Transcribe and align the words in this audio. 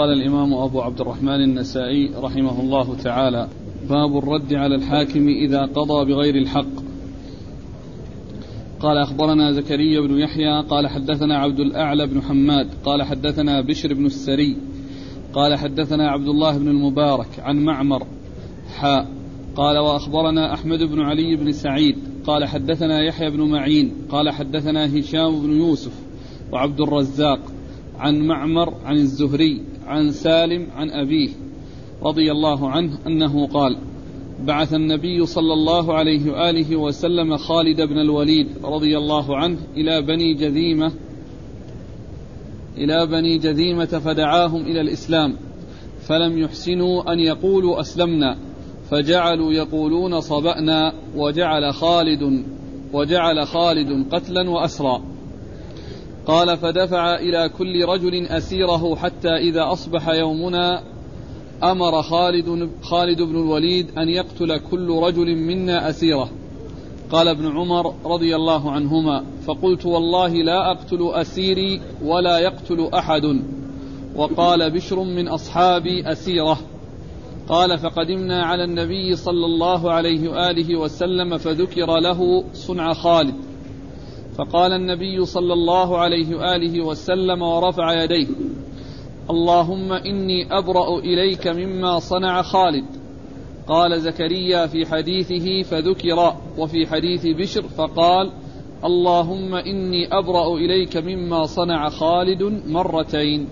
قال 0.00 0.12
الإمام 0.12 0.54
أبو 0.54 0.80
عبد 0.80 1.00
الرحمن 1.00 1.42
النسائي 1.42 2.10
رحمه 2.16 2.60
الله 2.60 2.94
تعالى 2.94 3.48
باب 3.88 4.16
الرد 4.16 4.54
على 4.54 4.74
الحاكم 4.74 5.28
إذا 5.28 5.60
قضى 5.60 6.12
بغير 6.12 6.34
الحق. 6.34 6.74
قال 8.80 8.98
أخبرنا 8.98 9.52
زكريا 9.52 10.00
بن 10.00 10.18
يحيى 10.18 10.62
قال 10.62 10.88
حدثنا 10.88 11.38
عبد 11.38 11.60
الأعلى 11.60 12.06
بن 12.06 12.22
حماد 12.22 12.68
قال 12.84 13.02
حدثنا 13.02 13.60
بشر 13.60 13.94
بن 13.94 14.06
السري 14.06 14.56
قال 15.32 15.58
حدثنا 15.58 16.10
عبد 16.10 16.28
الله 16.28 16.58
بن 16.58 16.68
المبارك 16.68 17.40
عن 17.40 17.56
معمر 17.56 18.06
حاء 18.76 19.08
قال 19.56 19.78
وأخبرنا 19.78 20.54
أحمد 20.54 20.78
بن 20.78 21.00
علي 21.00 21.36
بن 21.36 21.52
سعيد 21.52 21.96
قال 22.26 22.44
حدثنا 22.44 23.02
يحيى 23.02 23.30
بن 23.30 23.40
معين 23.40 23.92
قال 24.10 24.30
حدثنا 24.30 24.98
هشام 24.98 25.42
بن 25.42 25.52
يوسف 25.52 25.92
وعبد 26.52 26.80
الرزاق 26.80 27.40
عن 28.00 28.26
معمر 28.26 28.74
عن 28.84 28.96
الزهري 28.96 29.60
عن 29.90 30.10
سالم 30.10 30.66
عن 30.76 30.90
أبيه 30.90 31.28
رضي 32.02 32.32
الله 32.32 32.70
عنه 32.70 32.98
أنه 33.06 33.46
قال 33.46 33.76
بعث 34.44 34.74
النبي 34.74 35.26
صلى 35.26 35.52
الله 35.52 35.94
عليه 35.94 36.32
وآله 36.32 36.76
وسلم 36.76 37.36
خالد 37.36 37.80
بن 37.80 37.98
الوليد 37.98 38.48
رضي 38.64 38.98
الله 38.98 39.36
عنه 39.36 39.58
إلى 39.76 40.02
بني 40.02 40.34
جذيمة 40.34 40.92
إلى 42.78 43.06
بني 43.06 43.38
جذيمة 43.38 43.84
فدعاهم 43.84 44.60
إلى 44.60 44.80
الإسلام 44.80 45.36
فلم 46.00 46.38
يحسنوا 46.38 47.12
أن 47.12 47.20
يقولوا 47.20 47.80
أسلمنا 47.80 48.36
فجعلوا 48.90 49.52
يقولون 49.52 50.20
صبأنا 50.20 50.92
وجعل 51.16 51.74
خالد 51.74 52.44
وجعل 52.92 53.46
خالد 53.46 54.06
قتلا 54.14 54.50
وأسرا. 54.50 55.02
قال 56.30 56.56
فدفع 56.56 57.14
إلى 57.14 57.48
كل 57.58 57.84
رجل 57.84 58.26
أسيره 58.26 58.96
حتى 58.96 59.28
إذا 59.28 59.72
أصبح 59.72 60.08
يومنا 60.08 60.82
أمر 61.62 62.02
خالد 62.02 62.70
خالد 62.82 63.22
بن 63.22 63.36
الوليد 63.36 63.98
أن 63.98 64.08
يقتل 64.08 64.58
كل 64.58 64.90
رجل 65.02 65.36
منا 65.36 65.88
أسيره. 65.90 66.30
قال 67.12 67.28
ابن 67.28 67.56
عمر 67.56 67.94
رضي 68.04 68.36
الله 68.36 68.70
عنهما 68.70 69.24
فقلت 69.46 69.86
والله 69.86 70.28
لا 70.28 70.70
أقتل 70.70 71.10
أسيري 71.12 71.80
ولا 72.04 72.38
يقتل 72.38 72.88
أحد. 72.94 73.42
وقال 74.16 74.70
بشر 74.70 75.02
من 75.02 75.28
أصحابي 75.28 76.12
أسيره. 76.12 76.58
قال 77.48 77.78
فقدمنا 77.78 78.42
على 78.42 78.64
النبي 78.64 79.16
صلى 79.16 79.46
الله 79.46 79.92
عليه 79.92 80.28
وآله 80.28 80.76
وسلم 80.76 81.38
فذكر 81.38 81.98
له 81.98 82.44
صنع 82.54 82.92
خالد. 82.92 83.49
فقال 84.40 84.72
النبي 84.72 85.26
صلى 85.26 85.52
الله 85.52 85.98
عليه 85.98 86.36
وآله 86.36 86.84
وسلم 86.84 87.42
ورفع 87.42 88.04
يديه 88.04 88.26
اللهم 89.30 89.92
إني 89.92 90.58
أبرأ 90.58 90.98
إليك 90.98 91.46
مما 91.46 91.98
صنع 91.98 92.42
خالد. 92.42 92.84
قال 93.66 94.00
زكريا 94.00 94.66
في 94.66 94.86
حديثه 94.86 95.62
فذكر 95.62 96.34
وفي 96.58 96.86
حديث 96.86 97.26
بشر 97.26 97.62
فقال 97.62 98.30
اللهم 98.84 99.54
إني 99.54 100.08
أبرأ 100.12 100.56
إليك 100.56 100.96
مما 100.96 101.46
صنع 101.46 101.88
خالد 101.88 102.42
مرتين. 102.66 103.46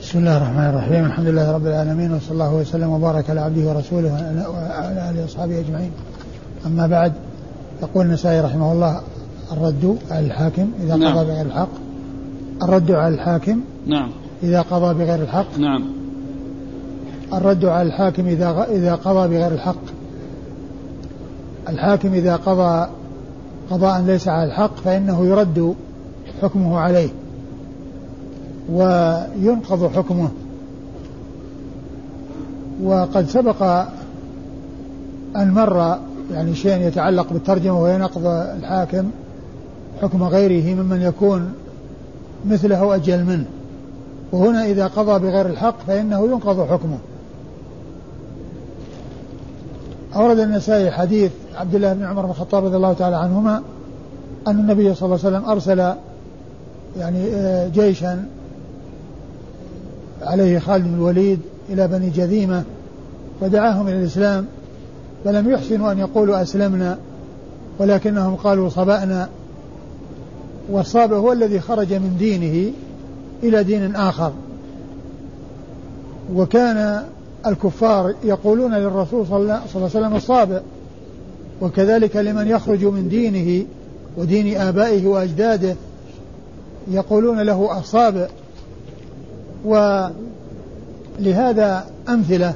بسم 0.00 0.18
الله 0.18 0.36
الرحمن 0.36 0.70
الرحيم 0.70 1.04
الحمد 1.04 1.26
لله 1.26 1.52
رب 1.52 1.66
العالمين 1.66 2.12
وصلى 2.12 2.32
الله 2.32 2.54
وسلم 2.54 2.90
وبارك 2.90 3.30
على 3.30 3.40
عبده 3.40 3.68
ورسوله 3.68 4.12
وعلى 4.50 5.10
آله 5.10 5.22
وأصحابه 5.22 5.60
أجمعين. 5.60 5.92
أما 6.66 6.86
بعد 6.86 7.12
يقول 7.82 8.06
النسائي 8.06 8.40
رحمه 8.40 8.72
الله 8.72 9.00
الرد 9.52 9.98
على 10.10 10.26
الحاكم 10.26 10.70
إذا 10.82 10.96
نعم. 10.96 11.18
قضى 11.18 11.26
بغير 11.26 11.46
الحق. 11.46 11.68
الرد 12.62 12.90
على 12.90 13.14
الحاكم 13.14 13.60
نعم. 13.86 14.10
إذا 14.42 14.62
قضى 14.62 14.94
بغير 14.94 15.22
الحق. 15.22 15.58
نعم. 15.58 15.84
الرد 17.32 17.64
على 17.64 17.88
الحاكم 17.88 18.26
إذا 18.26 18.66
إذا 18.70 18.94
قضى 18.94 19.28
بغير 19.28 19.52
الحق. 19.52 19.84
الحاكم 21.68 22.14
إذا 22.14 22.36
قضى 22.36 22.88
قضاء 23.70 24.02
ليس 24.02 24.28
على 24.28 24.44
الحق 24.44 24.76
فإنه 24.76 25.26
يرد 25.26 25.74
حكمه 26.42 26.78
عليه 26.78 27.08
وينقض 28.72 29.90
حكمه. 29.96 30.28
وقد 32.82 33.28
سبق 33.28 33.62
أن 35.36 35.50
مر 35.50 35.98
يعني 36.32 36.54
شيء 36.54 36.80
يتعلق 36.80 37.32
بالترجمة 37.32 37.82
وهي 37.82 37.98
نقض 37.98 38.26
الحاكم 38.26 39.10
حكم 40.02 40.22
غيره 40.22 40.74
ممن 40.74 41.02
يكون 41.02 41.52
مثله 42.46 42.76
أو 42.76 42.94
أجل 42.94 43.24
منه. 43.24 43.46
وهنا 44.32 44.64
إذا 44.64 44.86
قضى 44.86 45.26
بغير 45.26 45.46
الحق 45.46 45.76
فإنه 45.86 46.26
ينقض 46.26 46.68
حكمه. 46.68 46.98
أورد 50.16 50.38
النسائي 50.38 50.90
حديث 50.90 51.32
عبد 51.54 51.74
الله 51.74 51.92
بن 51.92 52.04
عمر 52.04 52.22
بن 52.22 52.30
الخطاب 52.30 52.64
رضي 52.64 52.76
الله 52.76 52.92
تعالى 52.92 53.16
عنهما 53.16 53.62
أن 54.46 54.58
النبي 54.58 54.94
صلى 54.94 55.06
الله 55.06 55.18
عليه 55.24 55.36
وسلم 55.36 55.50
أرسل 55.50 55.94
يعني 56.98 57.24
آه، 57.34 57.68
جيشا 57.68 58.24
عليه 60.22 60.58
خالد 60.58 60.84
بن 60.84 60.94
الوليد 60.94 61.40
إلى 61.68 61.88
بني 61.88 62.10
جذيمة 62.10 62.62
ودعاهم 63.40 63.88
إلى 63.88 63.96
الإسلام 63.96 64.46
فلم 65.24 65.50
يحسنوا 65.50 65.92
أن 65.92 65.98
يقولوا 65.98 66.42
أسلمنا 66.42 66.98
ولكنهم 67.78 68.34
قالوا 68.34 68.68
صبأنا. 68.68 69.28
والصابئ 70.70 71.14
هو 71.14 71.32
الذي 71.32 71.60
خرج 71.60 71.92
من 71.92 72.16
دينه 72.18 72.72
إلى 73.42 73.64
دين 73.64 73.96
آخر. 73.96 74.32
وكان 76.34 77.04
الكفار 77.46 78.14
يقولون 78.24 78.74
للرسول 78.74 79.26
صلى 79.26 79.36
الله 79.36 79.60
عليه 79.74 79.84
وسلم 79.84 80.16
الصابئ 80.16 80.60
وكذلك 81.60 82.16
لمن 82.16 82.48
يخرج 82.48 82.84
من 82.84 83.08
دينه 83.08 83.66
ودين 84.16 84.60
آبائه 84.60 85.06
وأجداده 85.06 85.76
يقولون 86.90 87.40
له 87.40 87.78
الصابئ 87.78 88.28
ولهذا 91.18 91.86
أمثلة 92.08 92.54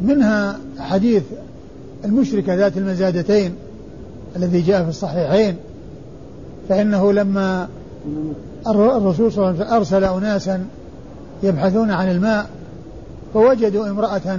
منها 0.00 0.58
حديث 0.78 1.22
المشركة 2.04 2.54
ذات 2.54 2.76
المزادتين 2.76 3.54
الذي 4.36 4.60
جاء 4.60 4.82
في 4.82 4.88
الصحيحين 4.88 5.56
فإنه 6.72 7.12
لما 7.12 7.68
الرسول 8.66 9.32
صلى 9.32 9.44
الله 9.44 9.48
عليه 9.48 9.60
وسلم 9.60 9.74
أرسل 9.74 10.04
أناسا 10.04 10.64
يبحثون 11.42 11.90
عن 11.90 12.10
الماء 12.10 12.46
فوجدوا 13.34 13.90
امرأة 13.90 14.38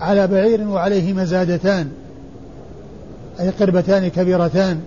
على 0.00 0.26
بعير 0.26 0.68
وعليه 0.68 1.12
مزادتان 1.12 1.90
أي 3.40 3.50
قربتان 3.50 4.08
كبيرتان. 4.08 4.80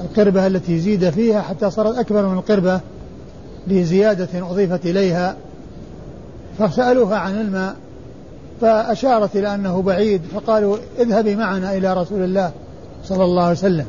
القربة 0.00 0.46
التي 0.46 0.78
زيد 0.78 1.10
فيها 1.10 1.40
حتى 1.40 1.70
صارت 1.70 1.98
أكبر 1.98 2.26
من 2.26 2.38
القربة 2.38 2.80
لزيادة 3.66 4.50
أضيفت 4.50 4.86
إليها. 4.86 5.36
فسألوها 6.58 7.16
عن 7.16 7.40
الماء 7.40 7.76
فأشارت 8.60 9.36
إلى 9.36 9.54
أنه 9.54 9.82
بعيد 9.82 10.22
فقالوا 10.34 10.76
اذهبي 10.98 11.36
معنا 11.36 11.76
إلى 11.76 11.94
رسول 11.94 12.22
الله. 12.22 12.52
صلى 13.04 13.24
الله 13.24 13.42
عليه 13.42 13.52
وسلم. 13.52 13.86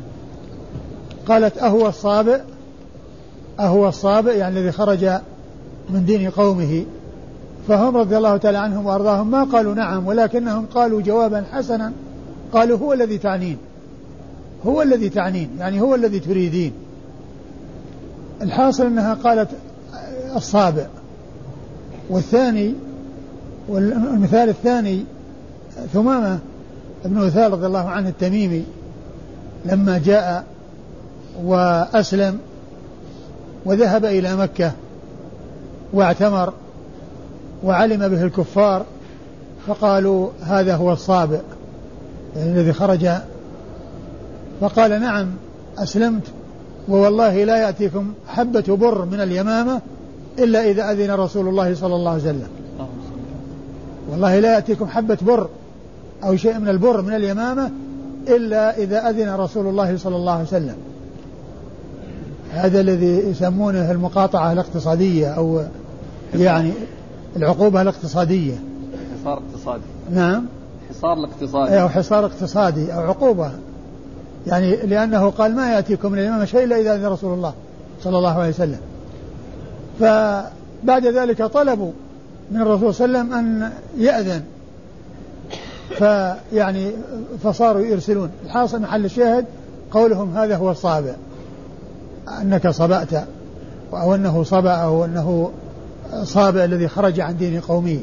قالت 1.28 1.58
أهو 1.58 1.88
الصابئ 1.88 2.40
أهو 3.60 3.88
الصابئ 3.88 4.36
يعني 4.36 4.58
الذي 4.58 4.72
خرج 4.72 5.04
من 5.90 6.04
دين 6.04 6.30
قومه. 6.30 6.84
فهم 7.68 7.96
رضي 7.96 8.16
الله 8.16 8.36
تعالى 8.36 8.58
عنهم 8.58 8.86
وأرضاهم 8.86 9.30
ما 9.30 9.44
قالوا 9.44 9.74
نعم 9.74 10.06
ولكنهم 10.06 10.66
قالوا 10.74 11.00
جوابا 11.00 11.44
حسنا. 11.52 11.92
قالوا 12.52 12.78
هو 12.78 12.92
الذي 12.92 13.18
تعنين. 13.18 13.56
هو 14.66 14.82
الذي 14.82 15.08
تعنين 15.08 15.50
يعني 15.58 15.80
هو 15.80 15.94
الذي 15.94 16.20
تريدين. 16.20 16.72
الحاصل 18.42 18.86
أنها 18.86 19.14
قالت 19.14 19.48
الصابع 20.36 20.86
والثاني 22.10 22.74
والمثال 23.68 24.48
الثاني 24.48 25.04
ثمامة 25.92 26.38
ابن 27.04 27.18
وثال 27.18 27.52
رضي 27.52 27.66
الله 27.66 27.88
عنه 27.88 28.08
التميمي. 28.08 28.64
لما 29.66 29.98
جاء 29.98 30.44
وأسلم 31.44 32.38
وذهب 33.64 34.04
إلى 34.04 34.36
مكة 34.36 34.72
واعتمر 35.92 36.52
وعلم 37.64 38.08
به 38.08 38.22
الكفار 38.22 38.84
فقالوا 39.66 40.28
هذا 40.42 40.76
هو 40.76 40.92
الصابئ 40.92 41.40
يعني 42.36 42.52
الذي 42.52 42.72
خرج. 42.72 43.08
فقال 44.60 45.00
نعم 45.00 45.26
أسلمت 45.78 46.22
ووالله 46.88 47.44
لا 47.44 47.56
يأتيكم 47.56 48.12
حبة 48.28 48.76
بر 48.76 49.04
من 49.04 49.20
اليمامة 49.20 49.80
إلا 50.38 50.64
إذا 50.70 50.90
أذن 50.92 51.10
رسول 51.10 51.48
الله 51.48 51.74
صلى 51.74 51.94
الله 51.94 52.10
عليه 52.10 52.22
وسلم. 52.22 52.48
والله 54.10 54.40
لا 54.40 54.54
يأتيكم 54.54 54.86
حبة 54.86 55.18
بر 55.22 55.48
أو 56.24 56.36
شيء 56.36 56.58
من 56.58 56.68
البر 56.68 57.02
من 57.02 57.14
اليمامة 57.14 57.70
إلا 58.28 58.78
إذا 58.78 59.08
أذن 59.08 59.34
رسول 59.34 59.66
الله 59.66 59.96
صلى 59.96 60.16
الله 60.16 60.32
عليه 60.32 60.44
وسلم. 60.44 60.76
هذا 62.52 62.80
الذي 62.80 63.06
يسمونه 63.06 63.90
المقاطعة 63.90 64.52
الاقتصادية 64.52 65.28
أو 65.28 65.62
يعني 66.34 66.72
العقوبة 67.36 67.82
الاقتصادية. 67.82 68.54
حصار 69.20 69.38
اقتصادي. 69.38 69.82
نعم. 70.14 70.46
حصار 70.90 71.12
الاقتصادي. 71.12 71.80
أو 71.80 71.88
حصار 71.88 72.26
اقتصادي 72.26 72.94
أو 72.94 73.00
عقوبة. 73.00 73.50
يعني 74.46 74.76
لأنه 74.76 75.30
قال 75.30 75.56
ما 75.56 75.72
يأتيكم 75.72 76.12
من 76.12 76.18
الإمام 76.18 76.44
شيء 76.44 76.64
إلا 76.64 76.80
إذا 76.80 76.94
أذن 76.94 77.06
رسول 77.06 77.34
الله 77.34 77.52
صلى 78.02 78.18
الله 78.18 78.38
عليه 78.38 78.50
وسلم. 78.50 78.80
فبعد 80.00 81.06
ذلك 81.06 81.42
طلبوا 81.42 81.92
من 82.50 82.60
الرسول 82.60 82.94
صلى 82.94 83.04
الله 83.04 83.18
عليه 83.18 83.28
وسلم 83.28 83.38
أن 83.38 83.70
يأذن. 83.98 84.42
فيعني 85.90 86.92
فصاروا 87.42 87.82
يرسلون. 87.82 88.30
الحاصل 88.44 88.80
محل 88.80 89.04
الشاهد 89.04 89.44
قولهم 89.90 90.36
هذا 90.36 90.56
هو 90.56 90.70
الصابع. 90.70 91.14
أنك 92.42 92.68
صبأت 92.68 93.08
أو 93.92 94.14
أنه 94.14 94.42
صبأ 94.42 94.70
أو 94.70 95.04
أنه 95.04 95.50
صابع 96.22 96.64
الذي 96.64 96.88
خرج 96.88 97.20
عن 97.20 97.36
دين 97.36 97.60
قومه. 97.60 98.00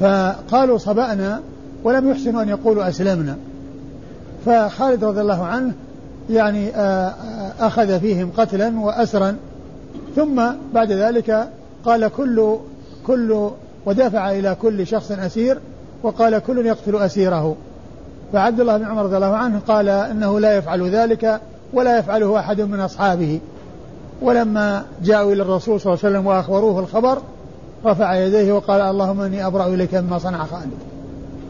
فقالوا 0.00 0.78
صبأنا 0.78 1.40
ولم 1.84 2.10
يحسنوا 2.10 2.42
أن 2.42 2.48
يقولوا 2.48 2.88
أسلمنا. 2.88 3.36
فخالد 4.46 5.04
رضي 5.04 5.20
الله 5.20 5.44
عنه 5.44 5.72
يعني 6.30 6.68
آه، 6.68 6.80
آه، 6.80 7.52
أخذ 7.60 8.00
فيهم 8.00 8.30
قتلا 8.36 8.80
وأسرا. 8.80 9.36
ثم 10.16 10.42
بعد 10.74 10.92
ذلك 10.92 11.48
قال 11.84 12.08
كل 12.08 12.56
كل 13.06 13.50
ودافع 13.86 14.30
إلى 14.30 14.56
كل 14.62 14.86
شخص 14.86 15.10
أسير. 15.12 15.58
وقال 16.02 16.38
كل 16.38 16.66
يقتل 16.66 16.96
أسيره. 16.96 17.56
فعبد 18.32 18.60
الله 18.60 18.76
بن 18.76 18.84
عمر 18.84 19.02
رضي 19.02 19.16
الله 19.16 19.36
عنه 19.36 19.60
قال 19.68 19.88
إنه 19.88 20.40
لا 20.40 20.56
يفعل 20.56 20.90
ذلك 20.90 21.40
ولا 21.72 21.98
يفعله 21.98 22.38
أحد 22.38 22.60
من 22.60 22.80
أصحابه. 22.80 23.40
ولما 24.22 24.84
جاءوا 25.02 25.32
إلى 25.32 25.42
الرسول 25.42 25.80
صلى 25.80 25.92
الله 25.92 26.04
عليه 26.04 26.14
وسلم 26.14 26.26
وأخبروه 26.26 26.80
الخبر 26.80 27.18
رفع 27.84 28.14
يديه 28.14 28.52
وقال 28.52 28.80
اللهم 28.80 29.20
إني 29.20 29.46
أبرأ 29.46 29.66
إليك 29.66 29.94
مما 29.94 30.18
صنع 30.18 30.44
خالد. 30.44 30.70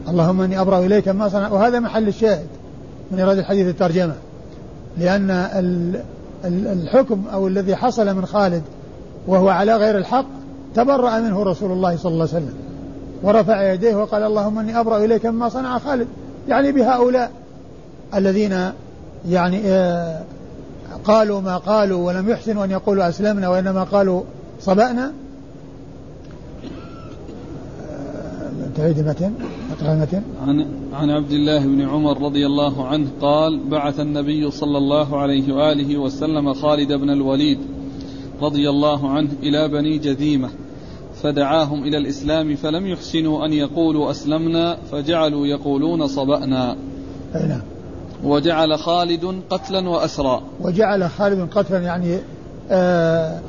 اللهم 0.09 0.41
إني 0.41 0.61
أبرأ 0.61 0.79
إليك 0.79 1.09
مما 1.09 1.29
صنع. 1.29 1.49
وهذا 1.49 1.79
محل 1.79 2.07
الشاهد 2.07 2.47
من 3.11 3.19
إيراد 3.19 3.37
الحديث 3.37 3.67
الترجمة. 3.67 4.13
لأن 4.97 5.49
الحكم 6.45 7.23
أو 7.33 7.47
الذي 7.47 7.75
حصل 7.75 8.15
من 8.15 8.25
خالد 8.25 8.63
وهو 9.27 9.49
على 9.49 9.75
غير 9.75 9.97
الحق 9.97 10.25
تبرأ 10.75 11.19
منه 11.19 11.43
رسول 11.43 11.71
الله 11.71 11.97
صلى 11.97 12.11
الله 12.11 12.27
عليه 12.33 12.45
وسلم. 12.45 12.53
ورفع 13.23 13.73
يديه 13.73 13.95
وقال 13.95 14.23
اللهم 14.23 14.59
إني 14.59 14.79
أبرأ 14.79 15.05
إليك 15.05 15.25
مما 15.25 15.49
صنع 15.49 15.79
خالد. 15.79 16.07
يعني 16.47 16.71
بهؤلاء 16.71 17.31
الذين 18.15 18.71
يعني 19.29 19.61
آه، 19.65 20.21
قالوا 21.03 21.41
ما 21.41 21.57
قالوا 21.57 22.07
ولم 22.07 22.29
يحسنوا 22.29 22.65
أن 22.65 22.71
يقولوا 22.71 23.09
أسلمنا 23.09 23.49
وإنما 23.49 23.83
قالوا 23.83 24.23
صبأنا. 24.59 25.13
آه، 27.83 28.77
تعيد 28.77 28.99
المتن 28.99 29.33
عن 30.47 30.65
عن 30.93 31.09
عبد 31.09 31.31
الله 31.31 31.65
بن 31.65 31.81
عمر 31.81 32.21
رضي 32.21 32.45
الله 32.45 32.87
عنه 32.87 33.07
قال 33.21 33.69
بعث 33.69 33.99
النبي 33.99 34.51
صلى 34.51 34.77
الله 34.77 35.19
عليه 35.19 35.53
وآله 35.53 35.97
وسلم 35.97 36.53
خالد 36.53 36.93
بن 36.93 37.09
الوليد 37.09 37.59
رضي 38.41 38.69
الله 38.69 39.09
عنه 39.09 39.29
إلى 39.43 39.67
بني 39.67 39.97
جذيمة. 39.97 40.49
فدعاهم 41.23 41.83
إلى 41.83 41.97
الإسلام 41.97 42.55
فلم 42.55 42.87
يحسنوا 42.87 43.45
أن 43.45 43.53
يقولوا 43.53 44.11
أسلمنا 44.11 44.77
فجعلوا 44.91 45.47
يقولون 45.47 46.07
صبأنا. 46.07 46.75
نعم. 47.33 47.61
وجعل 48.23 48.77
خالد 48.77 49.41
قتلا 49.49 49.89
وأسرا. 49.89 50.41
وجعل 50.61 51.09
خالد 51.09 51.49
قتلا 51.53 51.79
يعني 51.79 52.15
آآ 52.15 52.21
آه، 52.71 53.39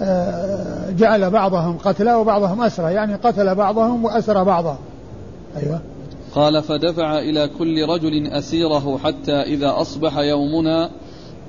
آآ 0.00 0.88
آه، 0.88 0.90
جعل 0.90 1.30
بعضهم 1.30 1.78
قتلا 1.78 2.16
وبعضهم 2.16 2.62
أسرى 2.62 2.92
يعني 2.92 3.14
قتل 3.14 3.54
بعضهم 3.54 4.04
وأسرى 4.04 4.44
بعضهم. 4.44 4.78
أيوة. 5.56 5.80
قال 6.34 6.62
فدفع 6.62 7.18
إلى 7.18 7.50
كل 7.58 7.86
رجل 7.88 8.26
أسيره 8.26 8.98
حتى 8.98 9.32
إذا 9.32 9.74
أصبح 9.80 10.18
يومنا 10.18 10.90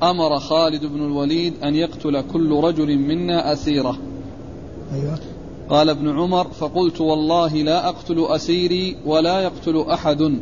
أمر 0.03 0.39
خالد 0.39 0.85
بن 0.85 1.05
الوليد 1.05 1.53
أن 1.63 1.75
يقتل 1.75 2.21
كل 2.21 2.59
رجل 2.63 2.97
منا 2.97 3.53
أسيره. 3.53 3.97
أيوة. 4.93 5.32
قال 5.69 5.89
ابن 5.89 6.09
عمر 6.09 6.47
فقلت 6.47 7.01
والله 7.01 7.55
لا 7.55 7.89
أقتل 7.89 8.25
أسيري 8.25 8.97
ولا 9.05 9.39
يقتل 9.41 9.85
أحد. 9.93 10.39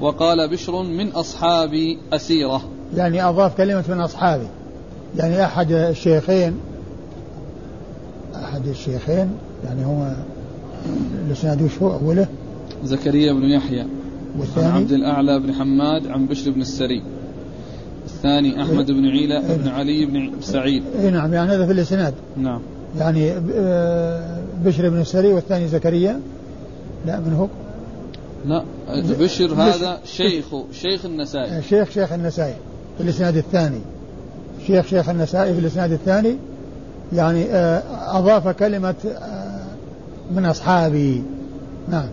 وقال 0.00 0.48
بشر 0.48 0.82
من 0.82 1.08
أصحابي 1.08 1.98
أسيرة. 2.12 2.62
يعني 2.96 3.28
أضاف 3.28 3.56
كلمة 3.56 3.84
من 3.88 4.00
أصحابي. 4.00 4.46
يعني 5.16 5.44
أحد 5.44 5.72
الشيخين 5.72 6.54
أحد 8.36 8.66
الشيخين 8.66 9.30
يعني 9.64 9.86
هو 9.86 10.12
الإسناد 11.26 11.62
وش 11.62 11.78
هو؟ 11.82 11.92
أوله؟ 11.92 12.26
زكريا 12.84 13.32
بن 13.32 13.44
يحيى. 13.44 13.86
والثاني؟ 14.38 14.66
عن 14.66 14.72
عبد 14.72 14.92
الأعلى 14.92 15.38
بن 15.38 15.54
حماد 15.54 16.06
عن 16.06 16.26
بشر 16.26 16.50
بن 16.50 16.60
السري. 16.60 17.02
الثاني 18.04 18.62
أحمد 18.62 18.90
بن 18.90 19.06
عيلة 19.06 19.56
بن 19.56 19.68
علي 19.68 20.06
بن 20.06 20.30
سعيد. 20.40 20.82
اي 21.00 21.10
نعم 21.10 21.34
يعني 21.34 21.50
هذا 21.50 21.66
في 21.66 21.72
الإسناد. 21.72 22.14
نعم. 22.36 22.60
يعني 22.98 23.32
آه، 23.54 24.39
بشر 24.64 24.88
بن 24.88 25.00
السري 25.00 25.32
والثاني 25.32 25.68
زكريا؟ 25.68 26.20
لا 27.06 27.20
من 27.20 27.32
هو؟ 27.32 27.48
لا 28.44 28.64
بشر 29.20 29.54
هذا 29.54 30.00
شيخ 30.04 30.44
شيخ 30.72 31.04
النسائي. 31.04 31.50
آه، 31.50 31.60
شيخ 31.60 31.90
شيخ 31.90 32.12
النسائي 32.12 32.54
في 32.96 33.02
الإسناد 33.02 33.36
الثاني. 33.36 33.80
شيخ 34.66 34.86
شيخ 34.86 35.08
النسائي 35.08 35.54
في 35.54 35.60
الإسناد 35.60 35.92
الثاني. 35.92 36.36
يعني 37.12 37.44
آه، 37.44 37.82
أضاف 38.18 38.48
كلمة 38.48 38.94
من 40.30 40.46
أصحابي. 40.46 41.22
نعم. 41.88 42.08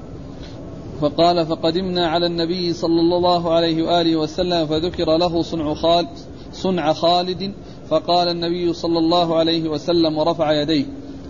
فقال 1.01 1.45
فقدمنا 1.45 2.07
على 2.07 2.25
النبي 2.25 2.73
صلى 2.73 3.01
الله 3.01 3.53
عليه 3.53 3.83
وآله 3.83 4.15
وسلم 4.15 4.65
فذكر 4.65 5.17
له 5.17 5.41
صنع 5.41 5.73
خالد 5.73 6.07
صنع 6.53 6.93
خالد. 6.93 7.51
فقال 7.89 8.27
النبي 8.27 8.73
صلى 8.73 9.00
الله 9.00 9.38
عليه 9.38 9.69
وسلم 9.69 10.17
ورفع 10.17 10.61
يديه. 10.61 10.85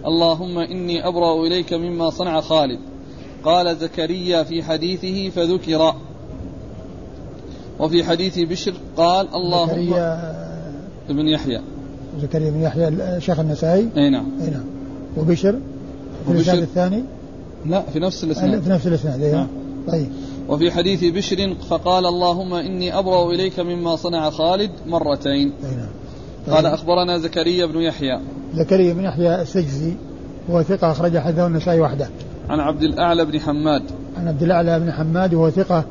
اللهم 0.07 0.59
إني 0.59 1.07
أبرأ 1.07 1.47
إليك 1.47 1.73
مما 1.73 2.09
صنع 2.09 2.41
خالد. 2.41 2.79
قال 3.43 3.75
زكريا 3.75 4.43
في 4.43 4.63
حديثه 4.63 5.29
فذكر. 5.29 5.93
وفي 7.79 8.03
حديث 8.03 8.39
بشر 8.39 8.73
قال 8.97 9.27
اللهم 9.35 9.69
زكريا 9.69 10.35
ابن 11.09 11.27
يحيى. 11.27 11.61
زكريا 12.21 12.49
بن 12.49 12.61
يحيى 12.61 13.21
شيخ 13.21 13.39
النسائي؟ 13.39 13.89
أي 13.97 14.09
نعم. 14.09 14.25
أي 14.41 14.49
نعم. 14.49 14.65
وبشر؟ 15.17 15.59
في 16.25 16.31
الإسناد 16.31 16.61
الثاني؟ 16.61 17.03
لا 17.65 17.81
في 17.93 17.99
نفس 17.99 18.23
الإسناد. 18.23 18.61
في 18.61 18.69
نفس 18.69 18.87
الإسناد 18.87 19.21
نعم. 19.21 19.47
طيب. 19.87 20.07
وفي 20.49 20.71
حديث 20.71 21.03
بشر 21.03 21.55
فقال 21.69 22.05
اللهم 22.05 22.53
إني 22.53 22.99
أبرأ 22.99 23.31
إليك 23.31 23.59
مما 23.59 23.95
صنع 23.95 24.29
خالد 24.29 24.71
مرتين. 24.87 25.51
أي 25.63 25.75
نعم. 25.75 25.89
قال 26.49 26.65
أخبرنا 26.65 27.17
زكريا 27.17 27.65
بن 27.65 27.81
يحيى. 27.81 28.19
زكريا 28.53 28.93
بن 28.93 29.03
يحيى 29.03 29.41
السجزي 29.41 29.93
وهو 30.49 30.63
ثقة 30.63 30.91
أخرج 30.91 31.17
حديثه 31.17 31.47
النسائي 31.47 31.81
وحده. 31.81 32.09
عن 32.49 32.59
عبد 32.59 32.83
الأعلى 32.83 33.25
بن 33.25 33.39
حماد. 33.39 33.83
عن 34.17 34.27
عبد 34.27 34.43
الأعلى 34.43 34.79
بن 34.79 34.91
حماد 34.91 35.33
وهو 35.33 35.49
ثقة 35.49 35.83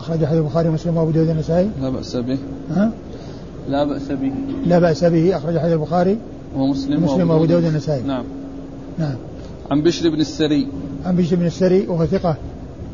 أخرج 0.00 0.24
حديث 0.24 0.38
البخاري 0.38 0.68
ومسلم 0.68 0.96
وأبو 0.96 1.10
داود 1.10 1.28
النسائي 1.28 1.70
لا 1.82 1.90
بأس 1.90 2.16
به. 2.16 2.38
ها؟ 2.70 2.92
لا 3.68 3.84
بأس 3.84 4.08
به. 4.08 4.32
لا 4.66 4.78
بأس 4.78 5.04
به 5.04 5.36
أخرج 5.36 5.58
حديث 5.58 5.72
البخاري 5.72 6.18
ومسلم 6.56 7.02
ومسلم 7.02 7.30
وأبو 7.30 7.44
داود 7.44 7.64
النسائي 7.64 8.02
نعم. 8.02 8.24
نعم. 8.98 9.16
عن 9.70 9.82
بشر 9.82 10.10
بن 10.10 10.20
السري. 10.20 10.68
عن 11.04 11.16
بشر 11.16 11.36
بن 11.36 11.46
السري 11.46 11.86
وهو 11.86 12.06
ثقة 12.06 12.36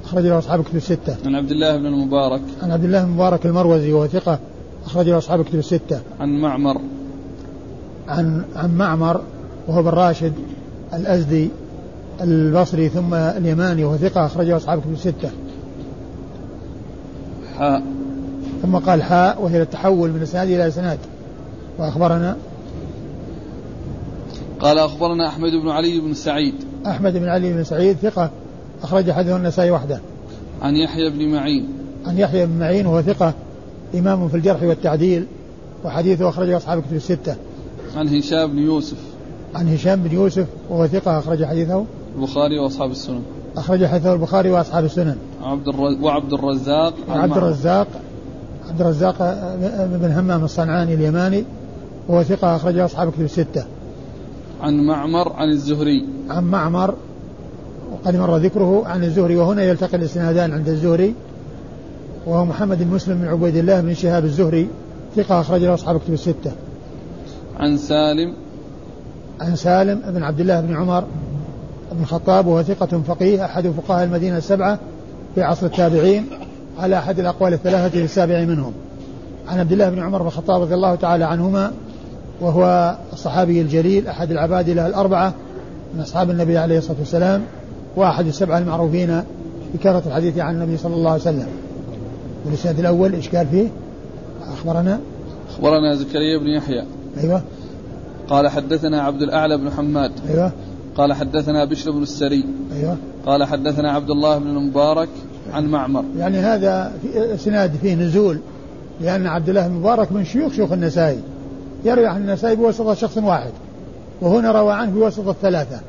أخرج 0.04 0.26
له 0.26 0.38
أصحاب 0.38 0.64
كتب 0.64 0.76
الستة. 0.76 1.16
عن 1.24 1.34
عبد 1.34 1.50
الله 1.50 1.76
بن 1.76 1.86
المبارك. 1.86 2.40
عن 2.62 2.70
عبد 2.70 2.84
الله 2.84 3.02
بن 3.02 3.08
المبارك 3.08 3.46
المروزي 3.46 3.92
وهو 3.92 4.06
ثقة 4.06 4.38
أخرج 4.86 5.08
له 5.08 5.18
أصحاب 5.18 5.44
كتب 5.44 5.58
الستة. 5.58 6.00
عن 6.20 6.28
معمر. 6.28 6.80
عن 8.08 8.44
عن 8.56 8.76
معمر 8.76 9.20
وهو 9.68 9.82
بن 9.82 9.88
راشد 9.88 10.32
الأزدي 10.94 11.50
البصري 12.20 12.88
ثم 12.88 13.14
اليماني 13.14 13.84
وهو 13.84 13.96
ثقة 13.96 14.26
أخرجه 14.26 14.56
أصحاب 14.56 14.80
كتب 14.80 14.92
الستة. 14.92 15.30
حاء. 17.58 17.82
ثم 18.62 18.76
قال 18.76 19.02
حاء 19.02 19.42
وهي 19.42 19.62
التحول 19.62 20.10
من 20.10 20.22
إسناد 20.22 20.48
إلى 20.48 20.68
إسناد. 20.68 20.98
وأخبرنا 21.78 22.36
قال 24.60 24.78
أخبرنا 24.78 25.28
أحمد 25.28 25.50
بن 25.62 25.68
علي 25.68 26.00
بن 26.00 26.14
سعيد. 26.14 26.54
أحمد 26.86 27.12
بن 27.12 27.28
علي 27.28 27.52
بن 27.52 27.64
سعيد 27.64 27.96
ثقة 27.96 28.30
أخرج 28.82 29.10
حديث 29.10 29.32
النسائي 29.32 29.70
وحده. 29.70 30.00
عن 30.62 30.76
يحيى 30.76 31.10
بن 31.10 31.32
معين. 31.32 31.68
عن 32.06 32.18
يحيى 32.18 32.46
بن 32.46 32.58
معين 32.58 32.86
وهو 32.86 33.02
ثقة 33.02 33.34
إمام 33.94 34.28
في 34.28 34.36
الجرح 34.36 34.62
والتعديل 34.62 35.26
وحديثه 35.84 36.28
أخرجه 36.28 36.56
أصحاب 36.56 36.82
كتب 36.82 36.96
الستة. 36.96 37.36
عن 37.96 38.08
هشام 38.08 38.52
بن 38.52 38.58
يوسف. 38.58 38.96
عن 39.54 39.68
هشام 39.68 40.02
بن 40.02 40.14
يوسف 40.14 40.46
وهو 40.70 40.86
ثقة 40.86 41.18
أخرج 41.18 41.44
حديثه. 41.44 41.84
البخاري 42.16 42.58
وأصحاب 42.58 42.90
السنن. 42.90 43.22
أخرج 43.56 43.84
حديثه 43.84 44.12
البخاري 44.12 44.50
وأصحاب 44.50 44.84
السنن. 44.84 45.16
عبد 45.42 45.68
الرز... 45.68 46.02
وعبد 46.02 46.32
الرزاق 46.32 46.94
عبد 47.08 47.36
الرزاق 47.36 47.86
عبد 48.68 48.80
الرزاق 48.80 49.16
بن 50.02 50.12
همام 50.12 50.44
الصنعاني 50.44 50.94
اليماني 50.94 51.44
وهو 52.08 52.22
ثقة 52.22 52.56
أخرجه 52.56 52.84
أصحاب 52.84 53.12
كتب 53.12 53.22
الستة. 53.22 53.64
عن 54.60 54.86
معمر 54.86 55.32
عن 55.32 55.48
الزهري. 55.48 56.06
عن 56.30 56.44
معمر 56.44 56.94
وقد 57.92 58.16
مر 58.16 58.36
ذكره 58.36 58.82
عن 58.86 59.04
الزهري 59.04 59.36
وهنا 59.36 59.62
يلتقي 59.62 59.96
الإسنادان 59.96 60.52
عند 60.52 60.68
الزهري. 60.68 61.14
وهو 62.26 62.44
محمد 62.44 62.82
بن 62.82 62.94
مسلم 62.94 63.18
بن 63.18 63.28
عبيد 63.28 63.56
الله 63.56 63.80
بن 63.80 63.94
شهاب 63.94 64.24
الزهري 64.24 64.68
ثقة 65.16 65.40
أخرج 65.40 65.60
له 65.62 65.74
أصحاب 65.74 66.00
كتب 66.00 66.12
الستة. 66.12 66.52
عن 67.56 67.76
سالم. 67.76 68.34
عن 69.40 69.56
سالم 69.56 70.00
بن 70.08 70.22
عبد 70.22 70.40
الله 70.40 70.60
بن 70.60 70.76
عمر 70.76 71.04
بن 71.92 72.02
الخطاب 72.02 72.46
وهو 72.46 72.62
ثقة 72.62 73.00
فقيه 73.06 73.44
أحد 73.44 73.68
فقهاء 73.68 74.04
المدينة 74.04 74.36
السبعة 74.36 74.78
في 75.34 75.42
عصر 75.42 75.66
التابعين 75.66 76.26
على 76.78 76.98
أحد 76.98 77.18
الأقوال 77.18 77.52
الثلاثة 77.52 78.04
السابع 78.04 78.44
منهم. 78.44 78.72
عن 79.48 79.58
عبد 79.58 79.72
الله 79.72 79.90
بن 79.90 80.02
عمر 80.02 80.18
بن 80.18 80.26
الخطاب 80.26 80.62
رضي 80.62 80.74
الله 80.74 80.94
تعالى 80.94 81.24
عنهما 81.24 81.72
وهو 82.40 82.96
الصحابي 83.12 83.60
الجليل 83.60 84.08
أحد 84.08 84.30
العباد 84.30 84.70
له 84.70 84.86
الأربعة 84.86 85.34
من 85.94 86.00
أصحاب 86.00 86.30
النبي 86.30 86.58
عليه 86.58 86.78
الصلاة 86.78 86.98
والسلام 86.98 87.42
وأحد 87.96 88.26
السبعة 88.26 88.58
المعروفين 88.58 89.22
بكثرة 89.74 90.02
الحديث 90.06 90.38
عن 90.38 90.54
النبي 90.54 90.76
صلى 90.76 90.94
الله 90.94 91.10
عليه 91.10 91.22
وسلم. 91.22 91.48
والإسناد 92.44 92.78
الأول 92.78 93.14
إشكال 93.14 93.46
فيه؟ 93.46 93.68
أخبرنا. 94.52 95.00
أخبرنا 95.50 95.94
زكريا 95.94 96.38
بن 96.38 96.46
يحيى. 96.46 96.84
أيوه. 97.22 97.42
قال 98.28 98.48
حدثنا 98.48 99.02
عبد 99.02 99.22
الأعلى 99.22 99.56
بن 99.56 99.70
حماد. 99.70 100.12
أيوه. 100.30 100.52
قال 100.96 101.12
حدثنا 101.12 101.64
بشر 101.64 101.90
بن 101.90 102.02
السري. 102.02 102.44
أيوه. 102.76 102.96
قال 103.26 103.44
حدثنا 103.44 103.92
عبد 103.92 104.10
الله 104.10 104.38
بن 104.38 104.46
المبارك 104.46 105.08
عن 105.52 105.66
معمر. 105.66 106.04
يعني 106.18 106.38
هذا 106.38 106.92
في 107.02 107.34
إسناد 107.34 107.76
فيه 107.82 107.94
نزول 107.94 108.38
لأن 109.00 109.26
عبد 109.26 109.48
الله 109.48 109.68
بن 109.68 109.74
مبارك 109.74 110.12
من 110.12 110.24
شيوخ 110.24 110.52
شيوخ 110.52 110.72
النسائي. 110.72 111.18
يروي 111.84 112.06
عن 112.06 112.20
النسائي 112.20 112.56
بواسطة 112.56 112.94
شخص 112.94 113.18
واحد 113.18 113.50
وهنا 114.20 114.52
روى 114.52 114.72
عنه 114.72 114.90
بواسطة 114.90 115.34
ثلاثة 115.42 115.80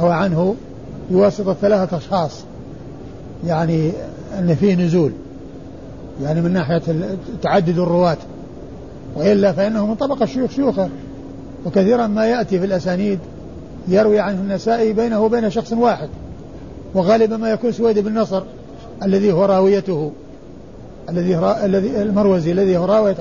روى 0.00 0.12
عنه 0.12 0.54
بواسطة 1.10 1.54
ثلاثة 1.54 1.96
أشخاص. 1.96 2.44
يعني 3.46 3.92
أن 4.38 4.54
فيه 4.54 4.74
نزول. 4.74 5.12
يعني 6.22 6.40
من 6.40 6.52
ناحية 6.52 6.82
تعدد 7.42 7.78
الرواة. 7.78 8.16
وإلا 9.18 9.52
فإنه 9.52 9.86
من 9.86 9.94
طبقة 9.94 10.26
شيوخ 10.26 10.50
شيوخه 10.50 10.88
وكثيرا 11.66 12.06
ما 12.06 12.26
يأتي 12.26 12.58
في 12.58 12.64
الأسانيد 12.64 13.18
يروي 13.88 14.20
عنه 14.20 14.40
النسائي 14.40 14.92
بينه 14.92 15.20
وبين 15.20 15.50
شخص 15.50 15.72
واحد 15.72 16.08
وغالبا 16.94 17.36
ما 17.36 17.50
يكون 17.50 17.72
سويد 17.72 17.98
بن 17.98 18.18
نصر 18.18 18.42
الذي 19.02 19.32
هو 19.32 19.44
راويته 19.44 20.12
الذي. 21.08 21.38
الذي 21.64 22.02
المروزي 22.02 22.52
الذي 22.52 22.76
هو 22.76 22.84
راوية 22.84 23.16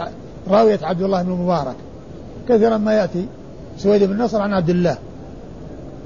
راوية 0.50 0.80
عبد 0.84 1.02
الله 1.02 1.24
بن 1.24 1.32
المبارك 1.32 1.76
كثيرا 2.50 2.78
ما 2.78 2.94
يأتي 2.94 3.26
سويد 3.78 4.04
بن 4.04 4.18
نصر 4.18 4.42
عن 4.42 4.54
عبد 4.54 4.70
الله 4.70 4.98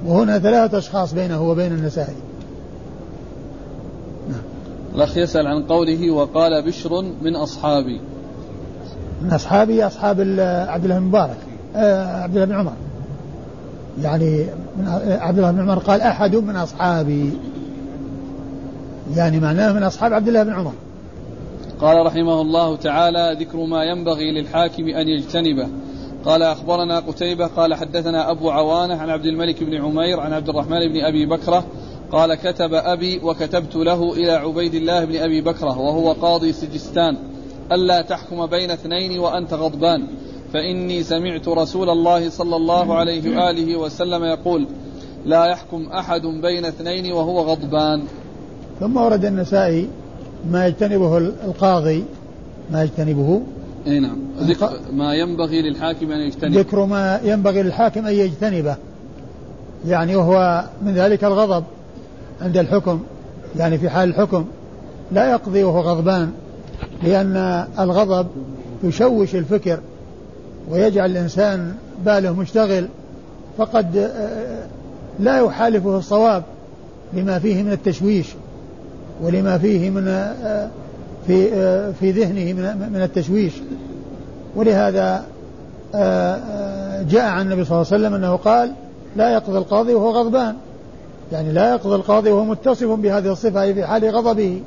وهنا 0.06 0.38
ثلاثة 0.38 0.78
أشخاص 0.78 1.14
بينه 1.14 1.42
وبين 1.42 1.72
النسائي 1.72 2.16
الأخ 4.94 5.16
يسأل 5.16 5.46
عن 5.46 5.62
قوله 5.62 6.10
وقال 6.10 6.66
بشر 6.66 7.02
من 7.22 7.36
أصحابي. 7.36 8.00
من 9.22 9.32
أصحابي 9.32 9.86
أصحاب 9.86 10.20
عبد 10.68 10.84
الله 10.84 10.98
بن 10.98 11.04
مبارك. 11.04 11.36
آه، 11.76 12.22
عبد 12.22 12.34
الله 12.34 12.46
بن 12.46 12.54
عمر. 12.54 12.72
يعني 14.02 14.46
من 14.78 14.88
عبد 15.20 15.38
الله 15.38 15.50
بن 15.50 15.60
عمر 15.60 15.78
قال 15.78 16.00
أحد 16.00 16.36
من 16.36 16.56
أصحابي. 16.56 17.32
يعني 19.16 19.40
معناه 19.40 19.72
من 19.72 19.82
أصحاب 19.82 20.12
عبد 20.12 20.28
الله 20.28 20.42
بن 20.42 20.52
عمر. 20.52 20.72
قال 21.80 22.06
رحمه 22.06 22.40
الله 22.40 22.76
تعالى 22.76 23.36
ذكر 23.40 23.58
ما 23.58 23.84
ينبغي 23.84 24.40
للحاكم 24.40 24.82
أن 24.82 25.08
يجتنبه. 25.08 25.68
قال 26.24 26.42
أخبرنا 26.42 26.98
قتيبة 26.98 27.46
قال 27.46 27.74
حدثنا 27.74 28.30
أبو 28.30 28.50
عوانة 28.50 28.96
عن 28.96 29.10
عبد 29.10 29.26
الملك 29.26 29.64
بن 29.64 29.74
عمير 29.74 30.20
عن 30.20 30.32
عبد 30.32 30.48
الرحمن 30.48 30.88
بن 30.92 31.00
أبي 31.00 31.26
بكرة 31.26 31.64
قال 32.12 32.34
كتب 32.34 32.74
أبي 32.74 33.20
وكتبت 33.22 33.76
له 33.76 34.12
إلى 34.12 34.32
عبيد 34.32 34.74
الله 34.74 35.04
بن 35.04 35.16
أبي 35.16 35.40
بكرة 35.40 35.78
وهو 35.78 36.12
قاضي 36.12 36.52
سجستان. 36.52 37.16
ألا 37.72 38.02
تحكم 38.02 38.46
بين 38.46 38.70
اثنين 38.70 39.18
وأنت 39.18 39.54
غضبان. 39.54 40.06
فإني 40.52 41.02
سمعت 41.02 41.48
رسول 41.48 41.90
الله 41.90 42.30
صلى 42.30 42.56
الله 42.56 42.94
عليه 42.94 43.36
وآله 43.36 43.76
وسلم 43.76 44.24
يقول 44.24 44.66
لا 45.24 45.44
يحكم 45.44 45.86
أحد 45.86 46.22
بين 46.22 46.64
اثنين 46.64 47.12
وهو 47.12 47.40
غضبان. 47.40 48.02
ثم 48.80 48.96
ورد 48.96 49.24
النسائي 49.24 49.88
ما 50.50 50.66
يجتنبه 50.66 51.18
القاضي 51.18 52.04
ما 52.70 52.82
يجتنبه. 52.82 53.42
أي 53.86 54.00
نعم. 54.00 54.18
ذكر 54.40 54.70
ما 54.92 55.14
ينبغي 55.14 55.62
للحاكم 55.62 56.12
أن 56.12 56.20
يجتنبه. 56.20 56.60
ذكر 56.60 56.84
ما 56.84 57.20
ينبغي 57.24 57.62
للحاكم 57.62 58.06
أن 58.06 58.14
يجتنبه. 58.14 58.76
يعني 59.86 60.16
وهو 60.16 60.64
من 60.82 60.94
ذلك 60.94 61.24
الغضب 61.24 61.64
عند 62.42 62.56
الحكم 62.56 63.00
يعني 63.56 63.78
في 63.78 63.90
حال 63.90 64.08
الحكم 64.08 64.44
لا 65.12 65.30
يقضي 65.30 65.62
وهو 65.64 65.80
غضبان. 65.80 66.32
لأن 67.02 67.66
الغضب 67.78 68.26
يشوش 68.84 69.34
الفكر 69.34 69.78
ويجعل 70.70 71.10
الإنسان 71.10 71.74
باله 72.04 72.32
مشتغل 72.32 72.88
فقد 73.58 73.96
آه، 73.96 74.66
لا 75.20 75.38
يحالفه 75.38 75.98
الصواب 75.98 76.42
لما 77.12 77.38
فيه 77.38 77.62
من 77.62 77.72
التشويش 77.72 78.26
ولما 79.22 79.58
فيه 79.58 79.90
من 79.90 80.08
آه، 80.08 80.68
في 81.26 81.54
آه، 81.54 81.92
في 82.00 82.10
ذهنه 82.10 82.52
من 82.92 83.02
التشويش. 83.02 83.52
ولهذا 84.56 85.24
جاء 87.10 87.24
عن 87.24 87.46
النبي 87.46 87.64
صلى 87.64 87.76
الله 87.76 87.92
عليه 87.92 88.02
وسلم 88.02 88.14
أنه 88.14 88.36
قال 88.36 88.72
لا 89.16 89.32
يقضي 89.32 89.58
القاضي 89.58 89.94
وهو 89.94 90.10
غضبان. 90.10 90.54
يعني 91.32 91.52
لا 91.52 91.70
يقضي 91.70 91.94
القاضي 91.94 92.30
وهو 92.30 92.44
متصف 92.44 92.88
بهذه 92.88 93.32
الصفة 93.32 93.62
أي 93.62 93.74
في 93.74 93.84
حال 93.86 94.10
غضبه 94.10 94.60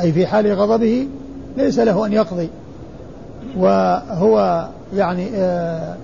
أي 0.00 0.12
في 0.12 0.26
حال 0.26 0.52
غضبه 0.52 1.06
ليس 1.56 1.78
له 1.78 2.06
أن 2.06 2.12
يقضي. 2.12 2.48
وهو 3.56 4.66
يعني 4.96 5.28
آه 5.34 5.96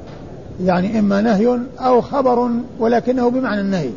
يعني 0.64 0.98
إما 0.98 1.20
نهي 1.20 1.58
أو 1.78 2.00
خبر 2.00 2.50
ولكنه 2.78 3.30
بمعنى 3.30 3.60
النهي. 3.60 3.90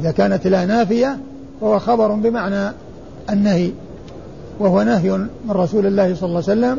إذا 0.00 0.10
كانت 0.10 0.46
لا 0.46 0.64
نافية 0.64 1.18
فهو 1.60 1.78
خبر 1.78 2.12
بمعنى 2.12 2.72
النهي. 3.30 3.70
وهو 4.60 4.82
نهي 4.82 5.10
من 5.18 5.50
رسول 5.50 5.86
الله 5.86 6.14
صلى 6.14 6.28
الله 6.28 6.42
عليه 6.48 6.60
وسلم 6.60 6.78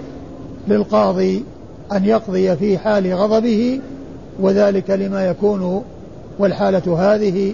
للقاضي 0.67 1.43
أن 1.91 2.05
يقضي 2.05 2.55
في 2.55 2.77
حال 2.77 3.13
غضبه 3.13 3.79
وذلك 4.39 4.89
لما 4.89 5.25
يكون 5.25 5.83
والحالة 6.39 7.13
هذه 7.13 7.53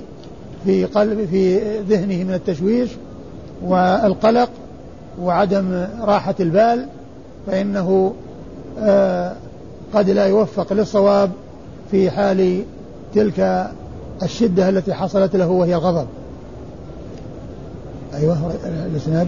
في 0.65 0.86
قلب 0.86 1.27
في 1.32 1.60
ذهنه 1.80 2.24
من 2.24 2.34
التشويش 2.34 2.89
والقلق. 3.65 4.50
وعدم 5.20 5.88
راحة 6.01 6.36
البال 6.39 6.86
فإنه 7.48 8.13
آه 8.80 9.36
قد 9.94 10.10
لا 10.10 10.25
يوفق 10.25 10.74
للصواب 10.74 11.32
في 11.91 12.12
حال 12.12 12.63
تلك 13.15 13.72
الشدة 14.24 14.70
التي 14.70 14.94
حصلت 14.94 15.36
له 15.36 15.48
وهي 15.48 15.75
الغضب 15.75 16.08
أيوه 18.13 18.51
الإسناد. 18.91 19.27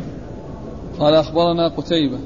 قال 1.00 1.14
أخبرنا 1.14 1.68
قتيبة. 1.78 2.18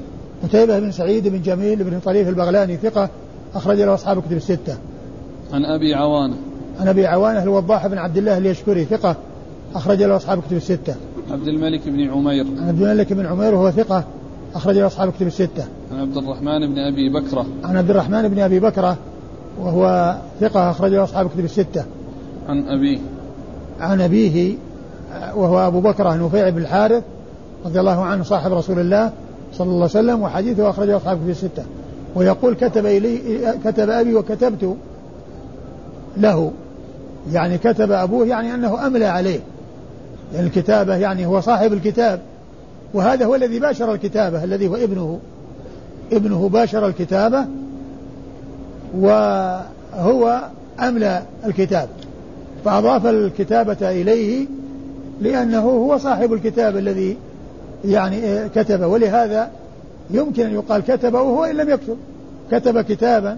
قتيبة 0.42 0.78
بن 0.78 0.92
سعيد 0.92 1.28
بن 1.28 1.42
جميل 1.42 1.84
بن 1.84 2.00
طريف 2.00 2.28
البغلاني 2.28 2.76
ثقة 2.76 3.08
أخرج 3.54 3.80
له 3.80 3.94
أصحاب 3.94 4.22
كتب 4.22 4.36
الستة. 4.36 4.76
عن 5.52 5.64
أبي 5.64 5.94
عوانة. 5.94 6.36
عن 6.80 6.88
أبي 6.88 7.06
عوانة 7.06 7.42
الوضاح 7.42 7.86
بن 7.86 7.98
عبد 7.98 8.16
الله 8.16 8.38
اليشكري 8.38 8.84
ثقة 8.84 9.16
أخرج 9.74 10.02
له 10.02 10.16
أصحاب 10.16 10.42
كتب 10.42 10.56
الستة. 10.56 10.94
عبد 11.30 11.48
الملك 11.48 11.88
بن 11.88 12.10
عمير. 12.10 12.46
عن 12.58 12.68
عبد 12.68 12.82
الملك 12.82 13.12
بن 13.12 13.26
عمير 13.26 13.54
وهو 13.54 13.70
ثقة 13.70 14.04
اخرج 14.54 14.78
له 14.78 14.86
أصحاب 14.86 15.12
كتب 15.12 15.26
الستة. 15.26 15.64
عن 15.92 16.00
عبد 16.00 16.16
الرحمن 16.16 16.66
بن 16.66 16.78
أبي 16.78 17.08
بكرة. 17.08 17.46
عن 17.64 17.76
عبد 17.76 17.90
الرحمن 17.90 18.28
بن 18.28 18.38
أبي 18.38 18.60
بكرة 18.60 18.96
وهو 19.60 20.14
ثقة 20.40 20.70
اخرج 20.70 20.92
له 20.92 21.04
أصحاب 21.04 21.28
كتب 21.28 21.44
الستة. 21.44 21.84
عن 22.48 22.68
أبيه. 22.68 22.98
عن 23.80 24.00
أبيه 24.00 24.54
وهو 25.34 25.66
أبو 25.66 25.80
بكره 25.80 26.14
نفيع 26.14 26.48
بن 26.48 26.58
الحارث 26.58 27.02
رضي 27.66 27.80
الله 27.80 28.04
عنه 28.04 28.22
صاحب 28.22 28.52
رسول 28.52 28.78
الله 28.78 29.12
صلى 29.52 29.66
الله 29.66 29.74
عليه 29.76 29.84
وسلم 29.84 30.22
وحديثه 30.22 30.70
أخرجه 30.70 30.96
أصحاب 30.96 31.18
كتب 31.18 31.28
الستة. 31.28 31.62
ويقول 32.14 32.54
كتب 32.54 32.86
إلي 32.86 33.18
كتب 33.64 33.90
أبي 33.90 34.14
وكتبت 34.14 34.76
له 36.16 36.52
يعني 37.32 37.58
كتب 37.58 37.92
أبوه 37.92 38.26
يعني 38.26 38.54
أنه 38.54 38.86
أملى 38.86 39.04
عليه 39.04 39.40
الكتابة 40.34 40.96
يعني 40.96 41.26
هو 41.26 41.40
صاحب 41.40 41.72
الكتاب. 41.72 42.20
وهذا 42.94 43.26
هو 43.26 43.34
الذي 43.34 43.58
باشر 43.58 43.94
الكتابة 43.94 44.44
الذي 44.44 44.68
هو 44.68 44.76
ابنه. 44.76 45.18
ابنه 46.12 46.48
باشر 46.48 46.86
الكتابة 46.86 47.46
وهو 48.98 50.40
أملى 50.80 51.22
الكتاب. 51.46 51.88
فأضاف 52.64 53.06
الكتابة 53.06 53.76
إليه 53.90 54.46
لأنه 55.20 55.60
هو 55.60 55.98
صاحب 55.98 56.32
الكتاب 56.32 56.76
الذي 56.76 57.16
يعني 57.84 58.48
كتب 58.48 58.82
ولهذا 58.82 59.50
يمكن 60.10 60.46
أن 60.46 60.54
يقال 60.54 60.82
كتب 60.82 61.14
وهو 61.14 61.44
إن 61.44 61.56
لم 61.56 61.70
يكتب. 61.70 61.96
كتب 62.50 62.80
كتابا 62.80 63.36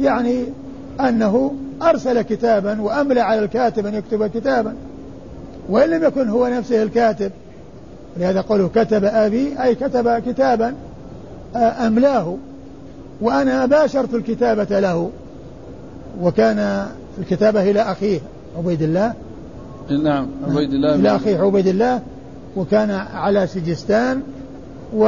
يعني 0.00 0.44
أنه 1.00 1.54
أرسل 1.82 2.22
كتابا 2.22 2.80
وأملى 2.80 3.20
على 3.20 3.44
الكاتب 3.44 3.86
أن 3.86 3.94
يكتب 3.94 4.26
كتابا. 4.26 4.74
وإن 5.68 5.90
لم 5.90 6.04
يكن 6.04 6.28
هو 6.28 6.46
نفسه 6.46 6.82
الكاتب 6.82 7.32
لهذا 8.16 8.40
قوله 8.40 8.68
كتب 8.74 9.04
أبي 9.04 9.62
أي 9.62 9.74
كتب 9.74 10.18
كتابا 10.18 10.74
آه، 11.56 11.86
أملاه 11.86 12.36
وأنا 13.20 13.66
باشرت 13.66 14.14
الكتابة 14.14 14.80
له 14.80 15.10
وكان 16.20 16.86
الكتابة 17.18 17.70
إلى 17.70 17.80
أخيه 17.82 18.20
عبيد 18.58 18.82
الله 18.82 19.12
نعم 19.90 20.26
عبيد 20.48 20.72
الله 20.72 20.94
إلى 20.94 21.16
أخيه 21.16 21.38
عبيد 21.38 21.66
الله 21.66 22.00
وكان 22.56 22.90
على 22.90 23.46
سجستان 23.46 24.22
و 24.94 25.04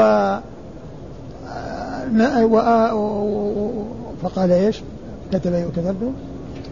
فقال 4.22 4.52
إيش؟ 4.52 4.80
كتب 5.32 5.64
وكتبت 5.66 6.12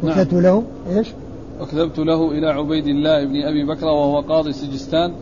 وكتبت 0.03 0.33
نعم. 0.33 0.43
له 0.43 0.63
إيش؟ 0.91 1.09
وكتبت 1.61 1.99
له 1.99 2.31
إلى 2.31 2.47
عبيد 2.47 2.87
الله 2.87 3.25
بن 3.25 3.43
أبي 3.43 3.65
بكر 3.65 3.87
وهو 3.87 4.21
قاضي 4.21 4.53
سجستان 4.53 5.13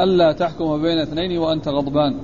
ألا 0.00 0.32
تحكم 0.32 0.82
بين 0.82 0.98
اثنين 0.98 1.38
وأنت 1.38 1.68
غضبان. 1.68 2.14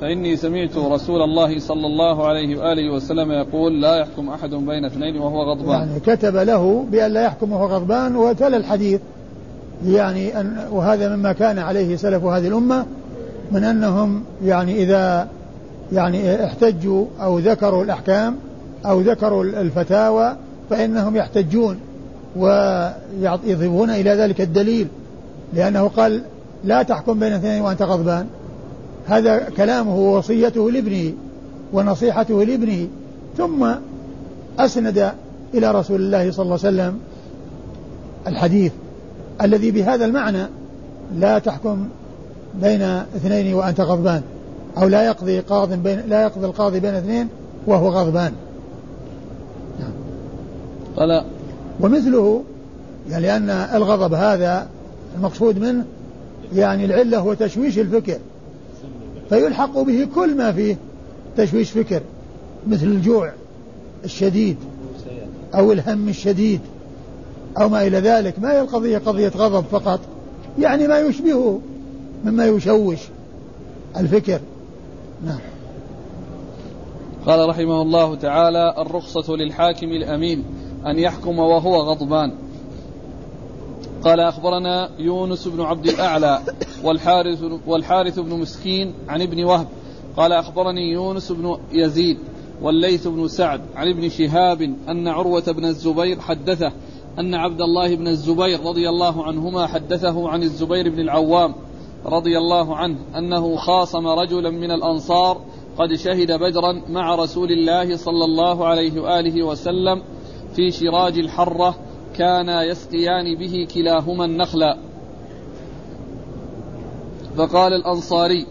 فإني 0.00 0.36
سمعت 0.36 0.76
رسول 0.76 1.22
الله 1.22 1.58
صلى 1.58 1.86
الله 1.86 2.26
عليه 2.26 2.58
وآله 2.58 2.90
وسلم 2.90 3.32
يقول 3.32 3.80
لا 3.82 3.96
يحكم 3.96 4.28
أحد 4.28 4.50
بين 4.50 4.84
اثنين 4.84 5.16
وهو 5.16 5.42
غضبان. 5.42 5.88
يعني 5.88 6.00
كتب 6.00 6.36
له 6.36 6.84
بأن 6.90 7.12
لا 7.12 7.22
يحكم 7.22 7.52
وهو 7.52 7.66
غضبان 7.66 8.16
وتلا 8.16 8.56
الحديث. 8.56 9.00
يعني 9.86 10.40
أن 10.40 10.68
وهذا 10.70 11.16
مما 11.16 11.32
كان 11.32 11.58
عليه 11.58 11.96
سلف 11.96 12.24
هذه 12.24 12.48
الأمة 12.48 12.86
من 13.52 13.64
أنهم 13.64 14.22
يعني 14.44 14.82
إذا 14.82 15.28
يعني 15.92 16.44
احتجوا 16.44 17.04
أو 17.20 17.38
ذكروا 17.38 17.84
الأحكام 17.84 18.36
أو 18.86 19.00
ذكروا 19.00 19.44
الفتاوى 19.44 20.36
فإنهم 20.70 21.16
يحتجون. 21.16 21.76
ويضيفون 22.36 23.90
إلى 23.90 24.10
ذلك 24.10 24.40
الدليل 24.40 24.88
لأنه 25.54 25.88
قال 25.88 26.22
لا 26.64 26.82
تحكم 26.82 27.18
بين 27.18 27.32
اثنين 27.32 27.62
وأنت 27.62 27.82
غضبان. 27.82 28.26
هذا 29.06 29.38
كلامه 29.56 29.96
ووصيته 29.96 30.70
لابنه 30.70 31.12
ونصيحته 31.72 32.44
لابنه. 32.44 32.88
ثم 33.36 33.66
أسند 34.58 35.12
إلى 35.54 35.72
رسول 35.72 36.00
الله 36.00 36.32
صلى 36.32 36.42
الله 36.42 36.58
عليه 36.64 36.68
وسلم 36.68 36.98
الحديث 38.26 38.72
الذي 39.42 39.70
بهذا 39.70 40.04
المعنى 40.04 40.46
لا 41.18 41.38
تحكم 41.38 41.88
بين 42.54 42.82
اثنين 42.82 43.54
وأنت 43.54 43.80
غضبان. 43.80 44.22
أو 44.78 44.88
لا 44.88 45.02
يقضي 45.06 45.40
قاض 45.40 45.72
بين 45.72 46.00
لا 46.08 46.22
يقضي 46.22 46.46
القاضي 46.46 46.80
بين 46.80 46.94
اثنين 46.94 47.28
وهو 47.66 47.88
غضبان. 47.88 48.32
نعم. 49.80 49.92
قال 50.96 51.24
ومثله 51.80 52.42
يعني 53.10 53.26
لأن 53.26 53.50
الغضب 53.50 54.14
هذا 54.14 54.68
المقصود 55.16 55.58
منه 55.58 55.84
يعني 56.54 56.84
العلة 56.84 57.18
هو 57.18 57.34
تشويش 57.34 57.78
الفكر. 57.78 58.18
فيلحق 59.28 59.78
به 59.78 60.08
كل 60.14 60.36
ما 60.36 60.52
فيه 60.52 60.76
تشويش 61.36 61.70
فكر 61.70 62.00
مثل 62.66 62.86
الجوع 62.86 63.32
الشديد 64.04 64.56
أو 65.54 65.72
الهم 65.72 66.08
الشديد 66.08 66.60
أو 67.60 67.68
ما 67.68 67.86
إلى 67.86 67.98
ذلك. 67.98 68.38
ما 68.38 68.52
هي 68.52 68.60
القضية؟ 68.60 68.98
قضية 68.98 69.32
غضب 69.36 69.64
فقط. 69.64 70.00
يعني 70.58 70.88
ما 70.88 70.98
يشبهه 70.98 71.60
مما 72.24 72.46
يشوش 72.46 72.98
الفكر. 73.96 74.40
نعم. 75.26 75.40
قال 77.26 77.48
رحمه 77.48 77.82
الله 77.82 78.14
تعالى 78.14 78.74
الرخصة 78.78 79.36
للحاكم 79.36 79.86
الأمين. 79.86 80.44
أن 80.86 80.98
يحكم 80.98 81.38
وهو 81.38 81.76
غضبان. 81.76 82.32
قال 84.04 84.20
أخبرنا 84.20 84.90
يونس 84.98 85.48
بن 85.48 85.60
عبد 85.60 85.86
الأعلى 85.86 86.42
والحارث, 86.84 87.44
والحارث 87.66 88.18
بن 88.18 88.38
مسكين 88.38 88.94
عن 89.08 89.22
ابن 89.22 89.44
وهب. 89.44 89.66
قال 90.16 90.32
أخبرني 90.32 90.92
يونس 90.92 91.32
بن 91.32 91.58
يزيد 91.72 92.18
والليث 92.62 93.08
بن 93.08 93.28
سعد 93.28 93.60
عن 93.76 93.88
ابن 93.88 94.08
شهاب 94.08 94.62
أن 94.88 95.08
عروة 95.08 95.52
بن 95.52 95.64
الزبير 95.64 96.20
حدثه 96.20 96.72
أن 97.18 97.34
عبد 97.34 97.60
الله 97.60 97.96
بن 97.96 98.08
الزبير 98.08 98.60
رضي 98.60 98.88
الله 98.88 99.24
عنهما 99.24 99.66
حدثه 99.66 100.28
عن 100.28 100.42
الزبير 100.42 100.90
بن 100.90 101.00
العوام 101.00 101.54
رضي 102.06 102.38
الله 102.38 102.76
عنه 102.76 102.98
أنه 103.18 103.56
خاصم 103.56 104.06
رجلا 104.06 104.50
من 104.50 104.70
الأنصار 104.70 105.40
قد 105.78 105.94
شهد 105.94 106.32
بدرا 106.32 106.82
مع 106.88 107.14
رسول 107.14 107.52
الله 107.52 107.96
صلى 107.96 108.24
الله 108.24 108.66
عليه 108.66 109.00
وآله 109.00 109.42
وسلم 109.42 110.02
في 110.56 110.70
شراج 110.70 111.18
الحرة 111.18 111.74
كانا 112.16 112.62
يسقيان 112.62 113.38
به 113.38 113.68
كلاهما 113.74 114.24
النخلا 114.24 114.78
فقال 117.36 117.72
الأنصاري 117.72 118.46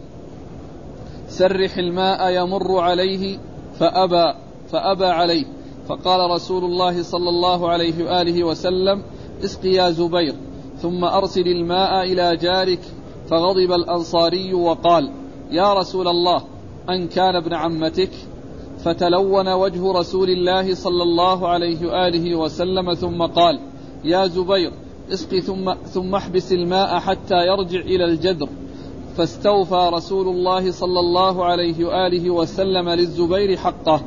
سرح 1.27 1.77
الماء 1.77 2.29
يمر 2.29 2.79
عليه 2.79 3.37
فأبى 3.79 4.33
فأبى 4.71 5.05
عليه. 5.05 5.45
فقال 5.87 6.31
رسول 6.31 6.63
الله 6.63 7.03
صلى 7.03 7.29
الله 7.29 7.69
عليه 7.69 8.05
وآله 8.05 8.43
وسلم 8.43 9.03
اسق 9.43 9.65
يا 9.65 9.89
زبير 9.89 10.35
ثم 10.77 11.03
أرسل 11.03 11.47
الماء 11.47 12.03
إلى 12.03 12.37
جارك. 12.37 12.79
فغضب 13.29 13.71
الأنصاري 13.71 14.53
وقال 14.53 15.11
يا 15.51 15.73
رسول 15.73 16.07
الله 16.07 16.43
أن 16.89 17.07
كان 17.07 17.35
ابن 17.35 17.53
عمتك 17.53 18.11
فتلون 18.83 19.53
وجه 19.53 19.91
رسول 19.91 20.29
الله 20.29 20.75
صلى 20.75 21.03
الله 21.03 21.47
عليه 21.47 21.87
وآله 21.87 22.35
وسلم 22.35 22.93
ثم 22.93 23.25
قال 23.25 23.59
يا 24.03 24.27
زبير 24.27 24.71
اسق 25.13 25.39
ثم, 25.39 25.73
ثم 25.73 26.15
احبس 26.15 26.51
الماء 26.51 26.99
حتى 26.99 27.35
يرجع 27.47 27.79
إلى 27.79 28.05
الجدر 28.05 28.49
فاستوفى 29.17 29.89
رسول 29.93 30.27
الله 30.27 30.71
صلى 30.71 30.99
الله 30.99 31.45
عليه 31.45 31.85
وآله 31.85 32.29
وسلم 32.29 32.89
للزبير 32.89 33.57
حقه. 33.57 34.01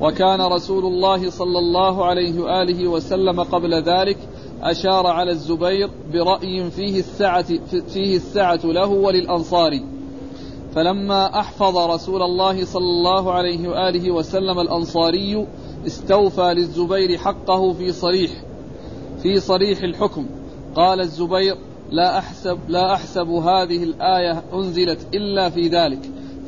وكان 0.00 0.40
رسول 0.40 0.84
الله 0.86 1.30
صلى 1.30 1.58
الله 1.58 2.04
عليه 2.04 2.40
وآله 2.40 2.88
وسلم 2.88 3.42
قبل 3.42 3.74
ذلك 3.74 4.18
أشار 4.62 5.06
على 5.06 5.30
الزبير 5.30 5.90
برأي 6.12 6.70
فيه 6.70 6.98
السعة, 6.98 7.46
فيه 7.88 8.16
السعة 8.16 8.60
له 8.64 8.86
وللأنصار. 8.86 9.80
فلما 10.74 11.40
أحفظ 11.40 11.76
رسول 11.76 12.22
الله 12.22 12.64
صلى 12.64 12.82
الله 12.82 13.32
عليه 13.32 13.68
وآله 13.68 14.10
وسلم 14.10 14.60
الأنصاري 14.60 15.46
استوفى 15.86 16.54
للزبير 16.54 17.18
حقه 17.18 17.72
في 17.72 17.92
صريح 17.92 18.30
في 19.22 19.40
صريح 19.40 19.82
الحكم. 19.82 20.26
قال 20.74 21.00
الزبير 21.00 21.56
لا 21.90 22.18
أحسب 22.18 22.58
لا 22.68 22.94
أحسب 22.94 23.28
هذه 23.28 23.82
الآية 23.82 24.42
أنزلت 24.54 25.06
إلا 25.14 25.50
في 25.50 25.68
ذلك 25.68 26.00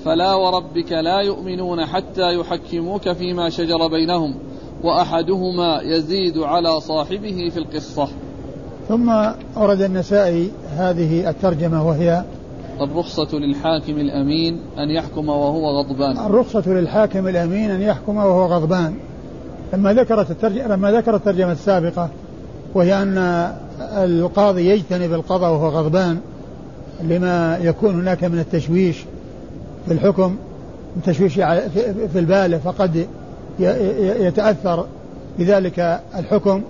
فلا 0.05 0.35
وربك 0.35 0.93
لا 0.93 1.21
يؤمنون 1.21 1.87
حتى 1.87 2.35
يحكموك 2.35 3.13
فيما 3.13 3.51
شجر 3.51 3.89
بينهم 3.89 4.35
وأحدهما 4.83 5.81
يزيد 5.83 6.39
على 6.39 6.81
صاحبه 6.81 7.51
في 7.55 7.57
القصة. 7.57 8.09
ثم 8.89 9.11
أورد 9.57 9.81
النسائي 9.81 10.51
هذه 10.77 11.31
الترجمة 11.31 11.89
وهي 11.89 12.25
الرخصة 12.81 13.38
للحاكم 13.38 13.93
الأمين 13.93 14.61
أن 14.79 14.90
يحكم 14.90 15.29
وهو 15.29 15.81
غضبان. 15.81 16.19
الرخصة 16.27 16.62
للحاكم 16.66 17.29
الأمين 17.29 17.71
أن 17.71 17.81
يحكم 17.81 18.16
وهو 18.16 18.47
غضبان. 18.47 18.95
لما 19.73 19.93
ذكرت 19.93 20.31
الترجمة 20.31 20.69
لما 20.69 20.93
ذكرت 20.93 21.21
الترجمة 21.21 21.53
السابقة 21.53 22.09
وهي 22.75 23.03
أن 23.03 23.19
القاضي 23.81 24.69
يجتنب 24.71 25.12
القضاء 25.12 25.53
وهو 25.53 25.69
غضبان 25.69 26.19
لما 27.03 27.59
يكون 27.62 27.95
هناك 27.95 28.25
من 28.25 28.38
التشويش 28.38 28.97
في 29.87 29.93
الحكم 29.93 30.37
التشويش 30.97 31.35
في 32.12 32.19
البال 32.19 32.61
فقد 32.61 33.07
يتأثر 34.21 34.87
بذلك 35.38 36.01
الحكم. 36.19 36.62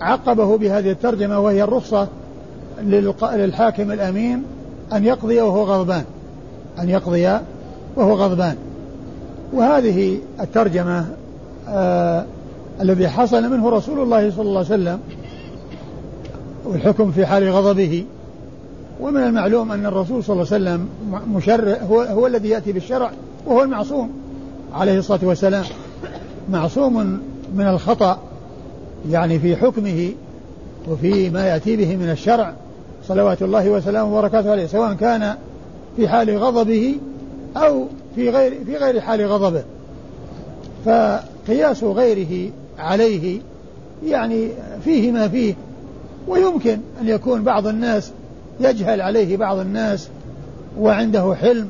عقبه 0.00 0.58
بهذه 0.58 0.90
الترجمة 0.90 1.38
وهي 1.38 1.64
الرخصة 1.64 2.08
للحاكم 2.82 3.92
الأمين 3.92 4.42
أن 4.96 5.04
يقضي 5.04 5.40
وهو 5.40 5.64
غضبان. 5.64 6.04
أن 6.78 6.88
يقضي 6.88 7.38
وهو 7.96 8.14
غضبان. 8.14 8.56
وهذه 9.52 10.18
الترجمة 10.40 11.06
آه 11.68 12.24
الذي 12.80 13.08
حصل 13.08 13.50
منه 13.50 13.70
رسول 13.70 14.00
الله 14.00 14.30
صلى 14.30 14.42
الله 14.42 14.58
عليه 14.58 14.68
وسلم 14.68 15.00
والحكم 16.64 17.12
في 17.12 17.26
حال 17.26 17.50
غضبه. 17.50 18.04
ومن 19.00 19.22
المعلوم 19.22 19.72
أن 19.72 19.86
الرسول 19.86 20.24
صلى 20.24 20.34
الله 20.34 20.46
عليه 20.52 20.64
وسلم 20.64 20.88
مشرع 21.34 21.76
هو, 21.90 22.00
هو 22.02 22.26
الذي 22.26 22.48
يأتي 22.48 22.72
بالشرع 22.72 23.10
وهو 23.46 23.62
المعصوم 23.62 24.10
عليه 24.74 24.98
الصلاة 24.98 25.20
والسلام. 25.22 25.64
معصوم 26.50 27.20
من 27.54 27.66
الخطأ 27.66 28.18
يعني 29.10 29.38
في 29.38 29.56
حكمه 29.56 30.10
وفي 30.88 31.30
ما 31.30 31.46
يأتي 31.46 31.76
به 31.76 31.96
من 31.96 32.10
الشرع. 32.10 32.54
صلوات 33.08 33.42
الله 33.42 33.70
وسلامه 33.70 34.18
وبركاته 34.18 34.50
عليه 34.50 34.66
سواء 34.66 34.94
كان 34.94 35.34
في 35.96 36.08
حال 36.08 36.38
غضبه 36.38 36.96
أو 37.56 37.86
في 38.14 38.30
غير 38.30 38.64
في 38.66 38.76
غير 38.76 39.00
حال 39.00 39.26
غضبه. 39.26 39.62
قياس 41.48 41.84
غيره 41.84 42.50
عليه 42.78 43.40
يعني 44.04 44.48
فيه 44.84 45.12
ما 45.12 45.28
فيه 45.28 45.54
ويمكن 46.28 46.78
أن 47.00 47.08
يكون 47.08 47.42
بعض 47.42 47.66
الناس 47.66 48.12
يجهل 48.60 49.00
عليه 49.00 49.36
بعض 49.36 49.58
الناس 49.58 50.08
وعنده 50.78 51.34
حلم 51.34 51.68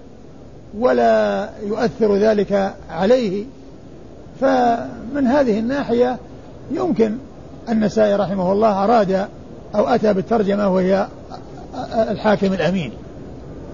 ولا 0.78 1.48
يؤثر 1.66 2.16
ذلك 2.16 2.74
عليه. 2.90 3.44
فمن 4.40 5.26
هذه 5.26 5.58
الناحية 5.58 6.18
يمكن 6.72 7.16
النسائي 7.68 8.16
رحمه 8.16 8.52
الله 8.52 8.84
أراد 8.84 9.26
أو 9.74 9.88
أتى 9.88 10.12
بالترجمة 10.12 10.68
وهي 10.68 11.06
الحاكم 12.10 12.52
الأمين. 12.52 12.92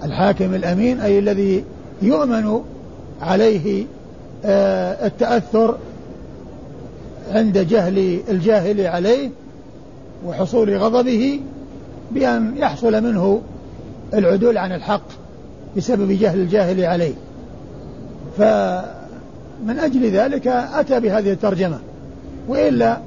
الحاكم 0.03 0.55
الأمين 0.55 0.99
أي 0.99 1.19
الذي 1.19 1.63
يؤمن 2.01 2.61
عليه 3.21 3.85
آه، 4.45 5.07
التأثر 5.07 5.77
عند 7.31 7.57
جهل 7.57 8.19
الجاهل 8.29 8.81
عليه 8.81 9.29
وحصول 10.25 10.77
غضبه 10.77 11.39
بأن 12.11 12.53
يحصل 12.57 13.03
منه 13.03 13.41
العدول 14.13 14.57
عن 14.57 14.71
الحق 14.71 15.03
بسبب 15.77 16.11
جهل 16.11 16.39
الجاهل 16.39 16.85
عليه. 16.85 17.13
فمن 18.37 19.79
أجل 19.79 20.11
ذلك 20.11 20.47
أتى 20.47 20.99
بهذه 20.99 21.31
الترجمة. 21.31 21.79
وإلا 22.47 22.97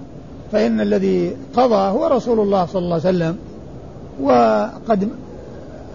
فإن 0.52 0.80
الذي 0.80 1.36
قضى 1.56 1.74
هو 1.74 2.06
رسول 2.06 2.40
الله 2.40 2.66
صلى 2.66 2.78
الله 2.82 3.00
عليه 3.04 3.08
وسلم. 3.08 3.36
وقد 4.22 5.08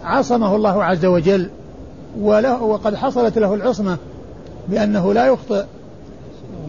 عصمه 0.03 0.55
الله 0.55 0.83
عز 0.83 1.05
وجل 1.05 1.49
وله 2.19 2.63
وقد 2.63 2.95
حصلت 2.95 3.37
له 3.37 3.53
العصمة 3.53 3.97
بأنه 4.67 5.13
لا 5.13 5.25
يخطئ 5.25 5.63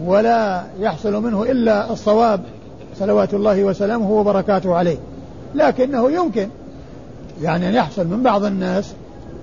ولا 0.05 0.63
يحصل 0.79 1.23
منه 1.23 1.43
إلا 1.43 1.93
الصواب 1.93 2.41
صلوات 2.99 3.33
الله 3.33 3.63
وسلامه 3.63 4.11
وبركاته 4.11 4.75
عليه. 4.75 4.97
لكنه 5.55 6.11
يمكن 6.11 6.49
يعني 7.41 7.69
أن 7.69 7.73
يحصل 7.73 8.07
من 8.07 8.23
بعض 8.23 8.43
الناس 8.43 8.93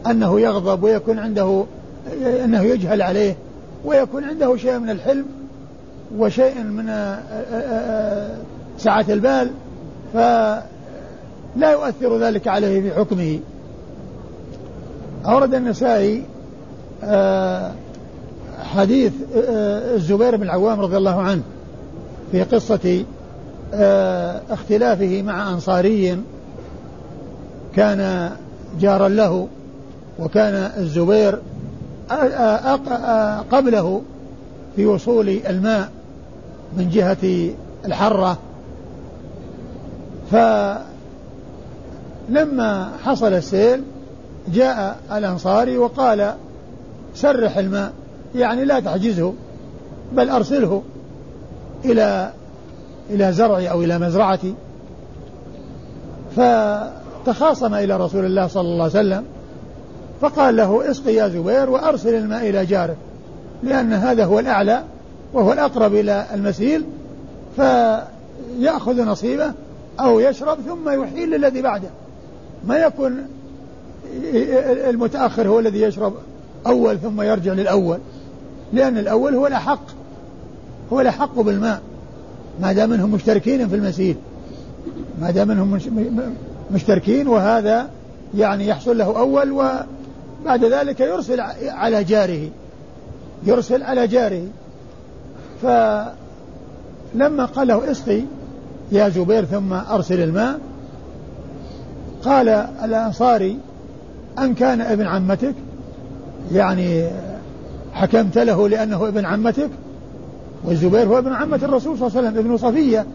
أنه 0.07 0.41
يغضب 0.41 0.83
ويكون 0.83 1.19
عنده 1.19 1.65
أنه 2.45 2.63
يجهل 2.63 3.03
عليه 3.03 3.37
ويكون 3.85 4.25
عنده 4.25 4.57
شيء 4.57 4.79
من 4.79 4.91
الحلم 4.91 5.25
وشيء 6.19 6.63
من 6.63 6.89
آه، 6.89 7.19
آه، 7.53 7.55
آه، 7.55 8.37
سعة 8.79 9.05
البال. 9.09 9.51
فلا 11.57 11.73
يؤثر 11.73 12.19
ذلك 12.19 12.49
عليه 12.49 12.81
في 12.81 12.95
حكمه. 12.95 13.41
أورد 15.27 15.55
النسائي 15.55 16.23
حديث 18.63 19.13
الزبير 19.95 20.37
بن 20.37 20.43
العوام 20.43 20.81
رضي 20.81 20.97
الله 20.97 21.21
عنه 21.21 21.43
في 22.33 22.43
قصة 22.43 23.05
اختلافه 24.51 25.23
مع 25.23 25.51
أنصاري 25.51 26.19
كان 27.77 28.31
جارا 28.81 29.09
له 29.09 29.49
وكان 30.19 30.55
الزبير 30.77 31.39
قبله 33.51 34.03
في 34.77 34.87
وصول 34.87 35.29
الماء 35.29 35.89
من 36.77 36.91
جهة 36.91 37.51
الحرة. 37.85 38.39
فلما 42.29 42.93
حصل 43.05 43.33
السيل 43.33 43.83
جاء 44.55 44.99
الأنصاري 45.13 45.79
وقال 45.79 46.35
سرح 47.15 47.59
الماء 47.59 47.93
يعني 48.35 48.65
لا 48.65 48.81
تحجزه 48.81 49.33
بل 50.13 50.31
أرسله 50.31 50.83
إلى 51.85 52.33
إلى 53.11 53.33
زرعي 53.33 53.71
أو 53.71 53.83
إلى 53.83 53.99
مزرعتي 53.99 54.55
فتخاصم 56.37 57.75
إلى 57.75 57.97
رسول 57.97 58.25
الله 58.25 58.47
صلى 58.47 58.63
الله 58.63 58.85
عليه 58.85 58.99
وسلم 58.99 59.25
فقال 60.21 60.57
له 60.57 60.91
اسقي 60.91 61.15
يا 61.15 61.29
زبير 61.29 61.71
وأرسل 61.71 62.15
الماء 62.15 62.51
إلى 62.51 62.67
جارك 62.67 62.97
لأن 63.63 63.93
هذا 63.93 64.25
هو 64.25 64.39
الأعلى 64.39 64.83
وهو 65.33 65.53
الأقرب 65.53 65.95
إلى 65.95 66.27
المسيل 66.35 66.85
فيأخذ 67.57 69.03
نصيبه 69.05 69.53
أو 70.01 70.21
يشرب 70.21 70.59
ثم 70.61 71.03
يحيل 71.03 71.31
للذي 71.31 71.63
بعده. 71.63 71.89
ما 72.65 72.77
يكون 72.77 73.27
المتأخر 74.89 75.49
هو 75.49 75.59
الذي 75.59 75.83
يشرب 75.83 76.15
أول 76.67 76.99
ثم 76.99 77.23
يرجع 77.23 77.53
للأول 77.53 77.99
لأن 78.73 78.99
الأول 78.99 79.35
هو 79.35 79.47
الأحق 79.47 79.83
هو 80.93 81.01
الأحق 81.01 81.41
بالماء. 81.41 81.81
ما 82.61 82.73
دام 82.73 82.93
انهم 82.93 83.11
مشتركين 83.11 83.69
في 83.69 83.75
المسيل 83.75 84.17
ما 85.21 85.31
دام 85.31 85.51
انهم 85.51 85.81
مشتركين 86.71 87.29
وهذا 87.29 87.91
يعني 88.35 88.67
يحصل 88.67 88.99
له 88.99 89.19
أول 89.19 89.51
وبعد 89.53 90.65
ذلك 90.65 91.01
يرسل 91.01 91.41
على 91.63 92.05
جاره 92.05 92.49
يرسل 93.47 93.83
على 93.83 94.07
جاره. 94.07 94.43
فلما 95.63 97.45
قال 97.45 97.69
له 97.69 97.91
اسقي 97.91 98.23
يا 98.93 99.09
زبير 99.09 99.45
ثم 99.45 99.73
أرسل 99.73 100.21
الماء 100.21 100.59
قال 102.27 102.49
الأنصاري 102.85 103.59
أن 104.39 104.55
كان 104.55 104.81
ابن 104.81 105.07
عمتك 105.07 105.55
يعني 106.53 107.09
حكمت 107.93 108.39
له 108.39 108.69
لأنه 108.69 109.09
ابن 109.09 109.25
عمتك 109.25 109.71
والزبير 110.65 111.07
هو 111.09 111.19
ابن 111.19 111.33
عمة 111.33 111.61
الرسول 111.63 111.99
صلى 111.99 112.09
الله 112.09 112.19
عليه 112.19 112.29
وسلم 112.29 112.47
ابن 112.47 112.57
صفية 112.57 113.07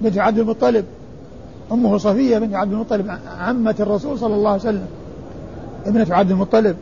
بنت 0.00 0.18
عبد 0.18 0.38
المطلب 0.38 0.84
أمه 1.72 1.98
صفية 1.98 2.38
بنت 2.38 2.54
عبد 2.54 2.72
المطلب 2.72 3.18
عمة 3.38 3.74
الرسول 3.80 4.18
صلى 4.18 4.34
الله 4.34 4.50
عليه 4.50 4.60
وسلم 4.60 4.86
ابنة 5.86 6.06
عبد 6.10 6.30
المطلب. 6.30 6.76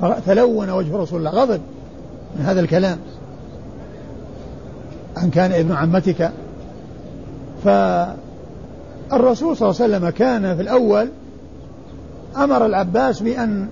فتلون 0.00 0.70
وجه 0.70 0.96
رسول 0.96 1.18
الله 1.18 1.30
غضب 1.30 1.60
من 2.38 2.44
هذا 2.44 2.60
الكلام. 2.60 2.98
أن 5.22 5.30
كان 5.30 5.52
ابن 5.52 5.72
عمتك 5.72 6.30
فالرسول 9.10 9.56
صلى 9.56 9.68
الله 9.68 9.82
عليه 9.82 9.96
وسلم 9.96 10.10
كان 10.10 10.56
في 10.56 10.62
الأول 10.62 11.08
أمر 12.36 12.66
العباس 12.66 13.22
بأن 13.22 13.68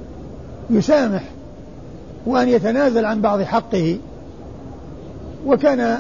يسامح 0.71 1.23
وأن 2.27 2.49
يتنازل 2.49 3.05
عن 3.05 3.21
بعض 3.21 3.43
حقه 3.43 3.99
وكان 5.47 5.99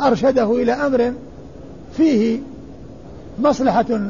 أرشده 0.00 0.52
إلى 0.52 0.72
أمر 0.72 1.12
فيه 1.96 2.38
مصلحة 3.38 4.00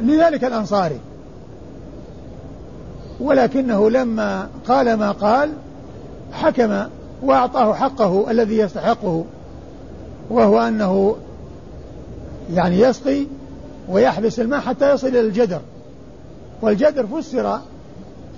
لذلك 0.00 0.44
الأنصاري. 0.44 0.98
ولكنه 3.20 3.90
لما 3.90 4.48
قال 4.68 4.94
ما 4.94 5.12
قال 5.12 5.50
حكم 6.32 6.82
وأعطاه 7.22 7.74
حقه 7.74 8.30
الذي 8.30 8.58
يستحقه 8.58 9.24
وهو 10.30 10.60
أنه 10.60 11.16
يعني 12.52 12.80
يسقي 12.80 13.26
ويحبس 13.88 14.40
الماء 14.40 14.60
حتى 14.60 14.92
يصل 14.92 15.06
إلى 15.06 15.20
الجدر. 15.20 15.60
والجدر 16.62 17.06
فسر 17.06 17.60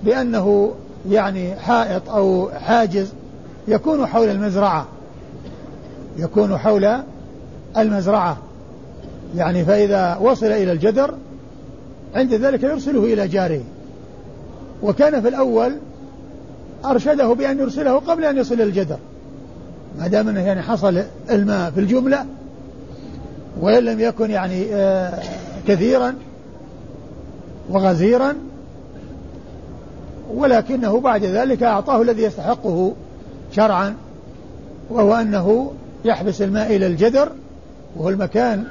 بأنه 0.03 0.73
يعني 1.09 1.55
حائط 1.55 2.09
أو 2.09 2.49
حاجز 2.49 3.13
يكون 3.67 4.05
حول 4.05 4.29
المزرعة 4.29 4.87
يكون 6.17 6.57
حول 6.57 6.97
المزرعة. 7.77 8.37
يعني 9.35 9.65
فإذا 9.65 10.17
وصل 10.21 10.45
إلى 10.45 10.71
الجدر 10.71 11.13
عند 12.15 12.33
ذلك 12.33 12.63
يرسله 12.63 13.03
إلى 13.03 13.27
جاره. 13.27 13.61
وكان 14.83 15.21
في 15.21 15.27
الأول 15.27 15.77
أرشده 16.85 17.33
بأن 17.33 17.59
يرسله 17.59 17.99
قبل 17.99 18.25
أن 18.25 18.37
يصل 18.37 18.61
الجدر. 18.61 18.97
ما 19.99 20.07
دام 20.07 20.27
أنه 20.27 20.39
يعني 20.39 20.61
حصل 20.61 21.03
الماء 21.29 21.71
في 21.71 21.79
الجملة 21.79 22.25
وإن 23.61 23.83
لم 23.83 23.99
يكن 23.99 24.31
يعني 24.31 24.75
آه 24.75 25.19
كثيرا 25.67 26.15
وغزيرا 27.69 28.35
ولكنه 30.33 30.99
بعد 30.99 31.23
ذلك 31.23 31.63
أعطاه 31.63 32.01
الذي 32.01 32.23
يستحقه 32.23 32.93
شرعا 33.51 33.95
وهو 34.89 35.13
أنه 35.13 35.71
يحبس 36.05 36.41
الماء 36.41 36.75
إلى 36.75 36.87
الجدر 36.87 37.29
وهو 37.95 38.09
المكان 38.09 38.63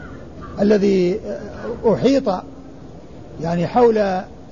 الذي 0.60 1.20
أحيط 1.92 2.42
يعني 3.42 3.66
حول 3.66 3.98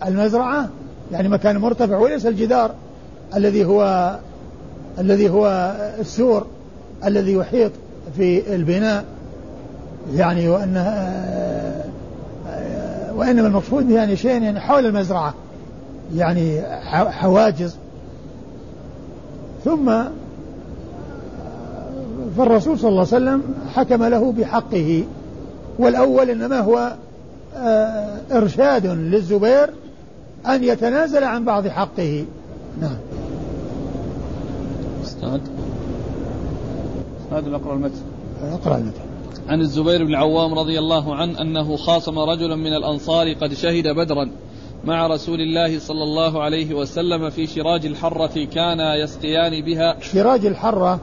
المزرعة 0.06 0.68
يعني 1.12 1.28
مكان 1.28 1.58
مرتفع 1.58 1.98
وليس 1.98 2.26
الجدار 2.26 2.74
الذي 3.36 3.64
هو 3.64 4.14
الذي 4.98 5.30
هو 5.30 5.74
السور 6.00 6.46
الذي 7.04 7.32
يحيط 7.32 7.72
في 8.16 8.54
البناء. 8.54 9.04
يعني 10.12 10.48
وأن 10.48 10.76
وإنما 13.14 13.46
المقصود 13.46 13.90
يعني 13.90 14.16
شيء 14.16 14.42
يعني 14.42 14.60
حول 14.60 14.86
المزرعة 14.86 15.34
يعني 16.14 16.62
حواجز. 16.92 17.76
ثم 19.64 20.02
فالرسول 22.38 22.78
صلى 22.78 22.88
الله 22.88 23.06
عليه 23.12 23.16
وسلم 23.16 23.42
حكم 23.74 24.04
له 24.04 24.32
بحقه. 24.32 25.04
والأول 25.78 26.30
إنما 26.30 26.60
هو 26.60 26.94
آه، 27.56 28.18
إرشاد 28.32 28.86
للزبير 28.86 29.70
أن 30.46 30.64
يتنازل 30.64 31.24
عن 31.24 31.44
بعض 31.44 31.66
حقه. 31.68 32.24
نعم. 32.80 32.96
أستاذ. 35.04 35.40
أستاذ 37.24 37.52
اقرا 37.52 37.74
المتن. 37.74 38.02
اقرا 38.52 38.76
المتن. 38.76 39.03
عن 39.48 39.60
الزبير 39.60 40.04
بن 40.04 40.10
العوام 40.10 40.54
رضي 40.54 40.78
الله 40.78 41.14
عنه 41.14 41.40
أنه 41.40 41.76
خاصم 41.76 42.18
رجلا 42.18 42.56
من 42.56 42.72
الأنصار 42.72 43.32
قد 43.32 43.54
شهد 43.54 43.88
بدرا 43.88 44.30
مع 44.84 45.06
رسول 45.06 45.40
الله 45.40 45.78
صلى 45.78 46.02
الله 46.02 46.42
عليه 46.42 46.74
وسلم 46.74 47.30
في 47.30 47.46
شراج 47.46 47.86
الحرة 47.86 48.44
كان 48.44 48.80
يسقيان 49.02 49.64
بها. 49.64 49.96
شراج 50.00 50.46
الحرة 50.46 51.00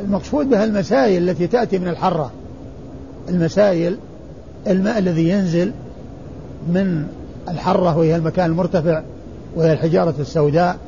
المقصود 0.00 0.50
بها 0.50 0.64
المسائل 0.64 1.28
التي 1.28 1.46
تأتي 1.46 1.78
من 1.78 1.88
الحرة. 1.88 2.32
المسائل 3.28 3.96
الماء 4.66 4.98
الذي 4.98 5.28
ينزل 5.28 5.72
من 6.68 7.06
الحرة 7.48 7.98
وهي 7.98 8.16
المكان 8.16 8.50
المرتفع 8.50 9.02
وهي 9.56 9.72
الحجارة 9.72 10.14
السوداء. 10.18 10.78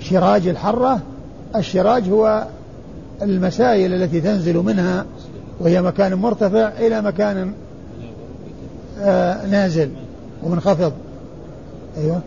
شراج 0.00 0.48
الحرة 0.48 1.00
الشراج 1.56 2.10
هو 2.10 2.46
المسائل 3.22 3.94
التي 3.94 4.20
تنزل 4.20 4.56
منها 4.56 5.06
وهي 5.60 5.82
مكان 5.82 6.14
مرتفع 6.14 6.68
إلى 6.78 7.02
مكان 7.02 7.52
آه 9.00 9.46
نازل 9.46 9.90
ومنخفض. 10.42 10.92
أيوه. 11.98 12.20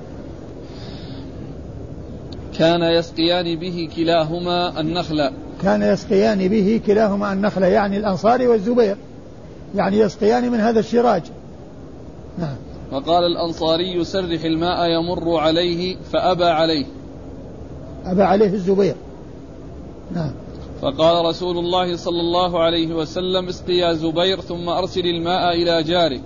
كان 2.59 2.81
يسقيان 2.81 3.59
به 3.59 3.89
كلاهما 3.95 4.79
النخل. 4.79 5.31
كان 5.63 5.81
يسقيان 5.81 6.47
به 6.47 6.81
كلاهما 6.85 7.33
النخل 7.33 7.63
يعني 7.63 7.97
الأنصاري 7.97 8.47
والزبير. 8.47 8.95
يعني 9.75 9.99
يسقيان 9.99 10.51
من 10.51 10.59
هذا 10.59 10.79
الشراج. 10.79 11.23
نعم. 12.39 12.55
وقال 12.91 13.23
الأنصاري 13.23 14.03
سرح 14.03 14.43
الماء 14.43 14.89
يمر 14.89 15.37
عليه 15.37 15.97
فأبى 16.11 16.45
عليه. 16.45 16.85
أبى 18.05 18.23
عليه 18.23 18.53
الزبير. 18.53 18.95
نعم. 20.15 20.31
فقال 20.81 21.25
رسول 21.25 21.57
الله 21.57 21.95
صلى 21.95 22.19
الله 22.19 22.59
عليه 22.59 22.93
وسلم 22.93 23.47
اسقي 23.47 23.73
يا 23.73 23.93
زبير 23.93 24.41
ثم 24.41 24.69
أرسل 24.69 25.05
الماء 25.05 25.53
إلى 25.53 25.83
جارك. 25.83 26.23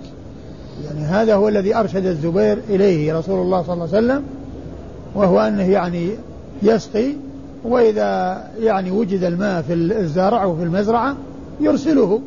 يعني 0.84 1.00
هذا 1.00 1.34
هو 1.34 1.48
الذي 1.48 1.74
أرشد 1.74 2.06
الزبير 2.06 2.58
إليه 2.68 3.18
رسول 3.18 3.40
الله 3.40 3.62
صلى 3.62 3.72
الله 3.72 3.96
عليه 3.96 4.06
وسلم 4.06 4.24
وهو 5.14 5.40
أنه 5.40 5.70
يعني 5.70 6.10
يسقي 6.62 7.14
وإذا 7.64 8.42
يعني 8.58 8.90
وجد 8.90 9.22
الماء 9.22 9.62
في 9.62 9.72
الزرع 9.72 10.42
أو 10.42 10.56
في 10.56 10.62
المزرعة 10.62 11.16
يرسله 11.60 12.20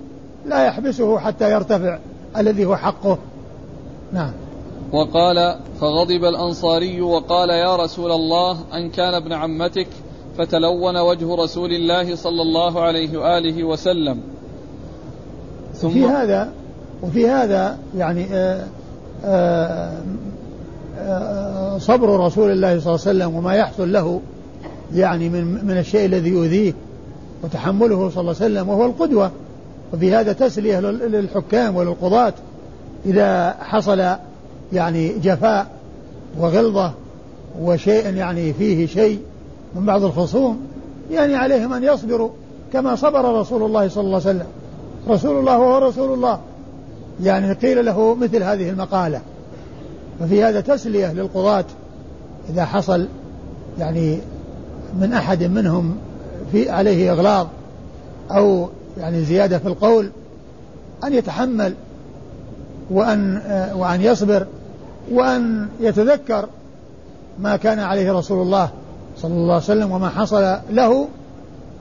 لا 0.46 0.66
يحبسه 0.66 1.20
حتى 1.20 1.52
يرتفع 1.52 2.00
الذي 2.38 2.66
هو 2.66 2.76
حقه. 2.76 3.18
نعم. 4.14 4.32
وقال 4.94 5.60
فغضب 5.82 6.24
الأنصاري 6.24 7.02
وقال 7.02 7.50
يا 7.50 7.76
رسول 7.76 8.12
الله 8.12 8.58
أن 8.74 8.90
كان 8.90 9.14
ابن 9.14 9.34
عمتك 9.34 9.88
فتلون 10.40 10.98
وجه 10.98 11.36
رسول 11.36 11.72
الله 11.72 12.16
صلى 12.16 12.42
الله 12.42 12.82
عليه 12.82 13.18
وآله 13.18 13.64
وسلم. 13.64 14.20
ثم 15.74 15.90
في 15.90 16.06
هذا 16.06 16.50
وفي 17.04 17.30
هذا 17.30 17.78
يعني 17.98 18.26
آآ 18.34 18.68
آه، 19.26 19.26
آآ 19.26 20.04
آه، 21.00 21.76
آه، 21.76 21.78
صبر 21.78 22.26
رسول 22.26 22.52
الله 22.52 22.80
صلى 22.80 22.96
الله 22.96 23.08
عليه 23.08 23.18
وسلم 23.26 23.36
وما 23.36 23.56
يحصل 23.56 23.92
له 23.92 24.22
يعني 24.96 25.30
من 25.30 25.66
من 25.66 25.78
الشيء 25.78 26.06
الذي 26.06 26.30
يؤذيه 26.30 26.74
وتحمله 27.44 28.10
صلى 28.10 28.22
الله 28.22 28.36
عليه 28.42 28.46
وسلم 28.46 28.70
وهو 28.70 28.86
القدوة. 28.86 29.32
وفي 29.94 30.16
هذا 30.16 30.34
تسلية 30.34 30.80
للحكام 30.80 31.76
وللقضاة 31.76 32.34
إذا 33.06 33.56
حصل 33.60 34.06
يعني 34.74 35.10
جفاء 35.24 35.68
وغلظة 36.40 36.94
وشيء 37.62 38.14
يعني 38.14 38.54
فيه 38.54 38.88
شيء 38.88 39.20
من 39.76 39.86
بعض 39.86 40.04
الخصوم 40.04 40.60
يعني 41.12 41.36
عليهم 41.36 41.74
أن 41.74 41.84
يصبروا 41.84 42.30
كما 42.74 42.96
صبر 42.96 43.40
رسول 43.40 43.64
الله 43.64 43.90
صلى 43.90 44.04
الله 44.04 44.22
عليه 44.26 44.30
وسلم. 44.30 44.48
رسول 45.10 45.40
الله 45.40 45.58
وهو 45.60 45.88
رسول 45.88 46.14
الله. 46.14 46.40
يعني 47.24 47.54
قيل 47.54 47.86
له 47.86 48.16
مثل 48.16 48.44
هذه 48.44 48.70
المقالة. 48.70 49.22
ففي 50.20 50.44
هذا 50.44 50.62
تسلية 50.62 51.14
للقضاة 51.14 51.66
إذا 52.50 52.66
حصل 52.66 53.08
يعني 53.80 54.20
من 55.00 55.14
أحد 55.14 55.44
منهم 55.44 55.98
في 56.52 56.70
عليه 56.70 57.12
إغلاظ 57.12 57.48
أو 58.32 58.70
يعني 58.98 59.24
زيادة 59.24 59.60
في 59.60 59.68
القول 59.68 60.10
أن 61.04 61.14
يتحمل 61.14 61.74
وأن 62.92 63.42
وأن 63.76 64.02
يصبر 64.02 64.46
وأن 65.12 65.68
يتذكر 65.80 66.46
ما 67.40 67.56
كان 67.56 67.80
عليه 67.80 68.14
رسول 68.14 68.42
الله 68.42 68.70
صلى 69.22 69.34
الله 69.34 69.54
عليه 69.54 69.64
وسلم 69.64 69.92
وما 69.92 70.10
حصل 70.10 70.58
له 70.70 71.08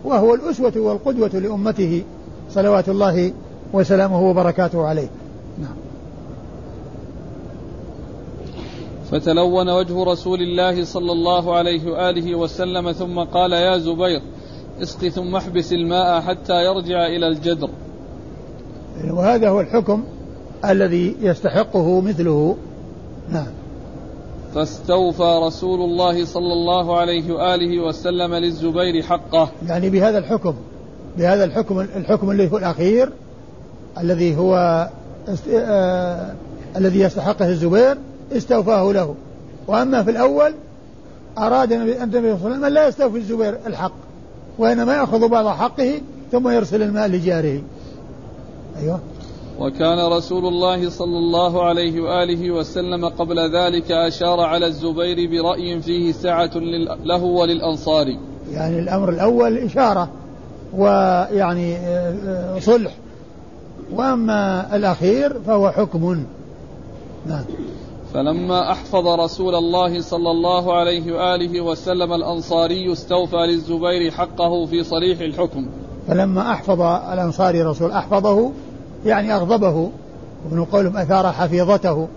وهو 0.04 0.34
الأسوة 0.34 0.72
والقدوة 0.76 1.28
لأمته 1.28 2.02
صلوات 2.50 2.88
الله 2.88 3.32
وسلامه 3.72 4.30
وبركاته 4.30 4.86
عليه. 4.86 5.08
نعم. 5.58 5.76
فتلون 9.10 9.70
وجه 9.70 10.04
رسول 10.04 10.40
الله 10.40 10.84
صلى 10.84 11.12
الله 11.12 11.56
عليه 11.56 11.90
وآله 11.92 12.34
وسلم 12.34 12.92
ثم 12.92 13.18
قال 13.18 13.52
يا 13.52 13.78
زبير 13.78 14.22
اسق 14.82 15.08
ثم 15.08 15.36
احبس 15.36 15.72
الماء 15.72 16.20
حتى 16.20 16.64
يرجع 16.64 17.06
إلى 17.06 17.28
الجدر. 17.28 17.70
وهذا 19.10 19.48
هو 19.48 19.60
الحكم 19.60 20.04
الذي 20.64 21.16
يستحقه 21.20 22.00
مثله. 22.00 22.56
نعم. 23.28 23.57
فاستوفى 24.54 25.40
رسول 25.46 25.80
الله 25.80 26.24
صلى 26.24 26.52
الله 26.52 26.98
عليه 26.98 27.32
وآله 27.32 27.80
وسلم 27.80 28.34
للزبير 28.34 29.02
حقه. 29.02 29.48
يعني 29.66 29.90
بهذا 29.90 30.18
الحكم 30.18 30.54
بهذا 31.18 31.44
الحكم 31.44 31.80
الحكم 31.80 32.30
اللي 32.30 32.52
هو 32.52 32.58
الأخير 32.58 33.10
الذي 33.98 34.36
هو 34.36 34.88
آه 35.50 36.34
الذي 36.76 37.00
يستحقه 37.00 37.48
الزبير 37.48 37.96
استوفاه 38.32 38.92
له. 38.92 39.14
وأما 39.66 40.02
في 40.02 40.10
الأول 40.10 40.54
أراد 41.38 41.72
النبي 41.72 41.94
صلى 41.94 42.04
الله 42.04 42.44
عليه 42.44 42.56
وسلم 42.56 42.66
لا 42.66 42.88
يستوفي 42.88 43.16
الزبير 43.16 43.58
الحق 43.66 43.92
وإنما 44.58 44.96
يأخذ 44.96 45.28
بعض 45.28 45.46
حقه 45.46 46.00
ثم 46.32 46.48
يرسل 46.48 46.82
الماء 46.82 47.08
لجاره. 47.08 47.62
أيوه. 48.82 49.00
وكان 49.60 50.12
رسول 50.12 50.46
الله 50.46 50.90
صلى 50.90 51.18
الله 51.18 51.64
عليه 51.64 52.00
وآله 52.00 52.50
وسلم 52.50 53.08
قبل 53.08 53.56
ذلك 53.56 53.92
أشار 53.92 54.40
على 54.40 54.66
الزبير 54.66 55.30
برأي 55.30 55.80
فيه 55.80 56.12
سعة 56.12 56.50
له 57.04 57.24
وللأنصار. 57.24 58.06
يعني 58.52 58.78
الأمر 58.78 59.08
الأول 59.08 59.58
إشارة 59.58 60.08
ويعني 60.76 61.76
آه، 61.76 62.14
آه، 62.26 62.58
صلح. 62.58 62.92
وأما 63.92 64.76
الأخير 64.76 65.40
فهو 65.46 65.70
حكم. 65.70 66.24
نعم. 67.26 67.44
فلما 68.14 68.72
أحفظ 68.72 69.06
رسول 69.06 69.54
الله 69.54 70.00
صلى 70.00 70.30
الله 70.30 70.74
عليه 70.74 71.12
وآله 71.12 71.60
وسلم 71.60 72.12
الأنصاري 72.12 72.92
استوفى 72.92 73.36
للزبير 73.36 74.10
حقه 74.10 74.66
في 74.66 74.84
صريح 74.84 75.20
الحكم. 75.20 75.66
فلما 76.08 76.52
أحفظ 76.52 76.80
الأنصاري 77.12 77.62
رسول 77.62 77.90
أحفظه 77.90 78.52
يعني 79.06 79.34
أغضبه. 79.34 79.90
وابن 80.44 80.64
قولهم 80.64 80.96
أثار 80.96 81.32
حفيظته. 81.32 82.08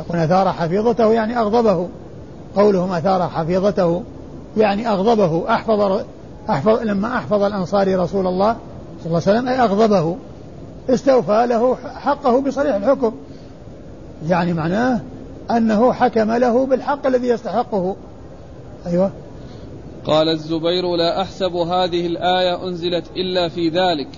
يقول 0.00 0.18
أثار 0.18 0.52
حفيظته 0.52 1.12
يعني 1.12 1.38
أغضبه. 1.38 1.88
قولهم 2.56 2.92
أثار 2.92 3.28
حفيظته 3.28 4.02
يعني 4.56 4.88
أغضبه. 4.88 5.54
أحفظ 5.54 6.02
أحفظ 6.50 6.82
لما 6.82 7.16
أحفظ 7.16 7.42
الأنصاري 7.42 7.96
رسول 7.96 8.26
الله 8.26 8.56
صلى 9.04 9.06
الله 9.06 9.22
عليه 9.26 9.38
وسلم 9.38 9.48
أي 9.48 9.60
أغضبه. 9.60 10.16
استوفى 10.90 11.46
له 11.48 11.76
حقه 11.94 12.40
بصريح 12.40 12.74
الحكم. 12.74 13.12
يعني 14.28 14.52
معناه 14.52 15.00
أنه 15.50 15.92
حكم 15.92 16.32
له 16.32 16.66
بالحق 16.66 17.06
الذي 17.06 17.28
يستحقه. 17.28 17.96
أيوه. 18.86 19.10
قال 20.04 20.28
الزبير 20.28 20.96
لا 20.96 21.22
أحسب 21.22 21.52
هذه 21.52 22.06
الآية 22.06 22.68
أنزلت 22.68 23.04
إلا 23.16 23.48
في 23.48 23.68
ذلك. 23.68 24.08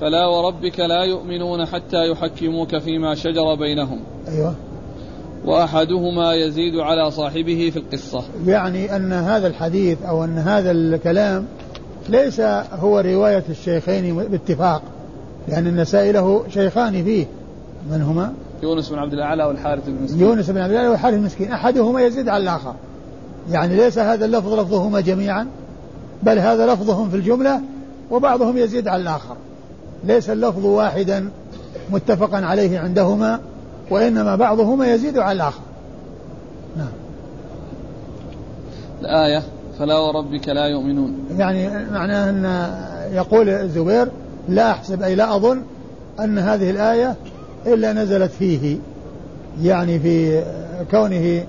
فلا 0.00 0.26
وربك 0.26 0.80
لا 0.80 1.04
يؤمنون 1.04 1.66
حتى 1.66 2.10
يحكموك 2.10 2.78
فيما 2.78 3.14
شجر 3.14 3.54
بينهم. 3.54 4.00
أيوه. 4.28 4.54
وأحدهما 5.44 6.34
يزيد 6.34 6.76
على 6.76 7.10
صاحبه 7.10 7.70
في 7.72 7.78
القصة. 7.78 8.22
يعني 8.46 8.96
أن 8.96 9.12
هذا 9.12 9.46
الحديث 9.46 10.02
أو 10.02 10.24
أن 10.24 10.38
هذا 10.38 10.70
الكلام 10.70 11.46
ليس 12.08 12.40
هو 12.72 13.00
رواية 13.00 13.44
الشيخين 13.48 14.16
باتفاق 14.16 14.82
لأن 15.48 15.66
النسائي 15.66 16.12
له 16.12 16.44
شيخان 16.48 17.04
فيه. 17.04 17.26
من 17.90 18.02
هما؟ 18.02 18.32
يونس 18.62 18.88
بن 18.88 18.98
عبد 18.98 19.12
الأعلى 19.12 19.44
والحارث 19.44 19.82
بن 19.86 20.02
مسكين. 20.02 20.20
يونس 20.20 20.50
بن 20.50 20.58
عبد 20.58 20.70
الأعلى 20.70 20.88
والحارث 20.88 21.14
بن 21.14 21.22
مسكين. 21.22 21.52
أحدهما 21.52 22.02
يزيد 22.02 22.28
على 22.28 22.42
الآخر. 22.42 22.74
يعني 23.50 23.76
ليس 23.76 23.98
هذا 23.98 24.24
اللفظ 24.24 24.52
لفظهما 24.52 25.00
جميعا 25.00 25.46
بل 26.22 26.38
هذا 26.38 26.74
لفظهم 26.74 27.10
في 27.10 27.16
الجملة 27.16 27.60
وبعضهم 28.10 28.56
يزيد 28.56 28.88
على 28.88 29.02
الآخر. 29.02 29.36
ليس 30.06 30.30
اللفظ 30.30 30.64
واحدا 30.64 31.28
متفقا 31.90 32.36
عليه 32.36 32.78
عندهما 32.78 33.40
وإنما 33.90 34.36
بعضهما 34.36 34.94
يزيد 34.94 35.18
على 35.18 35.36
الآخر. 35.36 35.60
نعم. 36.76 36.92
الآية 39.00 39.42
فلا 39.78 39.98
وربك 39.98 40.48
لا 40.48 40.66
يؤمنون. 40.66 41.14
يعني 41.38 41.90
معناه 41.92 42.30
أن 42.30 42.70
يقول 43.14 43.48
الزبير 43.48 44.08
لا 44.48 44.70
أحسب 44.70 45.02
أي 45.02 45.14
لا 45.14 45.36
أظن 45.36 45.62
أن 46.20 46.38
هذه 46.38 46.70
الآية 46.70 47.14
إلا 47.66 47.92
نزلت 47.92 48.30
فيه. 48.30 48.76
يعني 49.62 49.98
في 49.98 50.44
كونه 50.90 51.44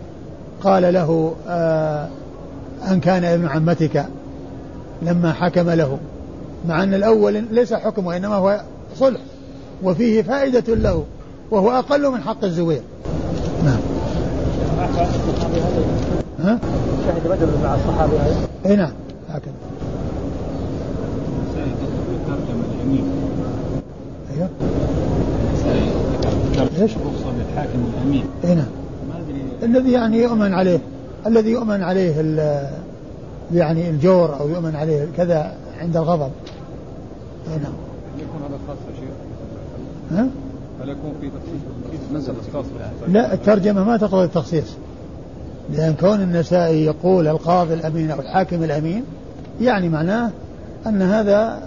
قال 0.64 0.94
له 0.94 1.36
آه 1.48 2.08
أن 2.92 3.00
كان 3.00 3.24
ابن 3.24 3.48
عمتك 3.48 4.06
لما 5.02 5.34
حكم 5.34 5.70
له. 5.70 5.98
مع 6.68 6.84
أن 6.84 6.94
الأول 6.94 7.46
ليس 7.52 7.74
حكم 7.74 8.06
وإنما 8.06 8.36
هو 8.36 8.62
صلح. 8.96 9.20
وفيه 9.84 10.22
فائدة 10.22 10.76
له 10.76 11.04
وهو 11.52 11.72
أقل 11.72 12.12
من 12.12 12.22
حق 12.22 12.44
الزبير. 12.44 12.82
نعم. 13.66 13.80
ها؟ 16.40 16.60
شهد 17.08 17.28
بدر 17.28 17.48
مع 17.64 17.76
الصحابة 17.76 18.14
اي 18.66 18.76
نعم. 18.76 18.92
هكذا. 19.30 19.54
أيوه. 24.36 24.50
إيش؟ 26.82 26.92
الامين 28.04 28.26
اي 28.44 28.56
نعم. 28.56 28.66
الذي 29.64 29.92
يعني 29.92 30.18
يؤمن 30.18 30.54
عليه 30.54 30.80
الذي 31.28 31.52
يؤمن 31.52 31.84
عليه 31.84 32.40
يعني 33.54 33.90
الجور 33.90 34.40
أو 34.40 34.50
يؤمن 34.50 34.76
عليه 34.76 35.08
كذا 35.18 35.52
عند 35.80 35.98
الغضب. 35.98 36.32
اي 37.48 37.60
نعم. 37.60 37.74
يكون 38.20 38.42
هذا 38.42 38.60
خاص 38.68 38.78
شيء 39.00 39.10
ها؟ 40.12 40.28
هل 40.82 40.90
يكون 40.90 41.14
في 41.22 41.30
تخصيص؟ 41.30 42.12
نزل 42.14 42.34
خاص 42.54 42.66
لا 43.08 43.34
الترجمة 43.34 43.84
ما 43.84 43.98
تقتضي 43.98 44.24
التخصيص. 44.24 44.76
لأن 45.72 45.94
كون 45.94 46.22
النسائي 46.22 46.86
يقول 46.86 47.28
القاضي 47.28 47.74
الأمين 47.74 48.12
أو 48.12 48.20
الحاكم 48.20 48.64
الأمين 48.64 49.04
يعني 49.62 49.90
معناه 49.90 50.32
أن 50.88 51.02
هذا 51.02 51.62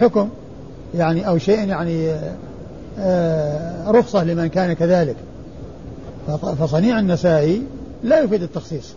حكم 0.00 0.28
يعني 0.94 1.28
أو 1.28 1.38
شيء 1.38 1.68
يعني 1.68 2.10
آه، 2.98 3.90
رخصة 3.90 4.24
لمن 4.24 4.46
كان 4.46 4.72
كذلك. 4.72 5.16
فصنيع 6.58 6.98
النسائي 6.98 7.62
لا 8.04 8.20
يفيد 8.20 8.42
التخصيص. 8.42 8.94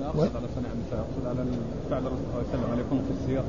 لا 0.00 0.06
أقصد 0.06 0.18
على 0.18 0.46
صنيع 0.56 0.70
النسائي 0.74 1.00
أقصد 1.00 1.26
على 1.26 1.48
فعل 1.90 2.02
الرسول 2.02 2.18
صلى 2.32 2.42
الله 2.42 2.48
عليه 2.48 2.58
وسلم 2.58 2.72
هل 2.72 2.80
يكون 2.80 3.00
خصوصيات 3.10 3.44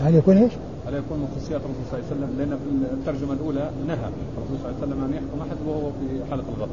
هل 0.00 0.14
يكون 0.14 0.36
إيش؟ 0.36 0.52
هل 0.86 0.94
يكون 0.94 1.18
من 1.18 1.28
خصوصيات 1.36 1.60
الرسول 1.60 1.82
صلى 1.90 1.98
الله 1.98 2.06
عليه 2.10 2.16
وسلم؟ 2.16 2.38
لأن 2.38 2.58
في 2.58 2.94
الترجمة 2.94 3.32
الأولى 3.32 3.70
نهى 3.86 3.96
الرسول 4.38 4.58
صلى 4.62 4.70
الله 4.70 4.82
عليه 4.82 4.86
وسلم 4.86 5.04
أن 5.04 5.12
يحكم 5.12 5.40
أحد 5.40 5.56
وهو 5.66 5.90
في 5.90 6.30
حالة 6.30 6.42
الغضب. 6.56 6.70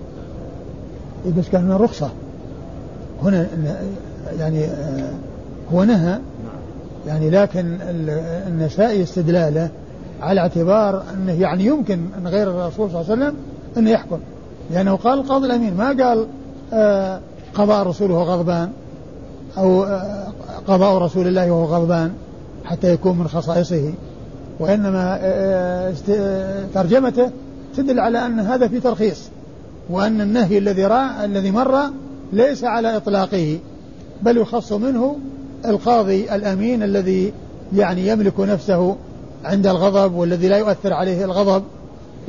إيه 1.25 1.31
بس 1.31 1.49
كان 1.49 1.63
من 1.63 1.71
رخصة. 1.71 2.09
هنا 3.23 3.47
يعني 4.39 4.65
آه، 4.65 5.13
هو 5.73 5.83
نهى. 5.83 6.19
يعني 7.07 7.29
لكن 7.29 7.77
النسائي 8.47 9.03
استدلاله 9.03 9.69
على 10.21 10.41
اعتبار 10.41 11.03
أنه 11.13 11.31
يعني 11.31 11.65
يمكن 11.65 11.99
أن 12.17 12.27
غير 12.27 12.49
الرسول 12.49 12.91
صلى 12.91 13.01
الله 13.01 13.11
عليه 13.11 13.23
وسلم 13.23 13.35
انه 13.77 13.89
يحكم. 13.89 14.19
لأنه 14.71 14.95
قال 14.95 15.19
القاضي 15.19 15.45
الأمين 15.45 15.77
ما 15.77 15.87
قال 15.87 16.27
آه، 16.73 17.19
قضاء 17.53 17.87
رسوله 17.87 18.23
غضبان؟ 18.23 18.69
أو 19.57 19.83
آه، 19.83 20.27
قضاء 20.67 20.97
رسول 20.97 21.27
الله 21.27 21.51
وهو 21.51 21.65
غضبان؟ 21.65 22.13
حتى 22.65 22.93
يكون 22.93 23.17
من 23.17 23.27
خصائصه. 23.27 23.93
وإنما 24.59 25.19
ترجمته 26.73 27.31
تدل 27.77 27.99
على 27.99 28.25
أن 28.25 28.39
هذا 28.39 28.67
في 28.67 28.79
ترخيص 28.79 29.29
وأن 29.89 30.21
النهي 30.21 30.57
الذي 30.57 30.87
الذي 31.23 31.51
مر 31.51 31.79
ليس 32.33 32.63
على 32.63 32.97
إطلاقه 32.97 33.59
بل 34.21 34.37
يخص 34.37 34.71
منه 34.71 35.17
القاضي 35.65 36.35
الأمين 36.35 36.83
الذي 36.83 37.33
يعني 37.75 38.07
يملك 38.07 38.39
نفسه 38.39 38.95
عند 39.43 39.67
الغضب 39.67 40.13
والذي 40.13 40.47
لا 40.47 40.57
يؤثر 40.57 40.93
عليه 40.93 41.25
الغضب. 41.25 41.63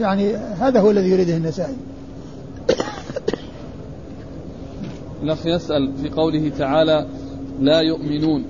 يعني 0.00 0.36
هذا 0.36 0.80
هو 0.80 0.90
الذي 0.90 1.10
يريده 1.10 1.36
النسائي. 1.36 1.76
الأخ 5.22 5.46
يسأل 5.46 5.92
في 6.02 6.08
قوله 6.10 6.52
تعالى 6.58 7.06
لا 7.60 7.80
يؤمنون. 7.80 8.44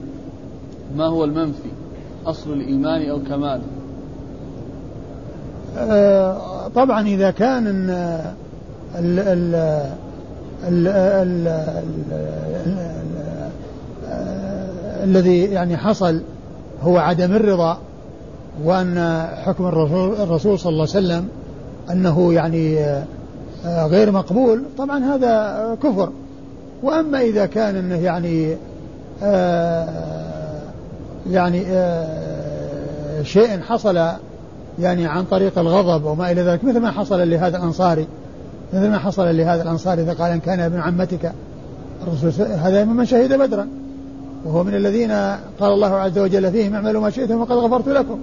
ما 0.96 1.06
هو 1.06 1.24
المنفي؟ 1.24 1.75
أصل 2.26 2.52
الإيمان 2.52 3.10
أو 3.10 3.18
كمال؟ 3.28 3.60
آه 5.78 6.68
طبعا 6.68 7.06
إذا 7.06 7.30
كان 7.30 7.66
ال 7.66 9.18
ال 9.18 9.54
ال 10.68 10.88
ال 10.88 11.48
ال 11.48 11.66
الذي 15.04 15.44
يعني 15.44 15.76
حصل 15.76 16.20
هو 16.82 16.98
عدم 16.98 17.32
الرضا 17.32 17.78
وأن 18.64 19.26
حكم 19.44 19.66
الرسول, 19.66 20.12
الرسول 20.12 20.58
صلى 20.58 20.70
الله 20.70 20.88
عليه 20.94 21.06
وسلم 21.06 21.28
أنه 21.90 22.32
يعني 22.32 22.78
آه، 23.64 23.86
غير 23.86 24.12
مقبول 24.12 24.62
طبعا 24.78 25.04
هذا 25.04 25.76
كفر. 25.82 26.10
وأما 26.82 27.20
إذا 27.20 27.46
كان 27.46 27.76
أنه 27.76 27.96
يعني 27.96 28.56
آه، 29.22 30.15
يعني 31.30 31.64
آه، 31.66 33.22
شيء 33.22 33.60
حصل 33.60 33.96
يعني 34.78 35.06
عن 35.06 35.24
طريق 35.24 35.58
الغضب 35.58 36.04
وما 36.04 36.32
إلى 36.32 36.42
ذلك 36.42 36.64
مثل 36.64 36.80
ما 36.80 36.90
حصل 36.90 37.30
لهذا 37.30 37.56
الأنصاري 37.56 38.06
مثل 38.72 38.88
ما 38.88 38.98
حصل 38.98 39.36
لهذا 39.36 39.62
الأنصار 39.62 39.98
إذا 39.98 40.12
قال 40.12 40.32
إن 40.32 40.40
كان 40.40 40.60
ابن 40.60 40.80
عمتك 40.80 41.32
الرسول 42.06 42.46
هذا 42.46 42.84
ممن 42.84 43.04
شهد 43.04 43.32
بدرا 43.32 43.68
وهو 44.44 44.64
من 44.64 44.74
الذين 44.74 45.10
قال 45.60 45.72
الله 45.72 45.94
عز 45.94 46.18
وجل 46.18 46.52
فيهم 46.52 46.74
اعملوا 46.74 47.02
ما 47.02 47.10
شئتم 47.10 47.44
فقد 47.44 47.56
غفرت 47.56 47.88
لكم 47.88 48.18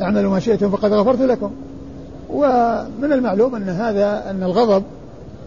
اعملوا 0.00 0.30
ما 0.30 0.40
شئتم 0.40 0.70
فقد 0.70 0.92
غفرت 0.92 1.20
لكم. 1.20 1.50
ومن 2.30 3.12
المعلوم 3.12 3.54
أن 3.54 3.68
هذا 3.68 4.30
أن 4.30 4.42
الغضب 4.42 4.82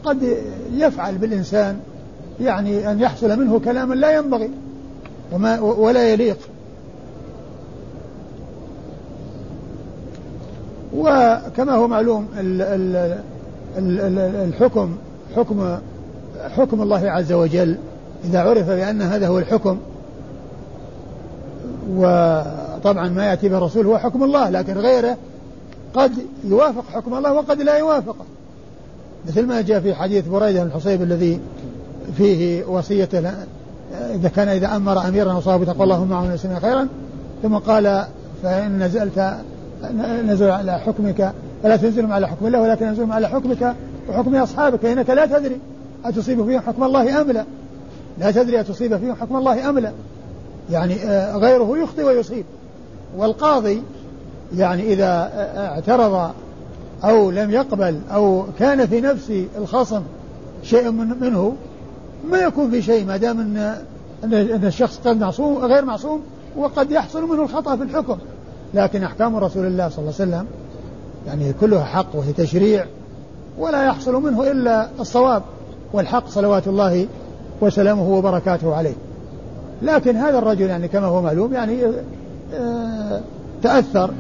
قد 0.03 0.37
يفعل 0.73 1.17
بالإنسان 1.17 1.79
يعني 2.39 2.91
أن 2.91 2.99
يحصل 2.99 3.39
منه 3.39 3.59
كلاما 3.59 3.93
لا 3.93 4.17
ينبغي 4.17 4.49
وما 5.33 5.59
ولا 5.59 6.09
يليق. 6.09 6.37
وكما 10.97 11.73
هو 11.73 11.87
معلوم 11.87 12.27
ال 12.39 12.61
ال 12.61 14.19
الحكم 14.19 14.95
حكم 15.35 15.77
حكم 16.57 16.81
الله 16.81 17.11
عز 17.11 17.31
وجل 17.31 17.77
إذا 18.23 18.39
عرف 18.39 18.69
بأن 18.69 19.01
هذا 19.01 19.27
هو 19.27 19.39
الحكم 19.39 19.77
وطبعا 21.89 23.09
ما 23.09 23.25
يأتي 23.25 23.49
به 23.49 23.57
الرسول 23.57 23.85
هو 23.85 23.97
حكم 23.97 24.23
الله 24.23 24.49
لكن 24.49 24.77
غيره 24.77 25.17
قد 25.93 26.11
يوافق 26.43 26.83
حكم 26.93 27.13
الله 27.13 27.33
وقد 27.33 27.61
لا 27.61 27.77
يوافقه. 27.77 28.25
مثل 29.27 29.45
ما 29.45 29.61
جاء 29.61 29.79
في 29.79 29.93
حديث 29.93 30.27
بريدة 30.27 30.63
الحصيب 30.63 31.01
الذي 31.01 31.39
فيه 32.17 32.65
وصية 32.65 33.09
إذا 34.15 34.29
كان 34.35 34.47
إذا 34.47 34.75
أمر 34.75 35.07
أميرا 35.07 35.33
وصاب 35.33 35.63
تقوى 35.63 35.83
اللهم 35.83 36.07
معه 36.07 36.59
خيرا 36.59 36.87
ثم 37.43 37.55
قال 37.55 38.05
فإن 38.43 38.83
نزلت 38.83 39.33
نزل 40.25 40.49
على 40.49 40.79
حكمك 40.79 41.33
فلا 41.63 41.75
تنزلهم 41.75 42.11
على 42.11 42.27
حكم 42.27 42.47
الله 42.47 42.61
ولكن 42.61 42.85
ينزلهم 42.85 43.11
على 43.11 43.29
حكمك 43.29 43.75
وحكم 44.09 44.35
أصحابك 44.35 44.79
فإنك 44.79 45.09
لا 45.09 45.25
تدري 45.25 45.59
أتصيب 46.05 46.45
فيهم 46.45 46.61
حكم 46.61 46.83
الله 46.83 47.21
أم 47.21 47.31
لا. 47.31 47.45
لا 48.19 48.31
تدري 48.31 48.59
أتصيب 48.59 48.97
فيهم 48.97 49.15
حكم 49.15 49.35
الله 49.35 49.69
أم 49.69 49.79
لا. 49.79 49.91
يعني 50.71 50.95
آه، 50.95 51.37
غيره 51.37 51.77
يخطي 51.77 52.03
ويصيب. 52.03 52.45
والقاضي 53.17 53.83
يعني 54.55 54.93
إذا 54.93 55.31
آه، 55.33 55.67
اعترض 55.67 56.31
أو 57.03 57.31
لم 57.31 57.51
يقبل 57.51 57.99
أو 58.13 58.45
كان 58.59 58.85
في 58.85 59.01
نفس 59.01 59.33
الخصم 59.57 60.01
شيء 60.63 60.91
من 60.91 61.19
منه 61.19 61.55
ما 62.29 62.37
يكون 62.37 62.71
في 62.71 62.81
شيء 62.81 63.05
ما 63.05 63.17
دام 63.17 63.39
ان 63.39 63.77
أن 64.23 64.65
الشخص 64.65 64.99
قد 65.05 65.19
معصوم 65.19 65.57
غير 65.57 65.85
معصوم 65.85 66.21
وقد 66.57 66.91
يحصل 66.91 67.29
منه 67.29 67.43
الخطأ 67.43 67.75
في 67.75 67.83
الحكم. 67.83 68.17
لكن 68.73 69.03
أحكام 69.03 69.35
رسول 69.35 69.65
الله 69.65 69.89
صلى 69.89 69.99
الله 69.99 70.13
عليه 70.19 70.31
وسلم 70.31 70.45
يعني 71.27 71.53
كلها 71.53 71.83
حق 71.83 72.15
وهي 72.15 72.33
تشريع 72.33 72.85
ولا 73.59 73.85
يحصل 73.85 74.23
منه 74.23 74.51
إلا 74.51 74.87
الصواب 74.99 75.43
والحق 75.93 76.27
صلوات 76.27 76.67
الله 76.67 77.07
وسلامه 77.61 78.09
وبركاته 78.09 78.75
عليه. 78.75 78.95
لكن 79.81 80.15
هذا 80.15 80.37
الرجل 80.37 80.65
يعني 80.65 80.87
كما 80.87 81.05
هو 81.05 81.21
معلوم 81.21 81.53
يعني 81.53 81.83
آه، 82.53 83.21
تأثر 83.63 84.11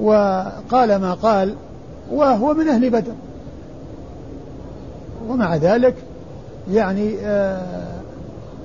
وقال 0.00 0.96
ما 0.96 1.14
قال 1.14 1.54
وهو 2.12 2.54
من 2.54 2.68
أهل 2.68 2.90
بدر. 2.90 3.12
ومع 5.28 5.56
ذلك 5.56 5.94
يعني 6.70 7.14
آه، 7.22 7.62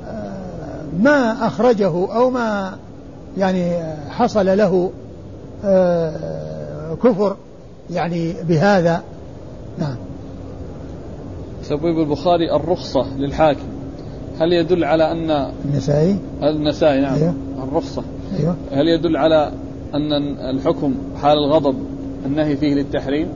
آه، 0.08 0.84
ما 1.00 1.48
أخرجه 1.48 2.16
أو 2.16 2.30
ما 2.30 2.78
يعني 3.38 3.84
حصل 4.10 4.58
له 4.58 4.92
كفر 7.04 7.36
يعني 7.90 8.34
بهذا. 8.48 9.04
نعم. 9.80 9.96
تبويب 11.70 12.00
البخاري 12.00 12.56
الرخصة 12.56 13.18
للحاكم. 13.18 13.68
هل 14.40 14.54
يدل 14.54 14.84
على 14.84 15.12
أن 15.12 15.52
النسائي؟ 15.66 16.18
النسائي 16.44 17.02
نعم. 17.02 17.14
أيوه؟ 17.14 17.34
الرخصة. 17.64 18.04
أيوه؟ 18.40 18.56
هل 18.72 18.88
يدل 18.88 19.18
على 19.18 19.52
أن 19.94 20.14
الحكم 20.50 20.94
حال 21.22 21.38
الغضب 21.38 21.76
النهي 22.26 22.58
فيه 22.58 22.74
للتحريم؟ 22.74 23.28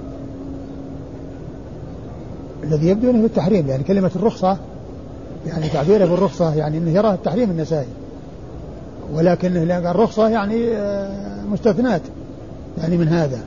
الذي 2.63 2.88
يبدو 2.88 3.09
أنه 3.09 3.25
التحريم 3.25 3.67
يعني 3.67 3.84
كلمة 3.84 4.11
الرخصة 4.15 4.57
يعني 5.47 5.69
تعبيره 5.69 6.05
بالرخصة 6.05 6.55
يعني 6.55 6.78
إنه 6.78 6.91
يراه 6.91 7.13
التحريم 7.13 7.51
النسائي. 7.51 7.88
ولكن 9.13 9.71
الرخصة 9.71 10.30
يعني 10.30 10.67
آه، 10.78 11.45
مستثنات 11.51 12.01
يعني 12.78 12.97
من 12.97 13.07
هذا. 13.07 13.39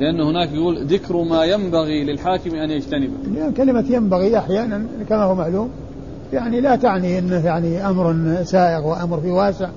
لأن 0.00 0.20
هناك 0.20 0.52
يقول 0.52 0.86
ذكر 0.86 1.22
ما 1.22 1.44
ينبغي 1.44 2.04
للحاكم 2.04 2.54
أن 2.54 2.70
يجتنبه. 2.70 3.12
يعني 3.36 3.52
كلمة 3.52 3.84
ينبغي 3.90 4.38
أحيانا 4.38 4.86
كما 5.08 5.22
هو 5.22 5.34
معلوم 5.34 5.70
يعني 6.32 6.60
لا 6.60 6.76
تعني 6.76 7.18
أنه 7.18 7.46
يعني 7.46 7.88
أمر 7.88 8.36
سائغ 8.44 8.86
وأمر 8.86 9.20
في 9.20 9.30
واسع. 9.30 9.68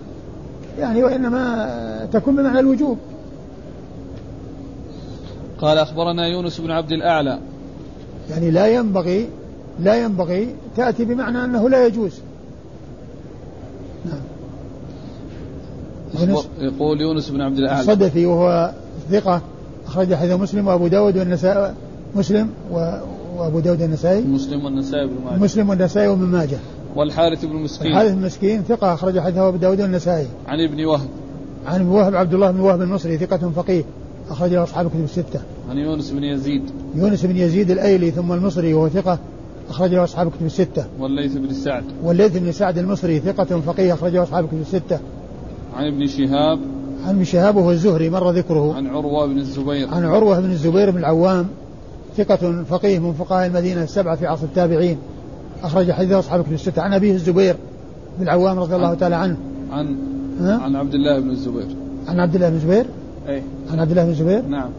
يعني 0.80 1.04
وإنما 1.04 2.08
تكون 2.12 2.36
بمعنى 2.36 2.60
الوجوب. 2.60 2.98
قال 5.62 5.78
أخبرنا 5.78 6.28
يونس 6.28 6.62
بن 6.62 6.72
عبد 6.72 6.92
الأعلى. 6.92 7.40
يعني 8.30 8.52
لا 8.52 8.68
ينبغي 8.68 9.28
لا 9.80 10.04
ينبغي 10.04 10.56
تأتي 10.78 11.06
بمعنى 11.06 11.44
أنه 11.44 11.70
لا 11.70 11.86
يجوز. 11.86 12.22
يقول 16.60 17.02
يونس 17.02 17.30
بن 17.30 17.42
عبد 17.42 17.58
الأعلى 17.58 17.82
الصدفي 17.82 18.26
وهو 18.26 18.72
ثقة 19.12 19.42
أخرج 19.88 20.14
حديث 20.14 20.34
مسلم 20.34 20.68
وأبو 20.68 20.88
داود 20.88 21.18
والنسائي 21.18 21.74
مسلم 22.16 22.50
وأبو 23.38 23.60
داود 23.60 23.82
النسائي 23.82 24.22
مسلم 24.22 24.66
والنسائي 24.66 25.08
بن 25.08 25.14
ماجه 25.26 25.40
مسلم 25.40 25.70
والنسائي 25.70 26.08
وابن 26.08 26.26
ماجه 26.26 26.58
والحارث 26.96 27.46
بن 27.46 27.56
مسكين 27.56 27.92
الحارث 27.92 28.12
بن 28.12 28.22
مسكين 28.22 28.62
ثقة 28.62 28.94
أخرج 28.94 29.20
حديثه 29.20 29.48
أبو 29.48 29.58
داود 29.58 29.82
والنسائي 29.82 30.28
عن 30.48 30.60
ابن 30.60 30.86
وهب 30.86 31.08
عن 31.66 31.80
ابن 31.80 31.90
وهب 31.90 32.16
عبد 32.16 32.34
الله 32.34 32.52
بن 32.52 32.60
وهب 32.60 32.82
المصري 32.82 33.18
ثقة 33.18 33.52
فقيه 33.56 33.84
أخرجه 34.30 34.64
أصحاب 34.64 34.86
الكتب 34.86 35.04
الستة. 35.04 35.40
عن 35.70 35.78
يونس 35.78 36.12
بن 36.12 36.24
يزيد. 36.24 36.62
يونس 36.96 37.26
بن 37.26 37.38
يزيد 37.38 37.72
الأيلي 37.72 38.12
ثم 38.12 38.32
المصري 38.32 38.74
وهو 38.74 38.90
ثقة 38.90 39.20
أخرجه 39.70 40.04
أصحاب 40.04 40.28
الكتب 40.28 40.46
الستة. 40.46 40.86
والليث 41.00 41.34
بن 41.34 41.54
سعد. 41.54 41.84
والليث 42.04 42.38
بن 42.38 42.52
سعد 42.52 42.78
المصري 42.78 43.20
ثقة 43.20 43.60
فقيه 43.60 43.94
أخرجه 43.94 44.24
أصحاب 44.24 44.44
الكتب 44.44 44.62
الستة. 44.62 45.00
عن 45.76 45.88
ابن 45.88 46.08
شهاب. 46.08 46.60
عن 47.06 47.10
ابن 47.10 47.24
شهاب 47.24 47.56
وهو 47.56 47.72
الزهري 47.72 48.10
مر 48.10 48.32
ذكره. 48.32 48.74
عن 48.74 48.88
عروة 48.88 49.26
بن 49.26 49.38
الزبير. 49.38 49.88
عن 49.94 50.06
عروة 50.06 50.40
بن 50.40 50.52
الزبير 50.52 50.92
بن 50.92 50.98
العوام 50.98 51.48
ثقة 52.18 52.64
فقيه 52.64 53.00
من 53.00 53.14
فقهاء 53.14 53.48
المدينة 53.48 53.84
السبعة 53.84 54.16
في 54.16 54.28
عصر 54.28 54.44
التابعين. 54.44 54.98
أخرج 55.64 55.92
حديث 55.92 56.12
أصحاب 56.12 56.40
الكتب 56.40 56.54
الستة 56.54 56.82
عن 56.82 56.94
أبيه 56.94 57.14
الزبير 57.14 57.56
بن 58.18 58.24
العوام 58.24 58.60
رضي 58.60 58.76
الله 58.76 58.94
تعالى 58.94 59.16
عنه. 59.16 59.38
عن 59.72 59.96
عن 60.42 60.76
عبد 60.76 60.94
الله 60.94 61.20
بن 61.20 61.30
الزبير. 61.30 61.68
عن 62.08 62.20
عبد 62.20 62.36
الله 62.36 62.50
بن 62.50 62.56
الزبير؟ 62.56 62.86
أي 63.28 63.44
عن 63.72 63.80
عبد 63.80 63.92
الله 63.92 64.04
بن 64.04 64.10
الزبير 64.10 64.42
نعم 64.42 64.70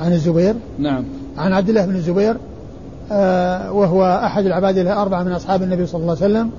عن 0.00 0.12
الزبير 0.12 0.54
نعم 0.78 1.04
عن 1.38 1.52
عبد 1.52 1.68
الله 1.68 1.86
بن 1.86 1.96
الزبير 1.96 2.36
آه 3.12 3.72
وهو 3.72 4.20
أحد 4.24 4.46
العباد 4.46 4.78
الأربعة 4.78 5.22
من 5.22 5.32
أصحاب 5.32 5.62
النبي 5.62 5.86
صلى 5.86 6.00
الله 6.00 6.16
عليه 6.22 6.24
وسلم 6.24 6.50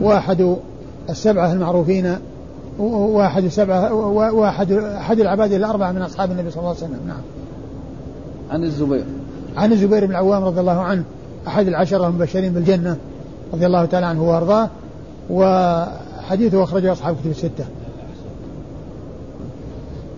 وأحد 0.00 0.56
السبعة 1.10 1.52
المعروفين 1.52 2.16
واحد 2.78 3.44
السبعة 3.44 3.92
واحد 4.32 4.72
أحد 4.72 5.20
العباد 5.20 5.52
الأربعة 5.52 5.92
من 5.92 6.02
أصحاب 6.02 6.30
النبي 6.30 6.50
صلى 6.50 6.58
الله 6.58 6.68
عليه 6.68 6.78
وسلم. 6.78 7.00
نعم. 7.06 7.20
عن 8.50 8.64
الزبير. 8.64 9.04
عن 9.56 9.72
الزبير 9.72 10.04
بن 10.04 10.10
العوام 10.10 10.44
رضي 10.44 10.60
الله 10.60 10.80
عنه 10.80 11.04
أحد 11.46 11.66
العشرة 11.66 12.06
المبشرين 12.06 12.52
بالجنة 12.52 12.96
رضي 13.52 13.66
الله 13.66 13.84
تعالى 13.84 14.06
عنه 14.06 14.28
وأرضاه 14.28 14.68
وحديثه 15.30 16.62
أخرجه 16.64 16.92
أصحاب 16.92 17.16
كتب 17.20 17.30
الستة. 17.30 17.64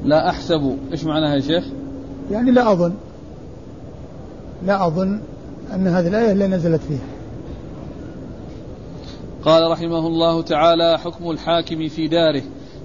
لا 0.05 0.31
أحسب. 0.31 0.77
إيش 0.93 1.05
معناها 1.05 1.35
يا 1.35 1.41
شيخ؟ 1.41 1.65
يعني 2.31 2.51
لا 2.51 2.73
أظن 2.73 2.93
لا 4.67 4.87
أظن 4.87 5.21
أن 5.75 5.87
هذه 5.87 6.09
الآية 6.09 6.33
اللي 6.33 6.47
نزلت 6.47 6.81
فيها. 6.89 7.12
قال 9.45 9.71
رحمه 9.71 10.07
الله 10.07 10.43
تعالى 10.43 10.99
حكم 10.99 11.31
الحاكم 11.31 11.89
في 11.89 12.09
داره. 12.09 12.43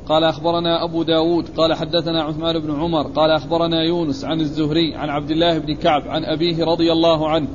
قال 0.09 0.23
أخبرنا 0.23 0.83
أبو 0.83 1.03
داود 1.03 1.49
قال 1.57 1.73
حدثنا 1.73 2.23
عثمان 2.23 2.59
بن 2.59 2.79
عمر 2.79 3.07
قال 3.07 3.31
أخبرنا 3.31 3.83
يونس 3.83 4.25
عن 4.25 4.41
الزهري 4.41 4.95
عن 4.95 5.09
عبد 5.09 5.31
الله 5.31 5.57
بن 5.57 5.75
كعب 5.75 6.07
عن 6.07 6.25
أبيه 6.25 6.65
رضي 6.65 6.91
الله 6.91 7.29
عنه 7.29 7.47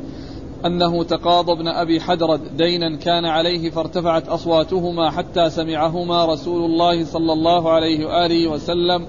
أنه 0.67 1.05
تقاضى 1.05 1.53
ابن 1.53 1.69
أبي 1.69 2.01
حدرد 2.01 2.57
دينا 2.57 2.97
كان 2.97 3.25
عليه 3.25 3.71
فارتفعت 3.71 4.29
أصواتهما 4.29 5.11
حتى 5.11 5.51
سمعهما 5.51 6.25
رسول 6.25 6.65
الله 6.65 7.05
صلى 7.05 7.33
الله 7.33 7.71
عليه 7.71 8.07
وآله 8.07 8.49
وسلم 8.49 9.07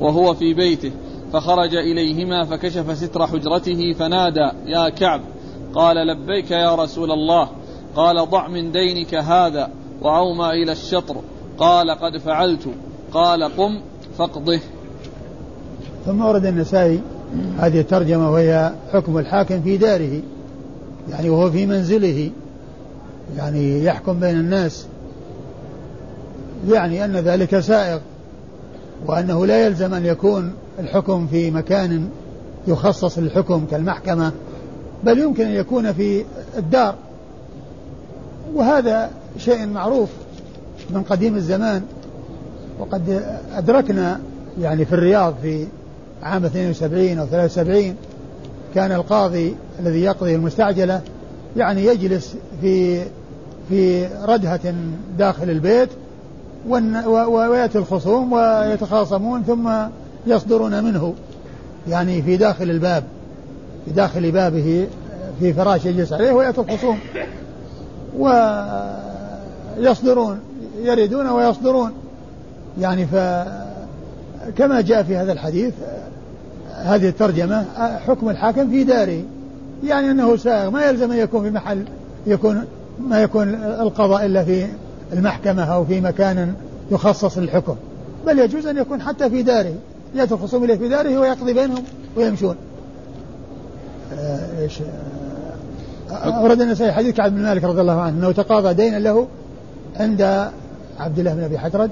وهو 0.00 0.34
في 0.34 0.54
بيته 0.54 0.92
فخرج 1.32 1.74
إليهما 1.74 2.44
فكشف 2.44 2.96
ستر 2.96 3.26
حجرته 3.26 3.92
فنادى 3.92 4.50
يا 4.66 4.88
كعب 4.88 5.20
قال 5.74 5.96
لبيك 5.96 6.50
يا 6.50 6.74
رسول 6.74 7.12
الله 7.12 7.48
قال 7.96 8.30
ضع 8.30 8.48
من 8.48 8.72
دينك 8.72 9.14
هذا 9.14 9.70
وعوما 10.02 10.50
إلى 10.50 10.72
الشطر. 10.72 11.16
قال 11.58 11.90
قد 11.90 12.18
فعلت. 12.18 12.68
قال 13.12 13.42
قم 13.42 13.80
فاقضه. 14.18 14.60
ثم 16.06 16.24
ورد 16.24 16.46
النسائي 16.46 17.00
هذه 17.58 17.80
الترجمة 17.80 18.30
وهي 18.30 18.72
حكم 18.92 19.18
الحاكم 19.18 19.62
في 19.62 19.76
داره 19.76 20.20
يعني 21.10 21.30
وهو 21.30 21.50
في 21.50 21.66
منزله 21.66 22.30
يعني 23.36 23.84
يحكم 23.84 24.20
بين 24.20 24.36
الناس. 24.36 24.86
يعني 26.68 27.04
أن 27.04 27.16
ذلك 27.16 27.60
سائغ 27.60 27.98
وأنه 29.06 29.46
لا 29.46 29.66
يلزم 29.66 29.94
أن 29.94 30.06
يكون 30.06 30.52
الحكم 30.78 31.26
في 31.26 31.50
مكان 31.50 32.08
يخصص 32.68 33.18
للحكم 33.18 33.66
كالمحكمة 33.70 34.32
بل 35.04 35.18
يمكن 35.18 35.46
أن 35.46 35.52
يكون 35.52 35.92
في 35.92 36.24
الدار. 36.58 36.94
وهذا 38.54 39.10
شيء 39.38 39.66
معروف 39.66 40.08
من 40.90 41.02
قديم 41.02 41.36
الزمان 41.36 41.82
وقد 42.78 43.22
أدركنا 43.54 44.20
يعني 44.60 44.84
في 44.84 44.92
الرياض 44.92 45.34
في 45.42 45.66
عام 46.22 46.44
72 46.44 47.18
أو 47.18 47.26
73 47.26 47.94
كان 48.74 48.92
القاضي 48.92 49.54
الذي 49.80 50.00
يقضي 50.02 50.34
المستعجلة 50.34 51.00
يعني 51.56 51.84
يجلس 51.84 52.36
في 52.60 53.02
في 53.68 54.06
ردهة 54.06 54.74
داخل 55.18 55.50
البيت 55.50 55.88
ويأتي 57.28 57.78
الخصوم 57.78 58.32
ويتخاصمون 58.32 59.42
ثم 59.42 59.70
يصدرون 60.26 60.84
منه 60.84 61.14
يعني 61.88 62.22
في 62.22 62.36
داخل 62.36 62.70
الباب 62.70 63.04
في 63.84 63.90
داخل 63.90 64.30
بابه 64.30 64.86
في 65.40 65.52
فراش 65.52 65.84
يجلس 65.84 66.12
عليه 66.12 66.32
ويأتي 66.32 66.60
الخصوم. 66.60 66.98
ويصدرون 69.78 70.40
يردون 70.82 71.26
ويصدرون. 71.26 71.92
يعني 72.80 73.06
فكما 73.06 74.80
جاء 74.80 75.02
في 75.02 75.16
هذا 75.16 75.32
الحديث 75.32 75.74
هذه 76.74 77.08
الترجمة 77.08 77.64
حكم 78.06 78.30
الحاكم 78.30 78.70
في 78.70 78.84
داره. 78.84 79.22
يعني 79.84 80.10
أنه 80.10 80.36
سائغ 80.36 80.70
ما 80.70 80.84
يلزم 80.84 81.12
أن 81.12 81.18
يكون 81.18 81.42
في 81.42 81.50
محل 81.50 81.84
يكون 82.26 82.64
ما 83.00 83.22
يكون 83.22 83.54
القضاء 83.64 84.26
إلا 84.26 84.44
في 84.44 84.66
المحكمة 85.12 85.62
أو 85.62 85.84
في 85.84 86.00
مكان 86.00 86.54
يخصص 86.90 87.38
للحكم. 87.38 87.76
بل 88.26 88.38
يجوز 88.38 88.66
أن 88.66 88.76
يكون 88.76 89.02
حتى 89.02 89.30
في 89.30 89.42
داره. 89.42 89.74
يأتي 90.14 90.34
الخصوم 90.34 90.64
إليه 90.64 90.76
في 90.76 90.88
داره 90.88 91.18
ويقضي 91.18 91.52
بينهم 91.52 91.84
ويمشون. 92.16 92.56
آه، 94.18 94.62
إيش؟ 94.62 94.78
أورد 96.10 96.60
النسائي 96.60 96.92
حديث 96.92 97.14
كعب 97.14 97.34
بن 97.34 97.42
مالك 97.42 97.64
رضي 97.64 97.80
الله 97.80 98.00
عنه 98.00 98.18
أنه 98.18 98.32
تقاضى 98.32 98.74
دينا 98.74 98.96
له 98.96 99.26
عند 99.96 100.50
عبد 100.98 101.18
الله 101.18 101.34
بن 101.34 101.42
أبي 101.42 101.58
حدرد 101.58 101.90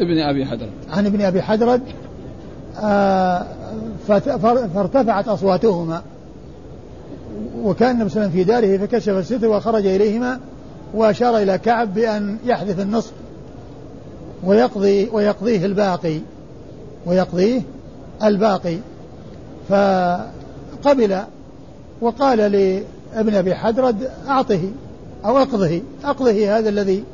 ابن 0.00 0.18
أبي 0.18 0.46
حدرد 0.46 0.70
عن 0.90 1.06
ابن 1.06 1.20
أبي 1.20 1.42
حدرد 1.42 1.82
آه، 2.82 3.46
فارتفعت 4.74 5.28
أصواتهما 5.28 6.02
وكان 7.62 7.90
النبي 7.90 8.10
صلى 8.10 8.22
الله 8.22 8.32
عليه 8.32 8.42
وسلم 8.44 8.60
في 8.60 8.76
داره 8.76 8.86
فكشف 8.86 9.08
الستر 9.08 9.48
وخرج 9.48 9.86
إليهما 9.86 10.40
وأشار 10.94 11.38
إلى 11.38 11.58
كعب 11.58 11.94
بأن 11.94 12.36
يحذف 12.44 12.80
النصف 12.80 13.12
ويقضي 14.44 15.08
ويقضيه 15.12 15.66
الباقي 15.66 16.18
ويقضيه 17.06 17.62
الباقي. 18.22 18.78
فقبل 19.68 21.18
وقال 22.00 22.52
لابن 23.14 23.34
أبي 23.34 23.54
حدرد 23.54 24.10
أعطه 24.28 24.60
أو 25.24 25.38
أقضه. 25.38 25.82
أقضه 26.04 26.58
هذا 26.58 26.68
الذي 26.68 27.04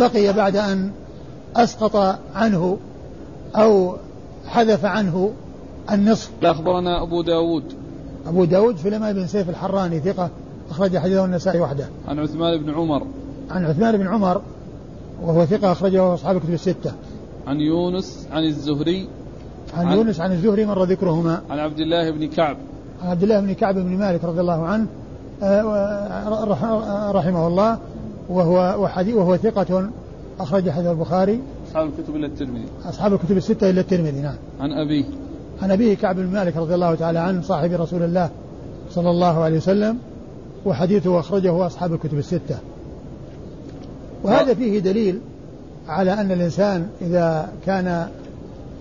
بقي 0.00 0.32
بعد 0.32 0.56
أن 0.56 0.90
أسقط 1.56 2.18
عنه 2.34 2.78
أو 3.56 3.96
حذف 4.46 4.84
عنه 4.84 5.32
النصف. 5.90 6.30
أخبرنا 6.42 7.02
أبو 7.02 7.22
داود. 7.22 7.64
أبو 8.26 8.44
داود 8.44 8.78
سليمان 8.78 9.14
بن 9.14 9.26
سيف 9.26 9.50
الحراني 9.50 10.00
ثقة 10.00 10.30
أخرج 10.70 10.98
حديثه 10.98 11.24
النسائي 11.24 11.60
وحده. 11.60 11.88
عن 12.08 12.18
عثمان 12.18 12.62
بن 12.62 12.70
عمر. 12.70 13.06
عن 13.50 13.64
عثمان 13.64 13.96
بن 13.96 14.06
عمر 14.06 14.42
وهو 15.22 15.46
ثقة 15.46 15.72
أخرجه 15.72 16.14
أصحاب 16.14 16.36
الكتب 16.36 16.54
الستة. 16.54 16.92
عن 17.46 17.60
يونس 17.60 18.28
عن 18.32 18.44
الزهري. 18.44 19.08
عن, 19.76 19.86
عن 19.86 19.96
يونس 19.96 20.20
عن 20.20 20.32
الزهري 20.32 20.66
مر 20.66 20.84
ذكرهما. 20.84 21.42
عن 21.50 21.58
عبد 21.58 21.78
الله 21.78 22.10
بن 22.10 22.28
كعب. 22.28 22.56
عن 23.02 23.10
عبد 23.10 23.22
الله 23.22 23.40
بن 23.40 23.52
كعب 23.52 23.74
بن 23.74 23.96
مالك 23.98 24.24
رضي 24.24 24.40
الله 24.40 24.66
عنه 24.66 24.86
رحمه 27.12 27.46
الله 27.46 27.78
وهو 28.28 28.88
وهو 29.08 29.36
ثقة 29.36 29.90
أخرج 30.40 30.70
حديث 30.70 30.86
البخاري. 30.86 31.40
أصحاب 31.68 31.88
الكتب 31.88 32.16
إلا 32.16 32.26
الترمذي. 32.26 32.64
أصحاب 32.84 33.12
الكتب 33.12 33.36
الستة 33.36 33.70
إلا 33.70 33.80
الترمذي 33.80 34.20
نعم. 34.20 34.34
عن 34.60 34.72
أبيه. 34.72 35.04
عن 35.62 35.70
أبيه 35.70 35.94
كعب 35.94 36.16
بن 36.16 36.26
مالك 36.26 36.56
رضي 36.56 36.74
الله 36.74 36.94
تعالى 36.94 37.18
عنه 37.18 37.42
صاحب 37.42 37.72
رسول 37.72 38.02
الله 38.02 38.30
صلى 38.90 39.10
الله 39.10 39.42
عليه 39.42 39.56
وسلم 39.56 39.98
وحديثه 40.66 41.20
أخرجه 41.20 41.66
أصحاب 41.66 41.94
الكتب 41.94 42.18
الستة. 42.18 42.58
وهذا 44.22 44.54
فيه 44.54 44.78
دليل 44.78 45.20
على 45.88 46.12
أن 46.12 46.32
الإنسان 46.32 46.86
إذا 47.00 47.48
كان 47.66 48.08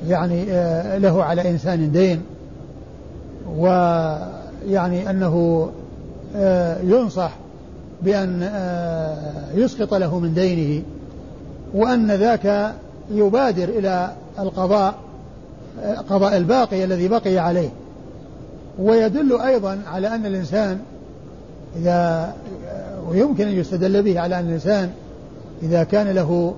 يعني 0.08 0.52
آه، 0.52 0.98
له 0.98 1.24
على 1.24 1.50
إنسان 1.50 1.92
دين 1.92 2.22
ويعني 3.58 5.10
أنه 5.10 5.70
آه، 5.70 5.85
ينصح 6.84 7.32
بأن 8.02 8.44
آه، 8.44 9.46
يسقط 9.56 9.94
له 9.94 10.20
من 10.20 10.34
دينه 10.34 10.84
وأن 11.74 12.12
ذاك 12.12 12.74
يبادر 13.12 13.64
إلى 13.64 14.12
القضاء 14.40 14.96
قضاء 16.10 16.38
الباقي 16.38 16.84
الذي 16.84 17.08
بقي 17.08 17.38
عليه. 17.38 17.70
ويدل 18.80 19.42
أيضا 19.42 19.82
على 19.88 20.08
أن 20.08 20.26
الإنسان 20.26 20.80
إذا 21.76 22.34
ويمكن 23.10 23.48
أن 23.48 23.54
يستدل 23.54 24.04
به 24.04 24.20
على 24.20 24.40
أن 24.40 24.46
الإنسان 24.48 24.90
إذا 25.64 25.84
كان 25.84 26.08
له 26.08 26.54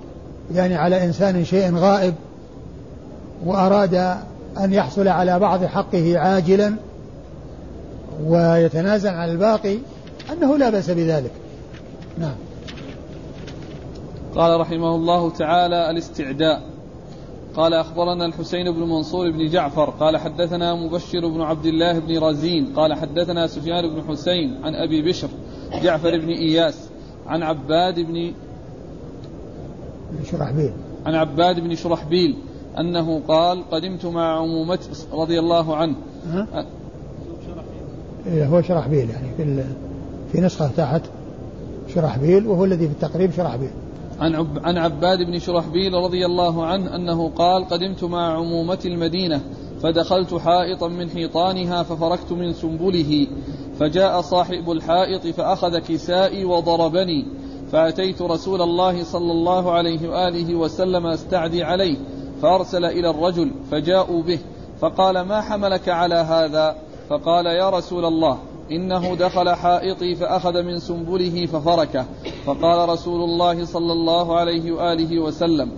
يعني 0.56 0.76
على 0.76 1.06
إنسان 1.06 1.46
شيء 1.46 1.76
غائب 1.76 2.14
وأراد 3.46 3.96
أن 4.60 4.74
يحصل 4.74 5.08
على 5.08 5.40
بعض 5.40 5.64
حقه 5.64 6.20
عاجلا 6.20 6.74
ويتنازل 8.26 9.10
عن 9.10 9.30
الباقي 9.30 9.78
أنه 10.32 10.58
لا 10.58 10.70
بأس 10.70 10.90
بذلك. 10.90 11.32
نعم. 12.18 12.36
قال 14.36 14.60
رحمه 14.60 14.96
الله 14.96 15.30
تعالى 15.30 15.92
الاستعداء. 15.92 16.62
قال 17.56 17.74
أخبرنا 17.74 18.26
الحسين 18.26 18.72
بن 18.72 18.80
منصور 18.80 19.32
بن 19.32 19.50
جعفر. 19.50 19.90
قال 19.90 20.18
حدثنا 20.18 20.76
مبشر 20.76 21.28
بن 21.28 21.42
عبد 21.42 21.66
الله 21.66 22.00
بن 22.00 22.18
رزين. 22.20 22.74
قال 22.76 22.94
حدثنا 22.94 23.48
سفيان 23.48 23.96
بن 23.96 24.04
حسين 24.10 24.60
عن 24.64 24.76
أبي 24.76 25.02
بشر 25.02 25.28
جعفر 25.84 26.18
بن 26.18 26.30
إياس 26.30 26.90
عن 27.28 27.44
عباد 27.44 28.00
بن 28.00 28.34
شرحبيل. 30.32 30.72
عن 31.06 31.16
عباد 31.16 31.60
بن 31.60 31.76
شرحبيل 31.76 32.36
أنه 32.80 33.22
قال 33.28 33.70
قدمت 33.70 34.06
مع 34.06 34.40
عمومة 34.40 34.80
رضي 35.14 35.40
الله 35.40 35.76
عنه. 35.76 35.96
أه؟ 36.34 36.66
هو 38.28 38.62
شرحبيل 38.62 39.10
يعني 39.10 39.28
في 39.38 39.64
في 40.32 40.42
نسخة 40.42 40.68
تحت 40.78 41.02
شرحبيل 41.96 42.48
وهو 42.48 42.66
الذي 42.66 42.88
في 42.88 42.94
التقريب 42.94 43.32
شرحبيل 43.32 43.70
عن 44.20 44.48
عن 44.64 44.78
عباد 44.78 45.18
بن 45.18 45.40
شرحبيل 45.40 45.94
رضي 45.94 46.26
الله 46.26 46.66
عنه 46.66 46.96
أنه 46.96 47.30
قال 47.30 47.66
قدمت 47.66 48.04
مع 48.04 48.38
عمومة 48.38 48.80
المدينة 48.86 49.42
فدخلت 49.84 50.34
حائطا 50.34 50.88
من 50.88 51.10
حيطانها 51.10 51.84
ففركت 51.84 52.32
من 52.32 52.54
سنبله 52.54 53.28
فجاء 53.80 54.22
صاحب 54.22 54.72
الحائط 54.72 55.28
فأخذ 55.28 55.78
كسائي 55.78 56.46
وضربني 56.46 57.26
فأتيت 57.72 58.22
رسول 58.22 58.62
الله 58.62 59.04
صلى 59.04 59.32
الله 59.32 59.72
عليه 59.72 60.10
وآله 60.10 60.56
وسلم 60.56 61.06
أستعدي 61.06 61.64
عليه 61.64 61.98
فأرسل 62.42 62.86
إلى 62.86 63.10
الرجل 63.10 63.52
فجاءوا 63.72 64.24
به 64.24 64.40
فقال 64.80 65.22
ما 65.22 65.42
حملك 65.42 65.90
على 65.90 66.16
هذا؟ 66.16 66.76
فقال 67.10 67.46
يا 67.46 67.70
رسول 67.70 68.06
الله 68.06 68.38
إنه 68.72 69.16
دخل 69.16 69.50
حائطي 69.50 70.16
فأخذ 70.16 70.64
من 70.64 70.80
سنبله 70.80 71.46
ففركه. 71.46 72.06
فقال 72.46 72.90
رسول 72.90 73.24
الله 73.24 73.66
صلى 73.66 73.94
الله 73.94 74.40
عليه 74.40 74.72
وآله 74.72 75.20
وسلم 75.20 75.72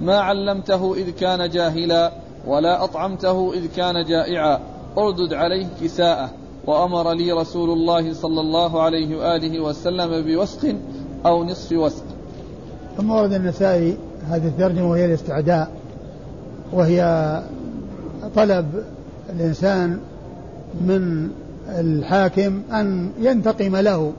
ما 0.00 0.18
علمته 0.18 0.94
إذ 0.94 1.10
كان 1.10 1.50
جاهلا 1.50 2.12
ولا 2.46 2.84
أطعمته 2.84 3.52
إذ 3.54 3.66
كان 3.76 4.04
جائعا. 4.04 4.60
أردد 4.98 5.32
عليه 5.32 5.66
كساءه. 5.82 6.30
وأمر 6.66 7.12
لي 7.12 7.32
رسول 7.32 7.70
الله 7.70 8.12
صلى 8.12 8.40
الله 8.40 8.82
عليه 8.82 9.16
وآله 9.16 9.60
وسلم 9.60 10.22
بوسق 10.26 10.74
أو 11.26 11.44
نصف 11.44 11.72
وسق. 11.72 12.04
ثم 12.96 13.10
ورد 13.10 13.32
النسائي 13.32 13.96
هذه 14.28 14.46
الترجمة 14.46 14.90
وهي 14.90 15.04
الاستعداء 15.04 15.70
وهي 16.72 17.00
طلب 18.36 18.84
الإنسان 19.30 20.00
من 20.80 21.30
الحاكم 21.68 22.62
أن 22.72 23.10
ينتقم 23.20 23.76
له 23.76 24.12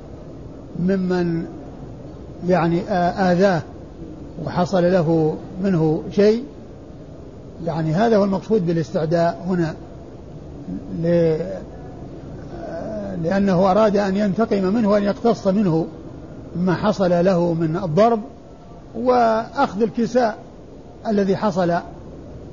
ممن 0.79 1.45
يعني 2.47 2.81
آذاه 3.31 3.61
وحصل 4.45 4.83
له 4.83 5.37
منه 5.63 6.03
شيء. 6.11 6.43
يعني 7.65 7.93
هذا 7.93 8.17
هو 8.17 8.23
المقصود 8.23 8.65
بالاستعداء 8.65 9.45
هنا. 9.47 9.73
لأنه 13.23 13.71
أراد 13.71 13.97
أن 13.97 14.17
ينتقم 14.17 14.63
منه 14.63 14.89
وأن 14.89 15.03
يقتص 15.03 15.47
منه 15.47 15.85
ما 16.55 16.75
حصل 16.75 17.25
له 17.25 17.53
من 17.53 17.79
الضرب 17.83 18.19
وأخذ 18.95 19.81
الكساء 19.81 20.37
الذي 21.07 21.37
حصل 21.37 21.73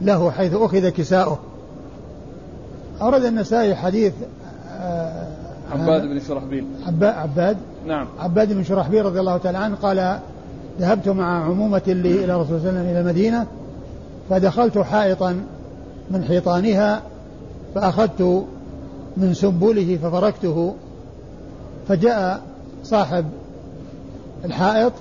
له 0.00 0.30
حيث 0.30 0.54
أخذ 0.54 0.88
كساؤه. 0.88 1.38
أورد 3.02 3.24
النسائي 3.24 3.74
حديث 3.74 4.12
آه، 4.80 5.26
عباد 5.72 6.02
بن 6.02 6.20
شرحبيل. 6.20 6.64
عباد. 6.86 7.56
نعم. 7.86 8.06
عباد 8.18 8.52
بن 8.52 8.64
شرحبيل 8.64 9.04
رضي 9.04 9.20
الله 9.20 9.36
تعالى 9.36 9.58
عنه 9.58 9.76
قال 9.76 10.18
ذهبت 10.80 11.08
مع 11.08 11.44
عمومة 11.44 11.82
لي 11.86 12.24
إلى 12.24 12.24
رسول 12.24 12.30
الله 12.32 12.44
صلى 12.44 12.56
الله 12.56 12.68
عليه 12.68 12.80
وسلم 12.80 12.90
إلى 12.90 13.00
المدينة 13.00 13.46
فدخلت 14.30 14.78
حائطا 14.78 15.40
من 16.10 16.24
حيطانها 16.24 17.02
فأخذت 17.74 18.44
من 19.16 19.34
سنبله 19.34 19.98
ففركته 20.02 20.74
فجاء 21.88 22.40
صاحب 22.84 23.24
الحائط 24.44 24.92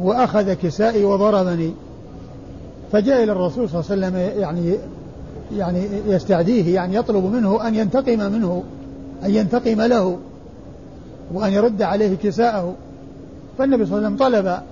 وأخذ 0.00 0.52
كسائي 0.52 1.04
وضربني 1.04 1.72
فجاء 2.92 3.24
إلى 3.24 3.32
الرسول 3.32 3.68
صلى 3.68 3.80
الله 3.80 4.06
عليه 4.06 4.16
وسلم 4.26 4.40
يعني 4.40 4.76
يعني 5.52 5.88
يستعديه 6.06 6.74
يعني 6.74 6.94
يطلب 6.96 7.24
منه 7.24 7.68
أن 7.68 7.74
ينتقم 7.74 8.18
منه 8.32 8.62
أن 9.24 9.30
ينتقم 9.30 9.80
له 9.80 10.18
وأن 11.34 11.52
يرد 11.52 11.82
عليه 11.82 12.16
كساءه. 12.16 12.74
فالنبي 13.58 13.86
صلى 13.86 13.98
الله 13.98 14.06
عليه 14.06 14.16
وسلم 14.16 14.28
طلب 14.28 14.62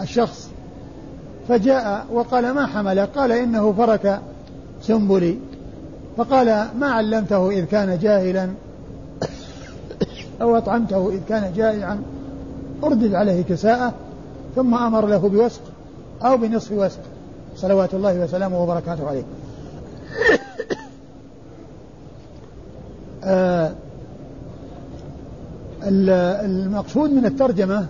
الشخص 0.00 0.48
فجاء 1.48 2.06
وقال 2.12 2.54
ما 2.54 2.66
حمله؟ 2.66 3.04
قال 3.04 3.32
إنه 3.32 3.72
فرك 3.72 4.20
سنبلي. 4.82 5.38
فقال 6.16 6.66
ما 6.78 6.86
علمته 6.86 7.50
إذ 7.50 7.64
كان 7.64 7.98
جاهلا؟ 7.98 8.48
أو 10.42 10.56
أطعمته 10.56 11.10
إذ 11.10 11.20
كان 11.28 11.52
جائعا؟ 11.56 12.02
أردد 12.84 13.14
عليه 13.14 13.42
كساءه 13.42 13.92
ثم 14.56 14.74
أمر 14.74 15.06
له 15.06 15.28
بوسق 15.28 15.60
أو 16.24 16.36
بنصف 16.36 16.72
وسق. 16.72 17.00
صلوات 17.56 17.94
الله 17.94 18.24
وسلامه 18.24 18.62
وبركاته 18.62 19.08
عليه. 19.08 19.22
المقصود 26.44 27.10
من 27.10 27.26
الترجمة 27.26 27.86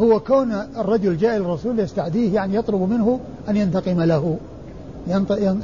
هو 0.00 0.20
كون 0.20 0.52
الرجل 0.52 1.16
جاء 1.16 1.36
الرسول 1.36 1.78
يستعديه 1.78 2.34
يعني 2.34 2.54
يطلب 2.54 2.90
منه 2.90 3.20
أن 3.48 3.56
ينتقم 3.56 4.00
له. 4.00 4.36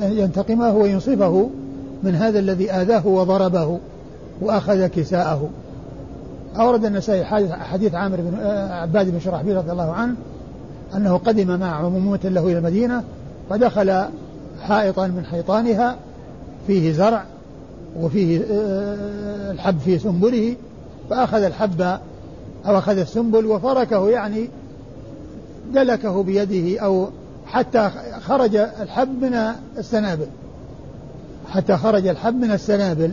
ينتقمه 0.03 0.77
وينصفه 0.77 1.51
من 2.03 2.15
هذا 2.15 2.39
الذي 2.39 2.71
آذاه 2.73 3.07
وضربه 3.07 3.79
وأخذ 4.41 4.87
كساءه. 4.87 5.49
أورد 6.57 6.85
النسائي 6.85 7.25
حديث 7.55 7.95
عامر 7.95 8.17
بن 8.17 8.39
آه، 8.41 8.73
عباد 8.73 9.11
بن 9.11 9.21
شرحبيل 9.21 9.57
رضي 9.57 9.73
الله 9.73 9.93
عنه 9.93 10.15
أنه 10.97 11.17
قدم 11.17 11.61
مع 11.61 11.77
عمومة 11.77 12.21
له 12.25 12.47
إلى 12.47 12.59
المدينة 12.59 13.03
فدخل 13.51 14.05
حائطا 14.63 15.07
من 15.07 15.25
حيطانها 15.25 15.97
فيه 16.67 16.93
زرع 16.93 17.25
وفيه 17.97 18.41
آه، 18.51 19.51
الحب 19.51 19.79
في 19.79 19.99
سنبله 19.99 20.57
فأخذ 21.11 21.43
الحب 21.43 21.81
أو 22.67 22.79
أخذ 22.79 22.99
السنبل 22.99 23.47
وفركه 23.47 24.11
يعني 24.11 24.49
دلكه 25.73 26.23
بيده 26.23 26.81
أو 26.81 27.09
حتى 27.47 27.91
خرج 28.21 28.57
الحب 28.57 29.23
من 29.23 29.53
السنابل. 29.79 30.27
حتى 31.51 31.77
خرج 31.77 32.07
الحب 32.07 32.35
من 32.35 32.51
السنابل. 32.51 33.13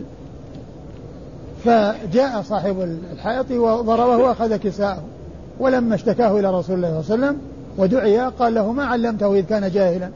فجاء 1.64 2.42
صاحب 2.42 2.80
الحائط 3.12 3.50
وضربه 3.50 4.16
وأخذ 4.16 4.56
كساءه. 4.56 5.02
ولما 5.60 5.94
اشتكاه 5.94 6.38
إلى 6.38 6.58
رسول 6.58 6.76
الله 6.76 7.02
صلى 7.02 7.14
الله 7.14 7.26
عليه 7.26 7.36
وسلم 7.36 7.38
ودعي 7.78 8.18
قال 8.18 8.54
له 8.54 8.72
ما 8.72 8.84
علمته 8.84 9.34
إذ 9.34 9.44
كان 9.44 9.70
جاهلا. 9.70 10.10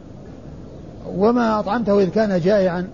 وما 1.16 1.60
أطعمته 1.60 2.00
إذ 2.00 2.08
كان 2.08 2.40
جائعا 2.40 2.88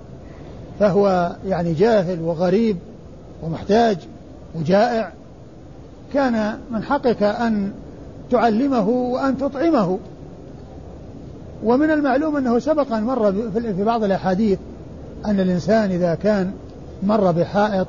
فهو 0.81 1.37
يعني 1.47 1.73
جاهل 1.73 2.21
وغريب 2.21 2.77
ومحتاج 3.43 3.99
وجائع. 4.55 5.13
كان 6.15 6.59
من 6.71 6.83
حقك 6.83 7.23
أن 7.23 7.73
تعلمه 8.31 8.89
وأن 8.89 9.39
تطعمه. 9.39 9.99
ومن 11.65 11.91
المعلوم 11.91 12.37
أنه 12.37 12.59
سبق 12.59 12.93
أن 12.93 13.03
مر 13.03 13.33
في 13.55 13.85
بعض 13.85 14.05
الأحاديث 14.05 14.59
أن 15.27 15.41
الإنسان 15.41 15.91
إذا 15.91 16.15
كان 16.15 16.53
مر 17.03 17.31
بحائط 17.31 17.87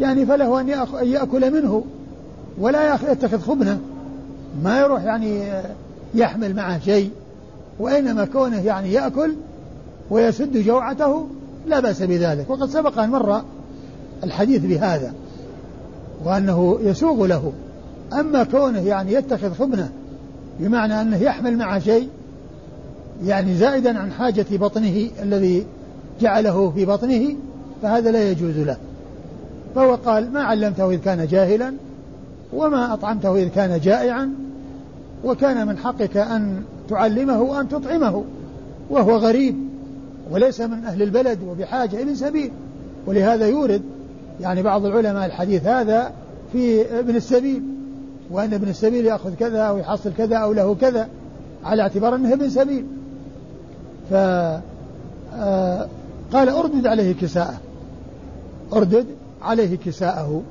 يعني 0.00 0.26
فله 0.26 0.60
أن 0.60 0.68
يأكل 1.02 1.52
منه 1.52 1.84
ولا 2.58 2.94
يتخذ 3.12 3.40
خبنة 3.40 3.78
ما 4.62 4.80
يروح 4.80 5.02
يعني 5.02 5.44
يحمل 6.14 6.56
معه 6.56 6.80
شيء. 6.80 7.10
وإنما 7.82 8.24
كونه 8.24 8.60
يعني 8.60 8.92
يأكل 8.92 9.34
ويسد 10.10 10.56
جوعته 10.56 11.26
لا 11.66 11.80
بأس 11.80 12.02
بذلك. 12.02 12.50
وقد 12.50 12.70
سبق 12.70 12.98
أن 12.98 13.10
مر 13.10 13.42
الحديث 14.24 14.62
بهذا 14.64 15.12
وأنه 16.24 16.78
يسوغ 16.82 17.26
له. 17.26 17.52
أما 18.12 18.44
كونه 18.44 18.80
يعني 18.80 19.12
يتخذ 19.12 19.54
خبنة 19.54 19.90
بمعنى 20.60 21.00
أنه 21.00 21.16
يحمل 21.16 21.56
معه 21.56 21.78
شيء 21.78 22.08
يعني 23.24 23.54
زائدا 23.54 23.98
عن 23.98 24.12
حاجة 24.12 24.46
بطنه 24.50 25.08
الذي 25.22 25.66
جعله 26.20 26.70
في 26.70 26.84
بطنه 26.84 27.36
فهذا 27.82 28.10
لا 28.10 28.30
يجوز 28.30 28.58
له. 28.58 28.76
فهو 29.74 29.94
قال 29.94 30.32
ما 30.32 30.42
علمته 30.42 30.90
إذ 30.90 30.98
كان 30.98 31.26
جاهلا 31.26 31.74
وما 32.52 32.94
أطعمته 32.94 33.36
إذ 33.36 33.48
كان 33.48 33.80
جائعا 33.80 34.32
وكان 35.24 35.66
من 35.66 35.78
حقك 35.78 36.16
أن 36.16 36.62
تعلمه 36.88 37.42
وأن 37.42 37.68
تطعمه 37.68 38.24
وهو 38.90 39.16
غريب 39.16 39.56
وليس 40.30 40.60
من 40.60 40.84
أهل 40.84 41.02
البلد 41.02 41.38
وبحاجة 41.48 42.02
ابن 42.02 42.14
سبيل. 42.14 42.50
ولهذا 43.06 43.46
يورد 43.46 43.82
يعني 44.40 44.62
بعض 44.62 44.86
العلماء 44.86 45.26
الحديث 45.26 45.66
هذا 45.66 46.12
في 46.52 46.98
ابن 46.98 47.16
السبيل 47.16 47.62
وأن 48.30 48.54
ابن 48.54 48.68
السبيل 48.68 49.06
يأخذ 49.06 49.34
كذا 49.34 49.60
أو 49.60 49.78
يحصل 49.78 50.12
كذا 50.18 50.36
أو 50.36 50.52
له 50.52 50.74
كذا 50.74 51.08
على 51.64 51.82
اعتبار 51.82 52.14
أنه 52.14 52.32
ابن 52.32 52.50
سبيل. 52.50 52.86
ف 54.10 54.14
آه، 55.34 55.88
قال 56.32 56.48
أردد 56.48 56.86
عليه 56.86 57.14
كساءه. 57.14 57.60
أردد 58.72 59.06
عليه 59.42 59.76
كساءه. 59.76 60.42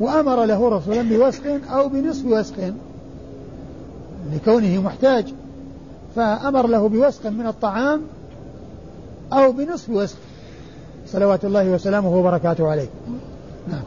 وأمر 0.00 0.44
له 0.44 0.68
رسولا 0.68 1.02
بوسق 1.02 1.72
أو 1.72 1.88
بنصف 1.88 2.26
وسق. 2.26 2.74
لكونه 4.34 4.82
محتاج 4.82 5.34
فأمر 6.16 6.66
له 6.66 6.88
بوسق 6.88 7.26
من 7.26 7.46
الطعام 7.46 8.02
أو 9.32 9.52
بنصف 9.52 9.90
وسق. 9.90 10.16
صلوات 11.06 11.44
الله 11.44 11.70
وسلامه 11.70 12.16
وبركاته 12.16 12.68
عليه. 12.68 12.88
نعم. 13.68 13.82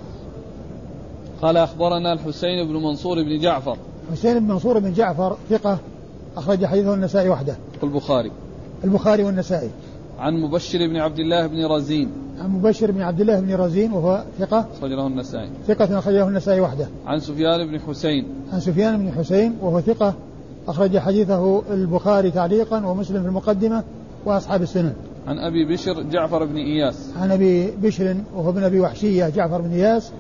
قال 1.42 1.58
أخبرنا 1.58 2.14
الحسين 2.14 2.68
بن 2.68 2.74
منصور 2.74 3.24
بن 3.24 3.40
جعفر. 3.40 3.78
حسين 4.12 4.40
بن 4.40 4.48
منصور 4.48 4.80
بن 4.80 4.94
جعفر 4.94 5.38
ثقة 5.50 5.78
أخرج 6.38 6.66
حديثه 6.66 6.94
النسائي 6.94 7.30
وحده. 7.30 7.56
البخاري. 7.84 8.32
البخاري 8.84 9.24
والنسائي. 9.24 9.70
عن 10.20 10.34
مبشر 10.34 10.78
بن 10.78 10.98
عبد 10.98 11.20
الله 11.20 11.48
بن 11.48 11.66
رزين. 11.66 12.25
عن 12.42 12.50
مبشر 12.50 12.92
بن 12.92 13.02
عبد 13.02 13.22
الله 13.22 13.40
بن 13.40 13.56
رزين 13.56 13.92
وهو 13.92 14.24
ثقة. 14.40 14.66
أخرجه 14.78 15.08
النسائي. 15.08 15.50
ثقة 15.68 16.00
أخرجه 16.00 16.28
النسائي 16.28 16.60
وحده. 16.60 16.88
عن 17.08 17.20
سفيان 17.20 17.68
بن 17.68 17.80
حسين. 17.80 18.26
عن 18.54 18.60
سفيان 18.60 18.98
بن 18.98 19.12
حسين 19.12 19.56
وهو 19.62 19.82
ثقة. 19.82 20.14
أخرج 20.68 20.98
حديثه 20.98 21.62
البخاري 21.74 22.32
تعليقا 22.32 22.86
ومسلم 22.86 23.22
في 23.22 23.28
المقدمة 23.28 23.84
وأصحاب 24.26 24.62
السنن. 24.62 24.94
عن 25.28 25.40
أبي 25.40 25.66
بشر 25.74 26.02
جعفر 26.02 26.46
بن 26.46 26.56
إياس. 26.56 27.10
عن 27.22 27.32
أبي 27.32 27.72
بشر 27.72 28.16
وهو 28.36 28.50
ابن 28.50 28.64
أبي 28.64 28.80
وحشية 28.80 29.30
جعفر 29.30 29.62
بن 29.62 29.72
إياس 29.72 30.12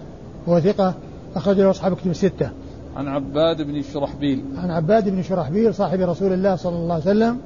وهو 0.47 0.59
ثقة. 0.59 0.93
أخرج 1.35 1.59
له 1.59 1.69
أصحاب 1.69 1.95
كتب 1.95 2.11
الستة. 2.11 2.49
عن 2.95 3.07
عباد 3.07 3.61
بن 3.61 3.81
شرحبيل. 3.81 4.43
عن 4.57 4.71
عباد 4.71 5.09
بن 5.09 5.21
شرحبيل 5.23 5.73
صاحب 5.73 5.99
رسول 5.99 6.33
الله 6.33 6.55
صلى 6.55 6.75
الله 6.75 6.93
عليه 6.93 7.03
وسلم 7.03 7.37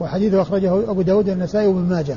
وحديثه 0.00 0.42
أخرجه 0.42 0.90
أبو 0.90 1.02
داود 1.02 1.28
النسائي 1.28 1.66
وابن 1.66 1.88
ماجه. 1.88 2.16